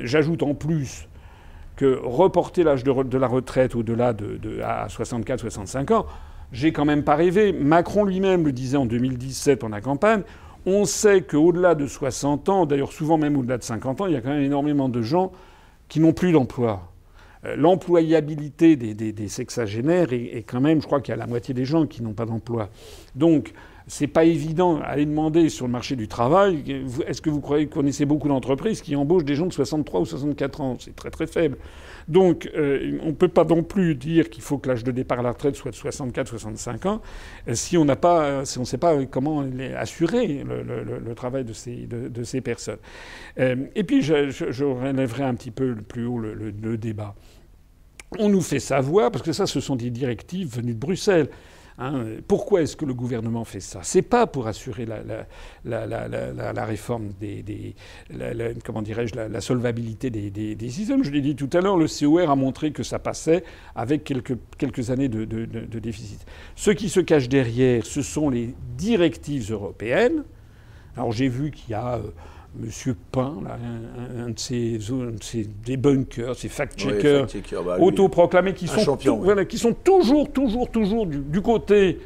j'ajoute 0.00 0.42
en 0.42 0.54
plus 0.54 1.08
que 1.74 2.00
reporter 2.02 2.62
l'âge 2.64 2.84
de, 2.84 3.18
la 3.18 3.26
retraite 3.26 3.74
au-delà 3.74 4.12
de, 4.12 4.38
de, 4.38 4.60
à 4.62 4.86
64-65 4.86 5.92
ans, 5.92 6.06
j'ai 6.52 6.72
quand 6.72 6.84
même 6.84 7.04
pas 7.04 7.16
rêvé. 7.16 7.52
Macron 7.52 8.04
lui-même 8.04 8.44
le 8.44 8.52
disait 8.52 8.76
en 8.76 8.86
2017 8.86 9.64
en 9.64 9.68
la 9.68 9.80
campagne. 9.80 10.22
On 10.64 10.84
sait 10.84 11.22
qu'au-delà 11.22 11.74
de 11.74 11.86
60 11.86 12.48
ans, 12.48 12.66
d'ailleurs 12.66 12.92
souvent 12.92 13.18
même 13.18 13.36
au-delà 13.36 13.58
de 13.58 13.62
50 13.62 14.00
ans, 14.00 14.06
il 14.06 14.12
y 14.12 14.16
a 14.16 14.20
quand 14.20 14.30
même 14.30 14.42
énormément 14.42 14.88
de 14.88 15.00
gens 15.02 15.32
qui 15.88 16.00
n'ont 16.00 16.12
plus 16.12 16.32
d'emploi. 16.32 16.92
Euh, 17.44 17.56
l'employabilité 17.56 18.76
des, 18.76 19.28
sexagénaires 19.28 20.12
est, 20.12 20.44
quand 20.46 20.60
même, 20.60 20.80
je 20.80 20.86
crois 20.86 21.00
qu'il 21.00 21.12
y 21.12 21.14
a 21.14 21.16
la 21.16 21.26
moitié 21.26 21.54
des 21.54 21.64
gens 21.64 21.86
qui 21.86 22.02
n'ont 22.02 22.14
pas 22.14 22.26
d'emploi. 22.26 22.70
Donc, 23.14 23.52
c'est 23.88 24.08
pas 24.08 24.24
évident 24.24 24.80
à 24.80 24.86
aller 24.86 25.06
demander 25.06 25.48
sur 25.48 25.66
le 25.66 25.72
marché 25.72 25.94
du 25.94 26.08
travail. 26.08 26.84
Est-ce 27.06 27.22
que 27.22 27.30
vous 27.30 27.40
croyez, 27.40 27.68
connaissez 27.68 28.04
beaucoup 28.04 28.26
d'entreprises 28.26 28.82
qui 28.82 28.96
embauchent 28.96 29.24
des 29.24 29.36
gens 29.36 29.46
de 29.46 29.52
63 29.52 30.00
ou 30.00 30.04
64 30.04 30.60
ans? 30.60 30.76
C'est 30.80 30.96
très 30.96 31.10
très 31.10 31.28
faible. 31.28 31.56
Donc, 32.08 32.50
euh, 32.56 32.98
on 33.02 33.06
ne 33.06 33.12
peut 33.12 33.28
pas 33.28 33.44
non 33.44 33.62
plus 33.62 33.94
dire 33.94 34.28
qu'il 34.28 34.42
faut 34.42 34.58
que 34.58 34.68
l'âge 34.68 34.82
de 34.82 34.90
départ 34.90 35.20
à 35.20 35.22
la 35.22 35.30
retraite 35.30 35.54
soit 35.54 35.70
de 35.70 35.76
64-65 35.76 36.88
ans 36.88 37.00
euh, 37.48 37.54
si 37.54 37.76
on 37.76 37.84
n'a 37.84 37.96
pas, 37.96 38.24
euh, 38.24 38.44
si 38.44 38.58
ne 38.58 38.64
sait 38.64 38.78
pas 38.78 39.04
comment 39.06 39.44
assurer 39.76 40.44
le, 40.44 41.14
travail 41.14 41.44
de 41.44 41.52
ces, 41.52 41.86
de, 41.86 42.22
ces 42.24 42.40
personnes. 42.40 42.78
et 43.38 43.84
puis, 43.84 44.02
je, 44.02 44.30
je, 44.30 44.64
relèverai 44.64 45.22
un 45.22 45.34
petit 45.34 45.50
peu 45.50 45.74
plus 45.76 46.06
haut 46.06 46.18
le 46.18 46.76
débat. 46.76 47.14
On 48.18 48.28
nous 48.28 48.40
fait 48.40 48.60
savoir, 48.60 49.10
parce 49.10 49.24
que 49.24 49.32
ça, 49.32 49.46
ce 49.46 49.60
sont 49.60 49.76
des 49.76 49.90
directives 49.90 50.56
venues 50.56 50.74
de 50.74 50.78
Bruxelles. 50.78 51.28
Hein, 51.78 52.04
pourquoi 52.26 52.62
est-ce 52.62 52.74
que 52.74 52.86
le 52.86 52.94
gouvernement 52.94 53.44
fait 53.44 53.60
ça? 53.60 53.80
C'est 53.82 54.02
pas 54.02 54.26
pour 54.26 54.46
assurer 54.46 54.86
la, 54.86 56.64
réforme 56.64 57.10
des, 57.20 57.74
comment 58.64 58.80
dirais-je 58.80 59.14
la, 59.14 59.40
solvabilité 59.40 60.08
des, 60.08 60.30
des, 60.30 60.70
systèmes. 60.70 61.04
Je 61.04 61.10
l'ai 61.10 61.20
dit 61.20 61.36
tout 61.36 61.50
à 61.52 61.60
l'heure, 61.60 61.76
le 61.76 61.86
COR 61.86 62.30
a 62.30 62.36
montré 62.36 62.72
que 62.72 62.82
ça 62.82 62.98
passait 62.98 63.44
avec 63.74 64.04
quelques, 64.04 64.90
années 64.90 65.08
de, 65.08 65.24
de 65.24 65.78
déficit. 65.78 66.24
Ce 66.54 66.70
qui 66.70 66.88
se 66.88 67.00
cache 67.00 67.28
derrière, 67.28 67.84
ce 67.84 68.00
sont 68.00 68.30
les 68.30 68.54
directives 68.76 69.52
européennes. 69.52 70.24
Alors 70.96 71.12
j'ai 71.12 71.28
vu 71.28 71.50
qu'il 71.50 71.70
y 71.70 71.74
a 71.74 71.96
euh, 71.96 72.10
Monsieur 72.58 72.96
Pain, 73.12 73.34
un, 74.18 74.30
de 74.30 74.38
ces, 74.38 75.48
débunkers, 75.64 76.34
ces 76.36 76.48
fact-checkers 76.48 77.26
bah 77.64 77.78
autoproclamés 77.78 78.54
qui 78.54 78.66
sont, 78.66 78.96
qui 78.96 79.58
sont 79.58 79.72
toujours, 79.72 80.30
toujours, 80.32 80.70
toujours 80.70 81.06
du, 81.06 81.40
côté 81.42 81.98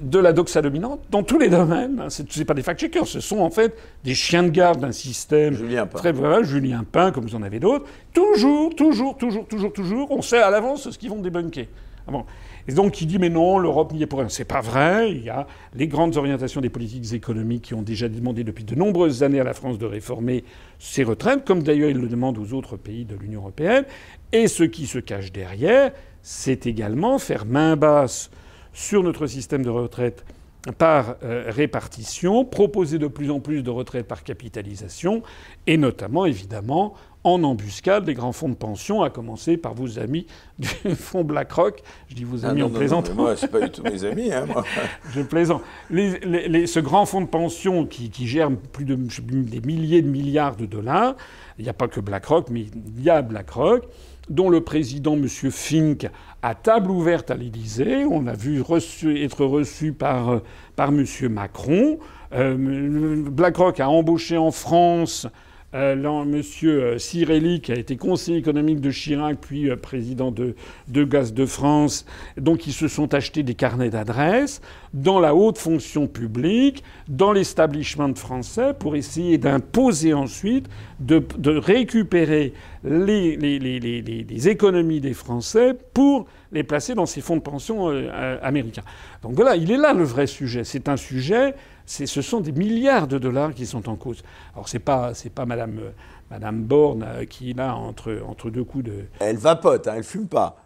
de 0.00 0.18
la 0.18 0.32
doxa 0.32 0.62
dominante 0.62 1.00
dans 1.10 1.22
tous 1.22 1.38
les 1.38 1.48
domaines. 1.48 2.02
Ce 2.08 2.22
ne 2.22 2.44
pas 2.44 2.54
des 2.54 2.62
fact-checkers, 2.62 3.06
ce 3.06 3.20
sont 3.20 3.38
en 3.38 3.50
fait 3.50 3.76
des 4.02 4.14
chiens 4.14 4.42
de 4.42 4.48
garde 4.50 4.80
d'un 4.80 4.92
système. 4.92 5.54
Julien 5.54 5.86
Pain. 5.86 5.98
Très, 5.98 6.12
voilà, 6.12 6.42
Julien 6.42 6.84
Pain, 6.90 7.12
comme 7.12 7.24
vous 7.24 7.36
en 7.36 7.42
avez 7.42 7.60
d'autres. 7.60 7.86
Toujours, 8.12 8.74
toujours, 8.74 9.16
toujours, 9.16 9.46
toujours, 9.46 9.72
toujours, 9.72 10.10
on 10.10 10.22
sait 10.22 10.42
à 10.42 10.50
l'avance 10.50 10.90
ce 10.90 10.98
qu'ils 10.98 11.10
vont 11.10 11.20
débunker. 11.20 11.68
Bon. 12.06 12.24
Et 12.68 12.72
donc 12.72 13.00
il 13.00 13.06
dit 13.06 13.18
mais 13.18 13.28
non, 13.28 13.58
l'Europe 13.58 13.92
n'y 13.92 14.02
est 14.02 14.06
pour 14.06 14.20
rien. 14.20 14.28
C'est 14.28 14.44
pas 14.44 14.60
vrai. 14.60 15.10
Il 15.10 15.22
y 15.22 15.30
a 15.30 15.46
les 15.74 15.86
grandes 15.86 16.16
orientations 16.16 16.60
des 16.60 16.70
politiques 16.70 17.12
économiques 17.12 17.62
qui 17.62 17.74
ont 17.74 17.82
déjà 17.82 18.08
demandé 18.08 18.44
depuis 18.44 18.64
de 18.64 18.74
nombreuses 18.74 19.22
années 19.22 19.40
à 19.40 19.44
la 19.44 19.54
France 19.54 19.78
de 19.78 19.86
réformer 19.86 20.44
ses 20.78 21.04
retraites, 21.04 21.44
comme 21.44 21.62
d'ailleurs 21.62 21.90
il 21.90 21.98
le 21.98 22.08
demande 22.08 22.38
aux 22.38 22.52
autres 22.52 22.76
pays 22.76 23.04
de 23.04 23.16
l'Union 23.16 23.40
européenne. 23.40 23.84
Et 24.32 24.48
ce 24.48 24.64
qui 24.64 24.86
se 24.86 24.98
cache 24.98 25.32
derrière, 25.32 25.92
c'est 26.22 26.66
également 26.66 27.18
faire 27.18 27.44
main 27.44 27.76
basse 27.76 28.30
sur 28.72 29.02
notre 29.02 29.26
système 29.26 29.62
de 29.62 29.70
retraite 29.70 30.24
par 30.78 31.16
euh, 31.22 31.44
répartition, 31.48 32.44
proposer 32.44 32.98
de 32.98 33.06
plus 33.06 33.30
en 33.30 33.40
plus 33.40 33.62
de 33.62 33.70
retraites 33.70 34.08
par 34.08 34.24
capitalisation, 34.24 35.22
et 35.66 35.76
notamment, 35.76 36.24
évidemment, 36.24 36.94
en 37.24 37.42
embuscade 37.42 38.04
des 38.04 38.12
grands 38.12 38.32
fonds 38.32 38.50
de 38.50 38.54
pension, 38.54 39.02
à 39.02 39.08
commencer 39.08 39.56
par 39.56 39.74
vos 39.74 39.98
amis 39.98 40.26
du 40.58 40.68
fonds 40.94 41.24
BlackRock. 41.24 41.82
Je 42.08 42.14
dis 42.14 42.24
vos 42.24 42.44
ah 42.44 42.50
amis 42.50 42.62
en 42.62 42.68
plaisantant. 42.68 43.14
moi, 43.14 43.34
c'est 43.34 43.48
pas 43.48 43.60
du 43.60 43.70
tout 43.70 43.82
mes 43.82 44.04
amis. 44.04 44.30
Hein, 44.30 44.44
moi. 44.46 44.62
Je 45.14 45.22
plaisante. 45.22 45.62
ce 45.90 46.80
grand 46.80 47.06
fonds 47.06 47.22
de 47.22 47.26
pension 47.26 47.86
qui, 47.86 48.10
gère 48.26 48.50
plus 48.72 48.84
de 48.84 48.94
des 48.94 49.60
milliers 49.60 50.02
de 50.02 50.08
milliards 50.08 50.56
de 50.56 50.66
dollars, 50.66 51.16
il 51.58 51.64
n'y 51.64 51.70
a 51.70 51.74
pas 51.74 51.88
que 51.88 52.00
BlackRock, 52.00 52.48
mais 52.50 52.66
il 52.96 53.02
y 53.02 53.10
a 53.10 53.22
BlackRock, 53.22 53.84
dont 54.28 54.50
le 54.50 54.60
président, 54.60 55.14
M. 55.14 55.26
Fink, 55.28 56.08
à 56.42 56.54
table 56.54 56.90
ouverte 56.90 57.30
à 57.30 57.36
l'Élysée. 57.36 58.04
On 58.04 58.22
l'a 58.22 58.34
vu 58.34 58.60
être 58.60 59.44
reçu 59.44 59.92
par, 59.92 60.40
par 60.76 60.90
M. 60.90 61.04
Macron. 61.30 61.98
Euh, 62.32 63.22
BlackRock 63.30 63.80
a 63.80 63.88
embauché 63.88 64.36
en 64.36 64.50
France 64.50 65.26
euh, 65.74 66.24
Monsieur 66.24 66.98
Cirelli, 66.98 67.60
qui 67.60 67.72
a 67.72 67.76
été 67.76 67.96
conseiller 67.96 68.38
économique 68.38 68.80
de 68.80 68.90
Chirac, 68.90 69.38
puis 69.40 69.70
euh, 69.70 69.76
président 69.76 70.30
de, 70.30 70.54
Gaz 71.04 71.34
de 71.34 71.46
France. 71.46 72.06
Donc, 72.36 72.66
ils 72.66 72.72
se 72.72 72.88
sont 72.88 73.12
achetés 73.14 73.42
des 73.42 73.54
carnets 73.54 73.90
d'adresses 73.90 74.60
dans 74.92 75.18
la 75.18 75.34
haute 75.34 75.58
fonction 75.58 76.06
publique, 76.06 76.84
dans 77.08 77.32
l'establishment 77.32 78.14
français, 78.14 78.74
pour 78.78 78.94
essayer 78.94 79.38
d'imposer 79.38 80.14
ensuite, 80.14 80.68
de, 81.00 81.24
récupérer 81.58 82.52
les, 82.84 84.48
économies 84.48 85.00
des 85.00 85.14
Français 85.14 85.76
pour 85.92 86.26
les 86.52 86.62
placer 86.62 86.94
dans 86.94 87.06
ces 87.06 87.20
fonds 87.20 87.36
de 87.36 87.42
pension 87.42 87.90
euh, 87.90 88.38
américains. 88.42 88.84
Donc 89.22 89.34
voilà, 89.34 89.56
il 89.56 89.70
est 89.70 89.76
là 89.76 89.92
le 89.92 90.04
vrai 90.04 90.26
sujet. 90.26 90.62
C'est 90.62 90.88
un 90.88 90.96
sujet 90.96 91.54
ce 91.86 92.22
sont 92.22 92.40
des 92.40 92.52
milliards 92.52 93.06
de 93.06 93.18
dollars 93.18 93.54
qui 93.54 93.66
sont 93.66 93.88
en 93.88 93.96
cause. 93.96 94.22
Alors 94.54 94.68
c'est 94.68 94.78
pas 94.78 95.14
c'est 95.14 95.30
pas 95.30 95.46
Madame 95.46 95.80
Madame 96.30 96.62
Borne 96.62 97.04
euh, 97.06 97.24
qui 97.24 97.50
est 97.50 97.56
là 97.56 97.74
entre 97.74 98.22
entre 98.26 98.50
deux 98.50 98.64
coups 98.64 98.84
de. 98.84 99.04
Elle 99.20 99.36
vapote, 99.36 99.86
hein, 99.88 99.94
elle 99.96 100.04
fume 100.04 100.26
pas. 100.26 100.64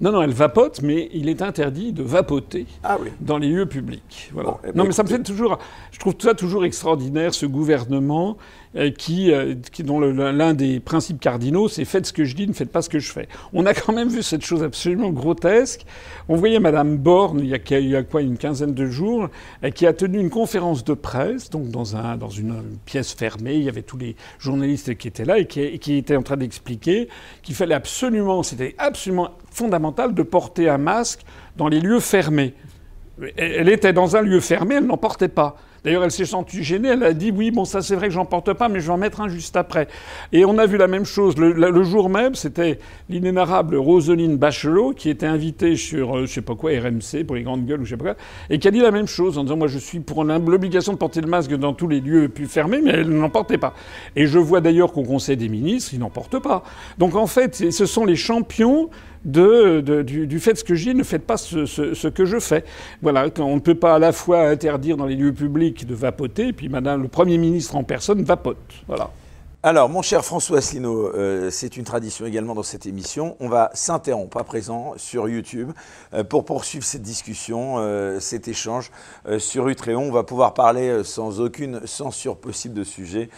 Non, 0.00 0.12
non, 0.12 0.22
elle 0.22 0.32
vapote, 0.32 0.80
mais 0.82 1.10
il 1.12 1.28
est 1.28 1.42
interdit 1.42 1.92
de 1.92 2.02
vapoter 2.02 2.66
ah 2.82 2.96
dans 3.20 3.36
les 3.36 3.48
lieux 3.48 3.66
publics. 3.66 4.30
Voilà. 4.32 4.56
Eh 4.62 4.68
ben, 4.68 4.72
non, 4.76 4.84
mais 4.84 4.92
ça 4.92 5.02
me 5.02 5.08
fait 5.08 5.22
toujours. 5.22 5.58
Je 5.90 5.98
trouve 5.98 6.14
ça 6.18 6.32
toujours 6.32 6.64
extraordinaire, 6.64 7.34
ce 7.34 7.44
gouvernement 7.44 8.30
euh, 8.30 8.59
qui, 8.96 9.32
euh, 9.32 9.54
qui, 9.72 9.82
dont 9.82 9.98
l'un 9.98 10.54
des 10.54 10.78
principes 10.78 11.20
cardinaux, 11.20 11.68
c'est 11.68 11.84
faites 11.84 12.06
ce 12.06 12.12
que 12.12 12.24
je 12.24 12.36
dis, 12.36 12.46
ne 12.46 12.52
faites 12.52 12.70
pas 12.70 12.82
ce 12.82 12.88
que 12.88 13.00
je 13.00 13.10
fais. 13.10 13.28
On 13.52 13.66
a 13.66 13.74
quand 13.74 13.92
même 13.92 14.08
vu 14.08 14.22
cette 14.22 14.44
chose 14.44 14.62
absolument 14.62 15.10
grotesque. 15.10 15.84
On 16.28 16.36
voyait 16.36 16.60
Madame 16.60 16.96
Borne, 16.96 17.40
il 17.40 17.46
y 17.46 17.54
a, 17.54 17.78
il 17.78 18.06
quoi, 18.08 18.22
une 18.22 18.38
quinzaine 18.38 18.72
de 18.72 18.86
jours, 18.86 19.28
euh, 19.64 19.70
qui 19.70 19.86
a 19.86 19.92
tenu 19.92 20.20
une 20.20 20.30
conférence 20.30 20.84
de 20.84 20.94
presse, 20.94 21.50
donc 21.50 21.70
dans, 21.70 21.96
un, 21.96 22.16
dans 22.16 22.28
une 22.28 22.62
pièce 22.84 23.12
fermée. 23.12 23.56
Il 23.56 23.64
y 23.64 23.68
avait 23.68 23.82
tous 23.82 23.98
les 23.98 24.14
journalistes 24.38 24.96
qui 24.96 25.08
étaient 25.08 25.24
là 25.24 25.38
et 25.38 25.46
qui 25.46 25.94
étaient 25.94 26.16
en 26.16 26.22
train 26.22 26.36
d'expliquer 26.36 27.08
qu'il 27.42 27.54
fallait 27.54 27.74
absolument, 27.74 28.42
c'était 28.42 28.74
absolument 28.78 29.30
fondamental 29.50 30.14
de 30.14 30.22
porter 30.22 30.68
un 30.68 30.78
masque 30.78 31.20
dans 31.56 31.68
les 31.68 31.80
lieux 31.80 32.00
fermés. 32.00 32.54
Elle 33.36 33.68
était 33.68 33.92
dans 33.92 34.16
un 34.16 34.22
lieu 34.22 34.40
fermé, 34.40 34.76
elle 34.76 34.86
n'en 34.86 34.96
portait 34.96 35.28
pas. 35.28 35.56
D'ailleurs, 35.84 36.04
elle 36.04 36.10
s'est 36.10 36.24
sentie 36.24 36.62
gênée. 36.62 36.88
Elle 36.88 37.02
a 37.02 37.12
dit 37.12 37.30
oui, 37.30 37.50
bon, 37.50 37.64
ça 37.64 37.82
c'est 37.82 37.96
vrai 37.96 38.08
que 38.08 38.14
j'en 38.14 38.24
porte 38.24 38.52
pas, 38.52 38.68
mais 38.68 38.80
je 38.80 38.86
vais 38.86 38.92
en 38.92 38.98
mettre 38.98 39.20
un 39.20 39.28
juste 39.28 39.56
après. 39.56 39.88
Et 40.32 40.44
on 40.44 40.58
a 40.58 40.66
vu 40.66 40.76
la 40.76 40.88
même 40.88 41.04
chose 41.04 41.36
le, 41.38 41.82
jour 41.82 42.10
même. 42.10 42.34
C'était 42.34 42.78
l'inénarrable 43.08 43.76
Roselyne 43.76 44.36
Bachelot 44.36 44.92
qui 44.92 45.08
était 45.08 45.26
invitée 45.26 45.76
sur, 45.76 46.16
euh, 46.16 46.26
je 46.26 46.32
sais 46.32 46.42
pas 46.42 46.54
quoi, 46.54 46.70
RMC 46.72 47.24
pour 47.26 47.36
les 47.36 47.42
grandes 47.42 47.66
gueules 47.66 47.80
ou 47.80 47.84
je 47.84 47.90
sais 47.90 47.96
pas 47.96 48.14
quoi, 48.14 48.16
et 48.50 48.58
qui 48.58 48.68
a 48.68 48.70
dit 48.70 48.80
la 48.80 48.90
même 48.90 49.06
chose 49.06 49.38
en 49.38 49.44
disant 49.44 49.56
moi 49.56 49.68
je 49.68 49.78
suis 49.78 50.00
pour 50.00 50.24
l'obligation 50.24 50.92
de 50.92 50.98
porter 50.98 51.20
le 51.20 51.28
masque 51.28 51.54
dans 51.54 51.72
tous 51.72 51.88
les 51.88 52.00
lieux 52.00 52.28
plus 52.28 52.46
fermés, 52.46 52.80
mais 52.82 52.90
elle 52.90 53.08
n'en 53.08 53.30
portait 53.30 53.58
pas. 53.58 53.74
Et 54.16 54.26
je 54.26 54.38
vois 54.38 54.60
d'ailleurs 54.60 54.92
qu'au 54.92 55.02
Conseil 55.02 55.36
des 55.36 55.48
ministres, 55.48 55.94
ils 55.94 56.00
n'en 56.00 56.10
portent 56.10 56.38
pas. 56.38 56.62
Donc 56.98 57.14
en 57.16 57.26
fait, 57.26 57.70
ce 57.70 57.86
sont 57.86 58.04
les 58.04 58.16
champions 58.16 58.90
du, 59.24 60.26
du, 60.26 60.40
fait 60.40 60.56
ce 60.56 60.64
que 60.64 60.74
dis, 60.74 60.94
ne 60.94 61.02
faites 61.02 61.26
pas 61.26 61.36
ce, 61.36 62.08
que 62.08 62.24
je 62.24 62.38
fais. 62.38 62.64
Voilà, 63.02 63.26
on 63.38 63.56
ne 63.56 63.60
peut 63.60 63.74
pas 63.74 63.96
à 63.96 63.98
la 63.98 64.12
fois 64.12 64.48
interdire 64.48 64.96
dans 64.96 65.06
les 65.06 65.16
lieux 65.16 65.32
publics 65.32 65.86
de 65.86 65.94
vapoter, 65.94 66.52
puis 66.52 66.68
Madame 66.68 67.02
le 67.02 67.08
Premier 67.08 67.38
ministre 67.38 67.76
en 67.76 67.84
personne 67.84 68.22
vapote. 68.22 68.56
Voilà. 68.86 69.10
Alors, 69.62 69.90
mon 69.90 70.00
cher 70.00 70.24
François 70.24 70.56
Asselineau, 70.56 71.14
euh, 71.14 71.50
c'est 71.50 71.76
une 71.76 71.84
tradition 71.84 72.24
également 72.24 72.54
dans 72.54 72.62
cette 72.62 72.86
émission. 72.86 73.36
On 73.40 73.48
va 73.50 73.70
s'interrompre 73.74 74.38
à 74.38 74.44
présent 74.44 74.94
sur 74.96 75.28
YouTube 75.28 75.72
euh, 76.14 76.24
pour 76.24 76.46
poursuivre 76.46 76.82
cette 76.82 77.02
discussion, 77.02 77.74
euh, 77.76 78.20
cet 78.20 78.48
échange 78.48 78.90
sur 79.38 79.68
Utréon. 79.68 80.04
On 80.04 80.12
va 80.12 80.22
pouvoir 80.22 80.54
parler 80.54 81.04
sans 81.04 81.42
aucune 81.42 81.86
censure 81.86 82.38
possible 82.38 82.72
de 82.72 82.84
sujets, 82.84 83.28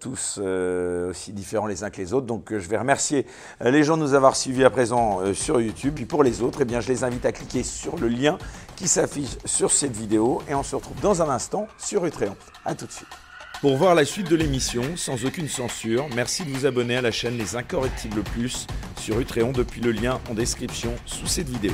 tous 0.00 0.40
aussi 0.40 1.32
différents 1.32 1.68
les 1.68 1.84
uns 1.84 1.90
que 1.90 1.98
les 1.98 2.12
autres. 2.12 2.26
Donc, 2.26 2.48
je 2.50 2.68
vais 2.68 2.76
remercier 2.76 3.24
les 3.60 3.84
gens 3.84 3.96
de 3.96 4.02
nous 4.02 4.14
avoir 4.14 4.34
suivis 4.34 4.64
à 4.64 4.70
présent 4.70 5.20
sur 5.34 5.60
YouTube. 5.60 5.94
Puis 5.94 6.04
pour 6.04 6.24
les 6.24 6.42
autres, 6.42 6.62
eh 6.62 6.64
bien, 6.64 6.80
je 6.80 6.88
les 6.88 7.04
invite 7.04 7.24
à 7.24 7.30
cliquer 7.30 7.62
sur 7.62 7.96
le 7.96 8.08
lien 8.08 8.38
qui 8.74 8.88
s'affiche 8.88 9.38
sur 9.44 9.70
cette 9.70 9.96
vidéo 9.96 10.42
et 10.48 10.54
on 10.54 10.64
se 10.64 10.74
retrouve 10.74 11.00
dans 11.00 11.22
un 11.22 11.30
instant 11.30 11.68
sur 11.78 12.04
Utréon. 12.04 12.36
À 12.64 12.74
tout 12.74 12.86
de 12.86 12.92
suite. 12.92 13.21
Pour 13.62 13.76
voir 13.76 13.94
la 13.94 14.04
suite 14.04 14.28
de 14.28 14.34
l'émission 14.34 14.82
sans 14.96 15.24
aucune 15.24 15.46
censure, 15.46 16.08
merci 16.16 16.42
de 16.42 16.50
vous 16.50 16.66
abonner 16.66 16.96
à 16.96 17.00
la 17.00 17.12
chaîne 17.12 17.38
Les 17.38 17.54
Incorrectibles 17.54 18.24
Plus 18.24 18.66
sur 18.98 19.20
Utréon 19.20 19.52
depuis 19.52 19.80
le 19.80 19.92
lien 19.92 20.20
en 20.28 20.34
description 20.34 20.92
sous 21.06 21.28
cette 21.28 21.48
vidéo. 21.48 21.70